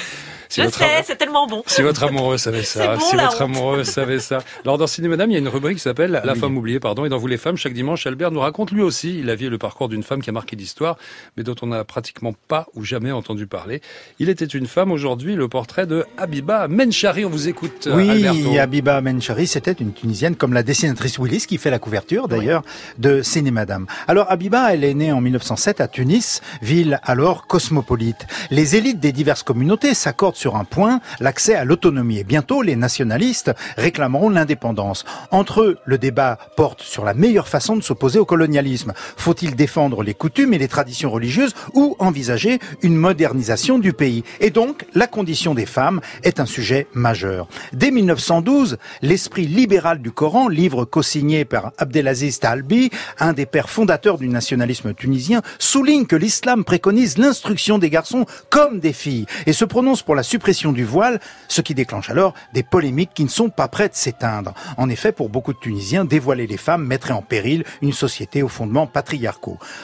Si 0.49 0.61
Je 0.61 0.66
votre- 0.66 0.78
sais, 0.78 1.03
c'est 1.05 1.16
tellement 1.16 1.47
bon. 1.47 1.62
Si 1.66 1.83
votre 1.83 2.03
amoureux 2.05 2.37
savait 2.39 2.62
ça, 2.62 2.97
bon, 2.97 3.01
si 3.01 3.16
votre 3.16 3.35
honte. 3.37 3.41
amoureux 3.43 3.85
savait 3.85 4.18
ça. 4.18 4.39
Alors 4.64 4.78
dans 4.78 4.87
Ciné 4.87 5.09
Madame, 5.09 5.30
il 5.30 5.35
y 5.35 5.37
a 5.37 5.41
une 5.41 5.49
rubrique 5.49 5.76
qui 5.76 5.83
s'appelle 5.83 6.20
La 6.24 6.35
femme 6.35 6.57
oubliée, 6.57 6.80
pardon, 6.80 7.05
et 7.05 7.09
dans 7.09 7.18
Vous 7.18 7.26
les 7.26 7.39
femmes, 7.39 7.57
chaque 7.57 7.72
dimanche, 7.74 8.07
Albert 8.07 8.30
nous 8.30 8.41
raconte 8.41 8.70
lui 8.70 8.83
aussi 8.83 9.22
la 9.22 9.35
vie 9.35 9.47
et 9.47 9.51
le 9.51 9.59
parcours 9.59 9.72
d'une 9.89 10.03
femme 10.03 10.23
qui 10.23 10.31
a 10.31 10.33
marqué 10.33 10.57
l'histoire, 10.57 10.97
mais 11.37 11.43
dont 11.43 11.55
on 11.62 11.66
n'a 11.66 11.85
pratiquement 11.85 12.35
pas 12.49 12.66
ou 12.75 12.85
jamais 12.85 13.12
entendu 13.12 13.47
parler. 13.47 13.81
Il 14.18 14.29
était 14.29 14.45
une 14.45 14.66
femme, 14.66 14.93
aujourd'hui, 14.93 15.35
le 15.35 15.49
portrait 15.49 15.87
de 15.87 16.05
Habiba 16.18 16.68
Menchari. 16.68 17.25
On 17.25 17.31
vous 17.31 17.49
écoute, 17.49 17.89
Oui, 17.93 18.09
Alberto. 18.09 18.59
Habiba 18.59 19.01
Menchari, 19.01 19.47
c'était 19.47 19.73
une 19.73 19.93
Tunisienne 19.93 20.37
comme 20.37 20.53
la 20.53 20.62
dessinatrice 20.62 21.18
Willis 21.18 21.45
qui 21.47 21.59
fait 21.59 21.70
la 21.70 21.79
couverture 21.79 22.29
d'ailleurs 22.29 22.62
de 22.99 23.23
Ciné 23.23 23.51
Madame. 23.51 23.87
Alors 24.09 24.31
Habiba, 24.31 24.73
elle 24.73 24.85
est 24.85 24.95
née 24.95 25.12
en 25.12 25.20
1907 25.20 25.81
à 25.81 25.89
Tunis, 25.89 26.41
ville 26.61 27.01
alors 27.03 27.47
cosmopolite. 27.47 28.27
Les 28.51 28.77
élites 28.77 29.01
des 29.01 29.12
diverses 29.12 29.43
communautés 29.43 29.95
s'accordent 29.95 30.37
sur 30.37 30.57
un 30.57 30.64
point, 30.64 31.01
l'accès 31.20 31.55
à 31.55 31.64
l'autonomie. 31.64 32.18
Et 32.18 32.25
bientôt, 32.25 32.62
les 32.62 32.77
nationalistes 32.77 33.53
réclameront 33.77 34.29
l'indépendance. 34.29 35.05
Entre 35.31 35.62
eux, 35.62 35.79
le 35.85 35.99
débat 35.99 36.39
porte 36.57 36.83
sur 36.83 37.05
la 37.05 37.14
meilleure 37.14 37.49
façon 37.49 37.77
de 37.77 37.83
s'opposer 37.83 38.18
au 38.18 38.25
colonialisme. 38.25 38.93
Faut-il 39.16 39.52
défendre 39.55 40.03
les 40.03 40.15
coutumes 40.15 40.55
et 40.55 40.59
les 40.59 40.69
traditions 40.69 41.11
religieuses 41.11 41.55
ou 41.75 41.97
envisager 41.99 42.59
une 42.83 42.97
modernisation 42.97 43.79
du 43.79 43.93
pays 43.93 44.25
Et 44.41 44.51
donc, 44.51 44.85
la 44.95 45.07
condition 45.07 45.55
des 45.55 45.67
femmes 45.67 46.01
est 46.23 46.41
un 46.41 46.47
sujet 46.47 46.87
majeur. 46.95 47.49
Dès 47.73 47.91
1912, 47.91 48.79
l'esprit 49.03 49.47
libéral 49.47 50.01
du 50.01 50.11
Coran, 50.11 50.49
livre 50.49 50.85
co-signé 50.85 51.45
par 51.45 51.73
Abdelaziz 51.79 52.39
Talbi, 52.39 52.91
un 53.19 53.33
des 53.33 53.47
pères 53.47 53.71
fondateurs 53.71 54.19
du 54.19 54.29
nationalisme 54.29 54.95
tunisien, 54.95 55.43
souligne 55.59 56.07
que 56.07 56.17
l'islam 56.17 56.65
préconise 56.65 57.19
l'instruction 57.19 57.79
des 57.79 57.91
garçons 57.91 58.27
comme 58.51 58.81
des 58.81 58.93
filles 58.93 59.27
et 59.47 59.53
se 59.53 59.65
prononce 59.65 60.03
pour 60.03 60.15
la 60.15 60.23
suppression 60.23 60.73
du 60.73 60.85
voile, 60.85 61.21
ce 61.49 61.61
qui 61.61 61.75
déclenche 61.75 62.11
alors 62.11 62.35
des 62.53 62.63
polémiques 62.63 63.11
qui 63.15 63.25
ne 63.25 63.29
sont 63.29 63.51
pas 63.51 63.69
prêtes 63.69 63.93
de 63.93 63.97
s'éteindre. 63.97 64.55
En 64.77 64.89
effet, 64.89 65.13
pour 65.13 65.29
beaucoup 65.29 65.53
de 65.53 65.59
Tunisiens, 65.59 66.05
dévoiler 66.05 66.47
les 66.47 66.57
femmes 66.57 66.87
mettrait 66.87 67.15
en 67.15 67.23
péril 67.23 67.65
une 67.81 67.93
société 67.93 68.43
aux 68.43 68.49
fondements 68.49 68.87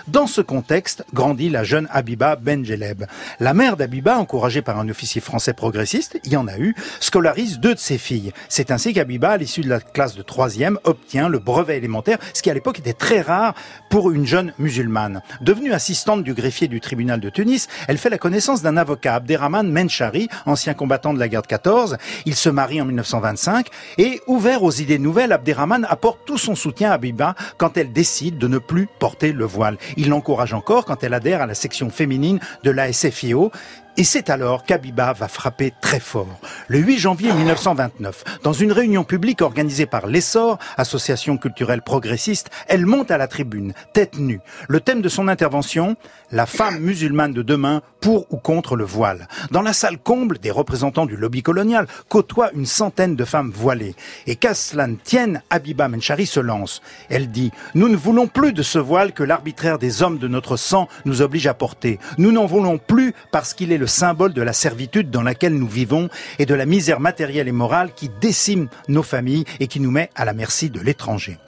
Dans 0.06 0.26
ce 0.26 0.40
contexte, 0.40 1.04
grandit 1.12 1.48
la 1.48 1.64
jeune 1.64 1.88
Habiba 1.90 2.36
Benjeleb. 2.36 3.04
La 3.40 3.54
mère 3.54 3.76
d'Habiba, 3.76 4.18
encouragée 4.18 4.62
par 4.62 4.78
un 4.78 4.88
officier 4.88 5.20
français 5.20 5.52
progressiste, 5.52 6.20
il 6.24 6.32
y 6.32 6.36
en 6.36 6.48
a 6.48 6.58
eu, 6.58 6.74
scolarise 7.00 7.58
deux 7.58 7.74
de 7.74 7.78
ses 7.78 7.98
filles. 7.98 8.32
C'est 8.48 8.70
ainsi 8.70 8.92
qu'Habiba, 8.92 9.30
à 9.30 9.36
l'issue 9.36 9.62
de 9.62 9.68
la 9.68 9.80
classe 9.80 10.14
de 10.14 10.22
troisième, 10.22 10.78
obtient 10.84 11.28
le 11.28 11.38
brevet 11.38 11.76
élémentaire, 11.76 12.18
ce 12.32 12.42
qui 12.42 12.50
à 12.50 12.54
l'époque 12.54 12.78
était 12.78 12.92
très 12.92 13.20
rare 13.20 13.54
pour 13.90 14.10
une 14.10 14.26
jeune 14.26 14.52
musulmane. 14.58 15.22
Devenue 15.40 15.72
assistante 15.72 16.22
du 16.22 16.34
greffier 16.34 16.68
du 16.68 16.80
tribunal 16.80 17.20
de 17.20 17.30
Tunis, 17.30 17.68
elle 17.88 17.98
fait 17.98 18.10
la 18.10 18.18
connaissance 18.18 18.62
d'un 18.62 18.76
avocat, 18.76 19.16
Abderrahman 19.16 19.70
Menchari, 19.70 20.28
ancien 20.46 20.74
combattant 20.74 21.12
de 21.12 21.18
la 21.18 21.28
guerre 21.28 21.42
de 21.42 21.48
14. 21.48 21.96
Il 22.26 22.34
se 22.34 22.48
marie 22.48 22.80
en 22.80 22.84
1925 22.84 23.68
et, 23.98 24.20
ouvert 24.26 24.62
aux 24.62 24.72
idées 24.72 24.98
nouvelles, 24.98 25.32
Abderrahman 25.32 25.86
apporte 25.88 26.20
tout 26.24 26.38
son 26.38 26.54
soutien 26.54 26.90
à 26.90 26.94
Habiba 26.94 27.34
quand 27.56 27.76
elle 27.76 27.92
décide 27.92 28.38
de 28.38 28.48
ne 28.48 28.58
plus 28.58 28.88
porter 28.98 29.32
le 29.32 29.47
Il 29.96 30.08
l'encourage 30.08 30.54
encore 30.54 30.84
quand 30.84 31.02
elle 31.02 31.14
adhère 31.14 31.42
à 31.42 31.46
la 31.46 31.54
section 31.54 31.90
féminine 31.90 32.40
de 32.62 32.70
la 32.70 32.92
SFIO 32.92 33.50
Et 33.98 34.04
c'est 34.04 34.30
alors 34.30 34.62
qu'Abiba 34.62 35.12
va 35.12 35.26
frapper 35.26 35.72
très 35.80 35.98
fort. 35.98 36.38
Le 36.68 36.78
8 36.78 36.98
janvier 36.98 37.32
1929, 37.32 38.22
dans 38.44 38.52
une 38.52 38.70
réunion 38.70 39.02
publique 39.02 39.42
organisée 39.42 39.86
par 39.86 40.06
l'Essor, 40.06 40.56
association 40.76 41.36
culturelle 41.36 41.82
progressiste, 41.82 42.48
elle 42.68 42.86
monte 42.86 43.10
à 43.10 43.18
la 43.18 43.26
tribune, 43.26 43.72
tête 43.94 44.16
nue. 44.16 44.38
Le 44.68 44.78
thème 44.78 45.02
de 45.02 45.08
son 45.08 45.26
intervention, 45.26 45.96
la 46.30 46.46
femme 46.46 46.78
musulmane 46.78 47.32
de 47.32 47.42
demain 47.42 47.82
pour 48.00 48.32
ou 48.32 48.36
contre 48.36 48.76
le 48.76 48.84
voile. 48.84 49.26
Dans 49.50 49.62
la 49.62 49.72
salle 49.72 49.98
comble, 49.98 50.38
des 50.38 50.52
représentants 50.52 51.06
du 51.06 51.16
lobby 51.16 51.42
colonial 51.42 51.88
côtoient 52.08 52.52
une 52.52 52.66
centaine 52.66 53.16
de 53.16 53.24
femmes 53.24 53.50
voilées. 53.50 53.96
Et 54.28 54.36
qu'à 54.36 54.54
cela 54.54 54.86
ne 54.86 54.94
tienne, 54.94 55.42
Abiba 55.50 55.88
Menchari 55.88 56.26
se 56.26 56.38
lance. 56.38 56.82
Elle 57.08 57.32
dit, 57.32 57.50
nous 57.74 57.88
ne 57.88 57.96
voulons 57.96 58.28
plus 58.28 58.52
de 58.52 58.62
ce 58.62 58.78
voile 58.78 59.12
que 59.12 59.24
l'arbitraire 59.24 59.80
des 59.80 60.04
hommes 60.04 60.18
de 60.18 60.28
notre 60.28 60.56
sang 60.56 60.86
nous 61.04 61.20
oblige 61.20 61.48
à 61.48 61.54
porter. 61.54 61.98
Nous 62.16 62.30
n'en 62.30 62.46
voulons 62.46 62.78
plus 62.78 63.12
parce 63.32 63.54
qu'il 63.54 63.72
est 63.72 63.78
le 63.78 63.87
symbole 63.88 64.32
de 64.32 64.42
la 64.42 64.52
servitude 64.52 65.10
dans 65.10 65.22
laquelle 65.22 65.54
nous 65.54 65.68
vivons 65.68 66.08
et 66.38 66.46
de 66.46 66.54
la 66.54 66.66
misère 66.66 67.00
matérielle 67.00 67.48
et 67.48 67.52
morale 67.52 67.90
qui 67.94 68.10
décime 68.20 68.68
nos 68.88 69.02
familles 69.02 69.44
et 69.60 69.66
qui 69.66 69.80
nous 69.80 69.90
met 69.90 70.10
à 70.14 70.24
la 70.24 70.32
merci 70.32 70.70
de 70.70 70.80
l'étranger. 70.80 71.38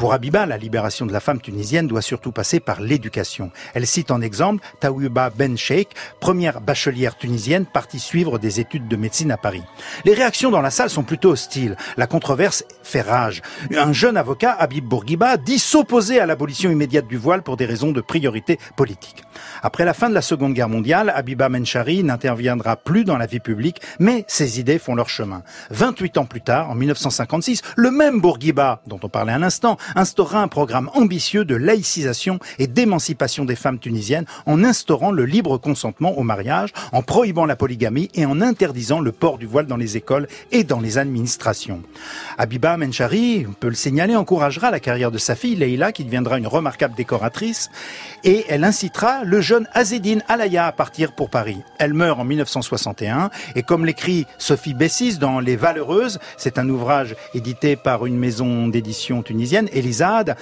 Pour 0.00 0.14
Abiba, 0.14 0.46
la 0.46 0.56
libération 0.56 1.04
de 1.04 1.12
la 1.12 1.20
femme 1.20 1.42
tunisienne 1.42 1.86
doit 1.86 2.00
surtout 2.00 2.32
passer 2.32 2.58
par 2.58 2.80
l'éducation. 2.80 3.50
Elle 3.74 3.86
cite 3.86 4.10
en 4.10 4.22
exemple 4.22 4.64
Tawiba 4.80 5.28
Ben 5.28 5.58
Sheikh, 5.58 5.90
première 6.20 6.62
bachelière 6.62 7.18
tunisienne 7.18 7.66
partie 7.66 7.98
suivre 7.98 8.38
des 8.38 8.60
études 8.60 8.88
de 8.88 8.96
médecine 8.96 9.30
à 9.30 9.36
Paris. 9.36 9.62
Les 10.06 10.14
réactions 10.14 10.50
dans 10.50 10.62
la 10.62 10.70
salle 10.70 10.88
sont 10.88 11.02
plutôt 11.02 11.32
hostiles. 11.32 11.76
La 11.98 12.06
controverse 12.06 12.64
fait 12.82 13.02
rage. 13.02 13.42
Un 13.76 13.92
jeune 13.92 14.16
avocat, 14.16 14.56
Habib 14.58 14.86
Bourguiba, 14.86 15.36
dit 15.36 15.58
s'opposer 15.58 16.18
à 16.18 16.24
l'abolition 16.24 16.70
immédiate 16.70 17.06
du 17.06 17.18
voile 17.18 17.42
pour 17.42 17.58
des 17.58 17.66
raisons 17.66 17.92
de 17.92 18.00
priorité 18.00 18.58
politique. 18.76 19.22
Après 19.62 19.84
la 19.84 19.92
fin 19.92 20.08
de 20.08 20.14
la 20.14 20.22
Seconde 20.22 20.54
Guerre 20.54 20.70
mondiale, 20.70 21.12
Abiba 21.14 21.50
Menchari 21.50 22.02
n'interviendra 22.04 22.76
plus 22.76 23.04
dans 23.04 23.18
la 23.18 23.26
vie 23.26 23.40
publique, 23.40 23.82
mais 23.98 24.24
ses 24.28 24.60
idées 24.60 24.78
font 24.78 24.94
leur 24.94 25.10
chemin. 25.10 25.42
28 25.70 26.16
ans 26.16 26.24
plus 26.24 26.40
tard, 26.40 26.70
en 26.70 26.74
1956, 26.74 27.60
le 27.76 27.90
même 27.90 28.22
Bourguiba, 28.22 28.80
dont 28.86 29.00
on 29.02 29.10
parlait 29.10 29.32
un 29.32 29.42
instant, 29.42 29.76
instaura 29.96 30.42
un 30.42 30.48
programme 30.48 30.90
ambitieux 30.94 31.44
de 31.44 31.54
laïcisation 31.54 32.38
et 32.58 32.66
d'émancipation 32.66 33.44
des 33.44 33.56
femmes 33.56 33.78
tunisiennes 33.78 34.26
en 34.46 34.64
instaurant 34.64 35.10
le 35.10 35.24
libre 35.24 35.58
consentement 35.58 36.16
au 36.18 36.22
mariage, 36.22 36.70
en 36.92 37.02
prohibant 37.02 37.46
la 37.46 37.56
polygamie 37.56 38.08
et 38.14 38.26
en 38.26 38.40
interdisant 38.40 39.00
le 39.00 39.12
port 39.12 39.38
du 39.38 39.46
voile 39.46 39.66
dans 39.66 39.76
les 39.76 39.96
écoles 39.96 40.28
et 40.52 40.64
dans 40.64 40.80
les 40.80 40.98
administrations. 40.98 41.82
Abiba 42.38 42.76
Menchari, 42.76 43.46
on 43.48 43.52
peut 43.52 43.68
le 43.68 43.74
signaler, 43.74 44.16
encouragera 44.16 44.70
la 44.70 44.80
carrière 44.80 45.10
de 45.10 45.18
sa 45.18 45.34
fille 45.34 45.56
Leila, 45.56 45.92
qui 45.92 46.04
deviendra 46.04 46.38
une 46.38 46.46
remarquable 46.46 46.94
décoratrice, 46.94 47.70
et 48.24 48.44
elle 48.48 48.64
incitera 48.64 49.24
le 49.24 49.40
jeune 49.40 49.68
Azedine 49.72 50.22
Alaya 50.28 50.66
à 50.66 50.72
partir 50.72 51.12
pour 51.12 51.30
Paris. 51.30 51.58
Elle 51.78 51.94
meurt 51.94 52.20
en 52.20 52.24
1961, 52.24 53.30
et 53.54 53.62
comme 53.62 53.84
l'écrit 53.84 54.26
Sophie 54.38 54.74
Bessis 54.74 55.18
dans 55.18 55.40
Les 55.40 55.56
Valeureuses, 55.56 56.18
c'est 56.36 56.58
un 56.58 56.68
ouvrage 56.68 57.14
édité 57.34 57.76
par 57.76 58.06
une 58.06 58.16
maison 58.16 58.68
d'édition 58.68 59.22
tunisienne, 59.22 59.68
Elisade, 59.80 60.36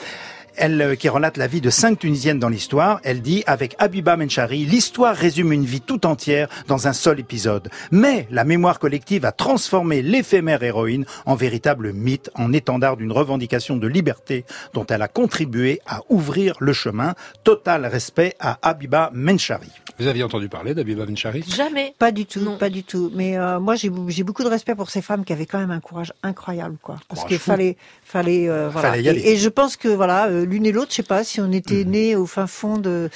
elle 0.56 0.82
euh, 0.82 0.94
qui 0.96 1.08
relate 1.08 1.36
la 1.36 1.46
vie 1.46 1.60
de 1.60 1.70
cinq 1.70 2.00
Tunisiennes 2.00 2.40
dans 2.40 2.48
l'histoire, 2.48 3.00
elle 3.04 3.22
dit 3.22 3.44
avec 3.46 3.76
Abiba 3.78 4.16
Menchari, 4.16 4.64
l'histoire 4.64 5.14
résume 5.14 5.52
une 5.52 5.64
vie 5.64 5.80
tout 5.80 6.04
entière 6.04 6.48
dans 6.66 6.88
un 6.88 6.92
seul 6.92 7.20
épisode. 7.20 7.70
Mais 7.92 8.26
la 8.30 8.44
mémoire 8.44 8.78
collective 8.80 9.24
a 9.24 9.32
transformé 9.32 10.02
l'éphémère 10.02 10.62
héroïne 10.62 11.06
en 11.26 11.36
véritable 11.36 11.92
mythe, 11.92 12.30
en 12.34 12.52
étendard 12.52 12.96
d'une 12.96 13.12
revendication 13.12 13.76
de 13.76 13.86
liberté 13.86 14.44
dont 14.74 14.86
elle 14.86 15.02
a 15.02 15.08
contribué 15.08 15.80
à 15.86 16.00
ouvrir 16.08 16.56
le 16.58 16.72
chemin. 16.72 17.14
Total 17.44 17.86
respect 17.86 18.34
à 18.40 18.58
Abiba 18.62 19.10
Menchari. 19.14 19.70
Vous 19.98 20.06
aviez 20.06 20.22
entendu 20.22 20.48
parler 20.48 20.74
d'Abiba 20.74 21.04
Benchari 21.06 21.42
Jamais. 21.56 21.92
Pas 21.98 22.12
du 22.12 22.24
tout, 22.24 22.40
pas 22.52 22.70
du 22.70 22.84
tout. 22.84 23.10
Mais 23.14 23.36
euh, 23.36 23.58
moi, 23.58 23.74
j'ai 23.74 23.90
beaucoup 24.22 24.44
de 24.44 24.48
respect 24.48 24.76
pour 24.76 24.90
ces 24.90 25.02
femmes 25.02 25.24
qui 25.24 25.32
avaient 25.32 25.44
quand 25.46 25.58
même 25.58 25.72
un 25.72 25.80
courage 25.80 26.12
incroyable, 26.22 26.76
quoi. 26.80 26.96
Parce 27.08 27.22
Courage 27.22 27.28
qu'il 27.28 27.38
fallait, 27.40 27.76
fallait, 28.04 28.48
euh, 28.48 28.68
voilà. 28.70 28.90
Fallait 28.90 29.02
y 29.02 29.08
aller. 29.08 29.20
Et, 29.20 29.32
et 29.32 29.36
je 29.36 29.48
pense 29.48 29.76
que 29.76 29.88
voilà, 29.88 30.28
euh, 30.28 30.44
l'une 30.46 30.66
et 30.66 30.72
l'autre, 30.72 30.90
je 30.90 30.96
sais 30.96 31.02
pas, 31.02 31.24
si 31.24 31.40
on 31.40 31.50
était 31.50 31.84
Mhm. 31.84 31.90
nés 31.90 32.14
au 32.16 32.26
fin 32.26 32.46
fond 32.46 32.76
de 32.78 33.10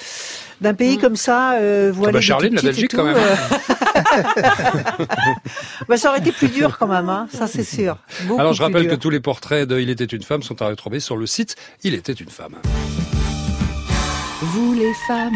d'un 0.61 0.75
pays 0.75 0.97
comme 0.99 1.17
ça, 1.17 1.55
euh, 1.55 1.91
voilé 1.95 2.13
bah, 2.13 2.19
de 2.19 2.25
Charline, 2.25 2.55
la 2.55 2.63
Belgique, 2.63 2.93
quand 2.95 3.05
même. 3.05 3.17
euh, 3.17 3.35
bah, 5.89 5.97
ça 5.97 6.11
aurait 6.11 6.19
été 6.21 6.31
plus 6.33 6.49
dur 6.49 6.79
quand 6.79 6.87
même, 6.87 7.09
hein, 7.09 7.27
ça 7.33 7.47
c'est 7.49 7.65
sûr. 7.65 7.97
Beaucoup 8.27 8.41
Alors 8.41 8.53
je 8.55 8.63
rappelle 8.63 8.87
que 8.89 8.95
tous 8.95 9.11
les 9.11 9.19
portraits 9.21 9.69
de 9.69 9.81
Il 9.81 9.91
était 9.91 10.05
une 10.05 10.23
femme 10.23 10.43
sont 10.43 10.61
à 10.63 10.69
retrouver 10.69 11.01
sur 11.01 11.17
le 11.17 11.27
site 11.27 11.57
Il 11.83 11.95
était 11.95 12.13
une 12.13 12.29
femme. 12.31 12.57
Vous 14.41 14.75
les 14.75 14.93
femmes. 15.09 15.33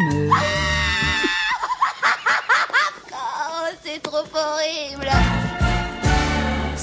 C'est 4.37 4.43
trop 4.43 4.51
horrible. 4.53 5.46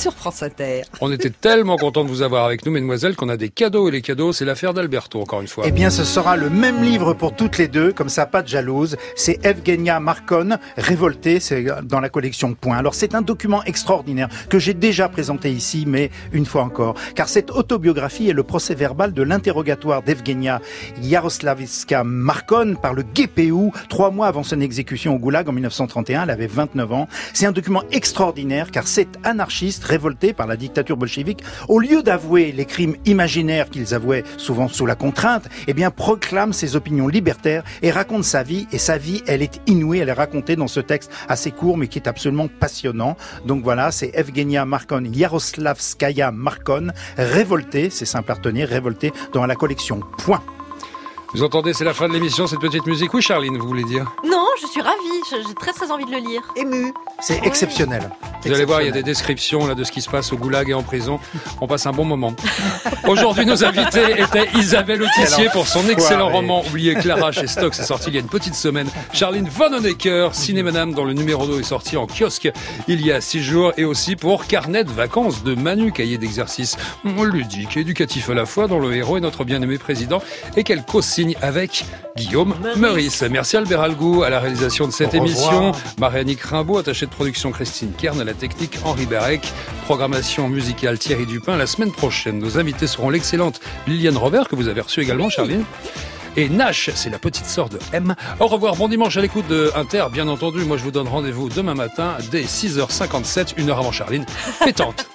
Sur 0.04 0.16
France 0.16 0.43
Inter. 0.43 0.82
On 0.99 1.14
était 1.14 1.30
tellement 1.30 1.78
contents 1.78 2.04
de 2.04 2.10
vous 2.10 2.24
avoir 2.24 2.43
avec 2.43 2.66
nous, 2.66 2.74
mesdemoiselles, 2.74 3.16
qu'on 3.16 3.30
a 3.30 3.38
des 3.38 3.47
cadeaux. 3.47 3.88
Et 3.88 3.91
les 3.91 4.01
cadeaux, 4.01 4.34
c'est 4.34 4.43
l'affaire 4.43 4.74
d'Alberto, 4.74 5.22
encore 5.22 5.39
une 5.39 5.47
fois. 5.47 5.64
Eh 5.66 5.72
bien, 5.72 5.89
ce 5.89 6.04
sera 6.04 6.36
le 6.36 6.49
même 6.49 6.84
livre 6.84 7.14
pour 7.14 7.34
toutes 7.34 7.58
les 7.58 7.70
deux, 7.70 7.93
comme 7.93 8.10
ça, 8.10 8.26
pas 8.26 8.41
de 8.41 8.49
jalouse. 8.49 8.97
C'est 9.16 9.39
Evgenia 9.45 10.01
Marcon, 10.01 10.58
Révoltée, 10.76 11.39
c'est 11.39 11.66
dans 11.84 12.01
la 12.01 12.10
collection 12.10 12.54
Point. 12.54 12.76
Alors, 12.76 12.95
c'est 12.95 13.16
un 13.16 13.22
document 13.22 13.64
extraordinaire 13.64 14.28
que 14.49 14.60
j'ai 14.60 14.74
déjà 14.74 15.08
présenté 15.08 15.54
ici, 15.54 15.86
mais 15.88 16.12
une 16.34 16.45
fois 16.45 16.64
encore. 16.64 16.95
Car 17.16 17.30
cette 17.30 17.51
autobiographie 17.51 18.28
est 18.28 18.34
le 18.34 18.43
procès 18.43 18.76
verbal 18.76 19.14
de 19.14 19.24
l'interrogatoire 19.24 20.04
d'Evgenia 20.04 20.60
Yaroslavska 21.01 22.04
Marcon 22.04 22.76
par 22.76 22.93
le 22.93 23.04
GPU, 23.04 23.72
trois 23.88 24.12
mois 24.12 24.28
avant 24.28 24.43
son 24.43 24.60
exécution 24.60 25.16
au 25.16 25.18
Goulag 25.18 25.47
en 25.47 25.54
1931. 25.54 26.24
Elle 26.24 26.30
avait 26.30 26.47
29 26.47 26.91
ans. 26.91 27.08
C'est 27.34 27.45
un 27.45 27.54
document 27.54 27.84
extraordinaire, 27.93 28.70
car 28.70 28.86
cet 28.86 29.08
anarchiste 29.24 29.92
révolté 29.93 30.33
par 30.33 30.47
la 30.47 30.57
dictature 30.57 30.97
bolchevique, 30.97 31.43
au 31.67 31.79
lieu 31.79 32.01
d'avouer 32.01 32.51
les 32.51 32.65
crimes 32.65 32.95
imaginaires 33.05 33.69
qu'ils 33.69 33.93
avouaient 33.93 34.23
souvent 34.37 34.67
sous 34.67 34.87
la 34.87 34.95
contrainte, 34.95 35.45
eh 35.67 35.73
bien 35.73 35.91
proclame 35.91 36.51
ses 36.51 36.75
opinions 36.75 37.07
libertaires 37.07 37.63
et 37.83 37.91
raconte 37.91 38.23
sa 38.23 38.41
vie. 38.41 38.65
Et 38.71 38.79
sa 38.79 38.97
vie, 38.97 39.21
elle 39.27 39.43
est 39.43 39.61
inouïe, 39.67 39.99
elle 39.99 40.09
est 40.09 40.13
racontée 40.25 40.55
dans 40.55 40.67
ce 40.67 40.79
texte 40.79 41.11
assez 41.29 41.51
court, 41.51 41.77
mais 41.77 41.87
qui 41.87 41.99
est 41.99 42.07
absolument 42.07 42.47
passionnant. 42.47 43.15
Donc 43.45 43.63
voilà, 43.63 43.91
c'est 43.91 44.11
Evgenia 44.15 44.65
Markon, 44.65 45.03
Yaroslavskaya 45.13 46.31
Markon, 46.31 46.87
révoltée, 47.17 47.91
c'est 47.91 48.05
simple 48.05 48.31
à 48.31 48.35
retenir, 48.35 48.67
révoltée 48.67 49.13
dans 49.31 49.45
la 49.45 49.55
collection 49.55 49.99
Point. 50.17 50.41
Vous 51.35 51.43
entendez, 51.43 51.73
c'est 51.73 51.83
la 51.83 51.95
fin 51.95 52.07
de 52.07 52.13
l'émission, 52.13 52.45
cette 52.45 52.59
petite 52.59 52.85
musique. 52.85 53.11
Oui, 53.13 53.21
Charline, 53.21 53.57
vous 53.57 53.67
voulez 53.67 53.83
dire? 53.85 54.05
Non, 54.23 54.45
je 54.62 54.68
suis 54.68 54.82
ravie. 54.82 54.97
J'ai 55.30 55.54
très 55.56 55.74
très 55.74 55.91
envie 55.91 56.06
de 56.06 56.12
le 56.12 56.18
lire. 56.18 56.41
Ému. 56.56 56.93
C'est 57.20 57.45
exceptionnel. 57.45 58.10
Vous 58.45 58.51
allez 58.51 58.66
voir, 58.66 58.82
il 58.82 58.86
y 58.86 58.89
a 58.89 58.93
des 58.93 59.04
descriptions 59.04 59.66
là 59.66 59.74
de 59.74 59.84
ce 59.84 59.91
qui 59.91 60.01
se 60.01 60.10
passe 60.10 60.34
au 60.34 60.38
goulag 60.38 60.70
et 60.70 60.74
en 60.74 60.84
prison. 60.84 61.20
On 61.62 61.68
passe 61.68 61.86
un 61.86 61.91
bon 61.91 62.04
moment. 62.04 62.34
Aujourd'hui, 63.08 63.45
nos 63.45 63.64
invités 63.64 64.22
étaient 64.22 64.49
Isabelle 64.56 65.01
Autissier 65.04 65.49
pour 65.49 65.68
son 65.68 65.88
excellent 65.88 66.30
roman 66.30 66.64
Oublié 66.68 66.95
Clara 66.95 67.32
chez 67.32 67.47
Stock. 67.47 67.74
C'est 67.74 67.86
sorti 67.86 68.10
il 68.10 68.16
y 68.16 68.18
a 68.18 68.20
une 68.20 68.28
petite 68.28 68.56
semaine. 68.56 68.89
Charline 69.14 69.47
Von 69.47 69.74
Honecker, 69.74 70.30
Ciné 70.34 70.62
Madame, 70.62 70.93
dont 70.93 71.06
le 71.06 71.14
numéro 71.14 71.47
2 71.47 71.62
est 71.62 71.64
sorti 71.64 71.95
en 71.95 72.06
kiosque 72.06 72.51
il 72.88 73.06
y 73.06 73.12
a 73.12 73.22
six 73.22 73.41
jours. 73.41 73.72
Et 73.78 73.86
aussi 73.86 74.16
pour 74.16 74.45
Carnet 74.45 74.84
de 74.84 74.91
vacances 74.91 75.43
de 75.43 75.56
Manu, 75.56 75.91
cahier 75.91 76.18
d'exercice 76.18 76.78
ludique 77.04 77.78
et 77.78 77.82
éducatif 77.82 78.30
à 78.30 78.34
la 78.34 78.45
fois, 78.45 78.68
dont 78.68 78.80
le 78.80 78.93
héros 78.95 79.18
est 79.18 79.22
notre 79.22 79.45
bien-aimé 79.45 79.78
président 79.78 80.22
et 80.58 80.64
qu'elle 80.64 80.84
co-signe 80.84 81.36
avec 81.41 81.86
Guillaume 82.18 82.56
Meurice. 82.76 83.24
Merci 83.24 83.58
Albert 83.58 83.82
Algou 83.82 84.24
à 84.24 84.30
la 84.30 84.39
réalisation 84.43 84.87
de 84.87 84.91
cette 84.91 85.13
émission. 85.13 85.71
Marianne 85.99 86.35
Rimbaud, 86.41 86.77
attachée 86.77 87.05
de 87.05 87.11
production 87.11 87.51
Christine 87.51 87.91
Kern, 87.97 88.19
à 88.21 88.23
la 88.23 88.33
technique 88.33 88.77
Henri 88.83 89.05
Berek, 89.05 89.51
programmation 89.85 90.47
musicale 90.49 90.99
Thierry 90.99 91.25
Dupin. 91.25 91.57
La 91.57 91.67
semaine 91.67 91.91
prochaine, 91.91 92.39
nos 92.39 92.57
invités 92.57 92.87
seront 92.87 93.09
l'excellente 93.09 93.59
Liliane 93.87 94.17
Robert, 94.17 94.47
que 94.47 94.55
vous 94.55 94.67
avez 94.67 94.81
reçue 94.81 95.01
également, 95.01 95.29
Charline. 95.29 95.63
Et 96.35 96.49
Nash, 96.49 96.89
c'est 96.95 97.09
la 97.09 97.19
petite 97.19 97.45
sœur 97.45 97.69
de 97.69 97.77
M. 97.91 98.15
Au 98.39 98.47
revoir, 98.47 98.75
bon 98.75 98.87
dimanche 98.87 99.17
à 99.17 99.21
l'écoute 99.21 99.47
de 99.47 99.71
Inter, 99.75 100.05
bien 100.11 100.27
entendu. 100.27 100.63
Moi, 100.65 100.77
je 100.77 100.83
vous 100.83 100.91
donne 100.91 101.07
rendez-vous 101.07 101.49
demain 101.49 101.75
matin 101.75 102.17
dès 102.31 102.43
6h57, 102.43 103.53
une 103.57 103.69
heure 103.69 103.79
avant 103.79 103.91
Charline. 103.91 104.25
Pétante. 104.63 105.07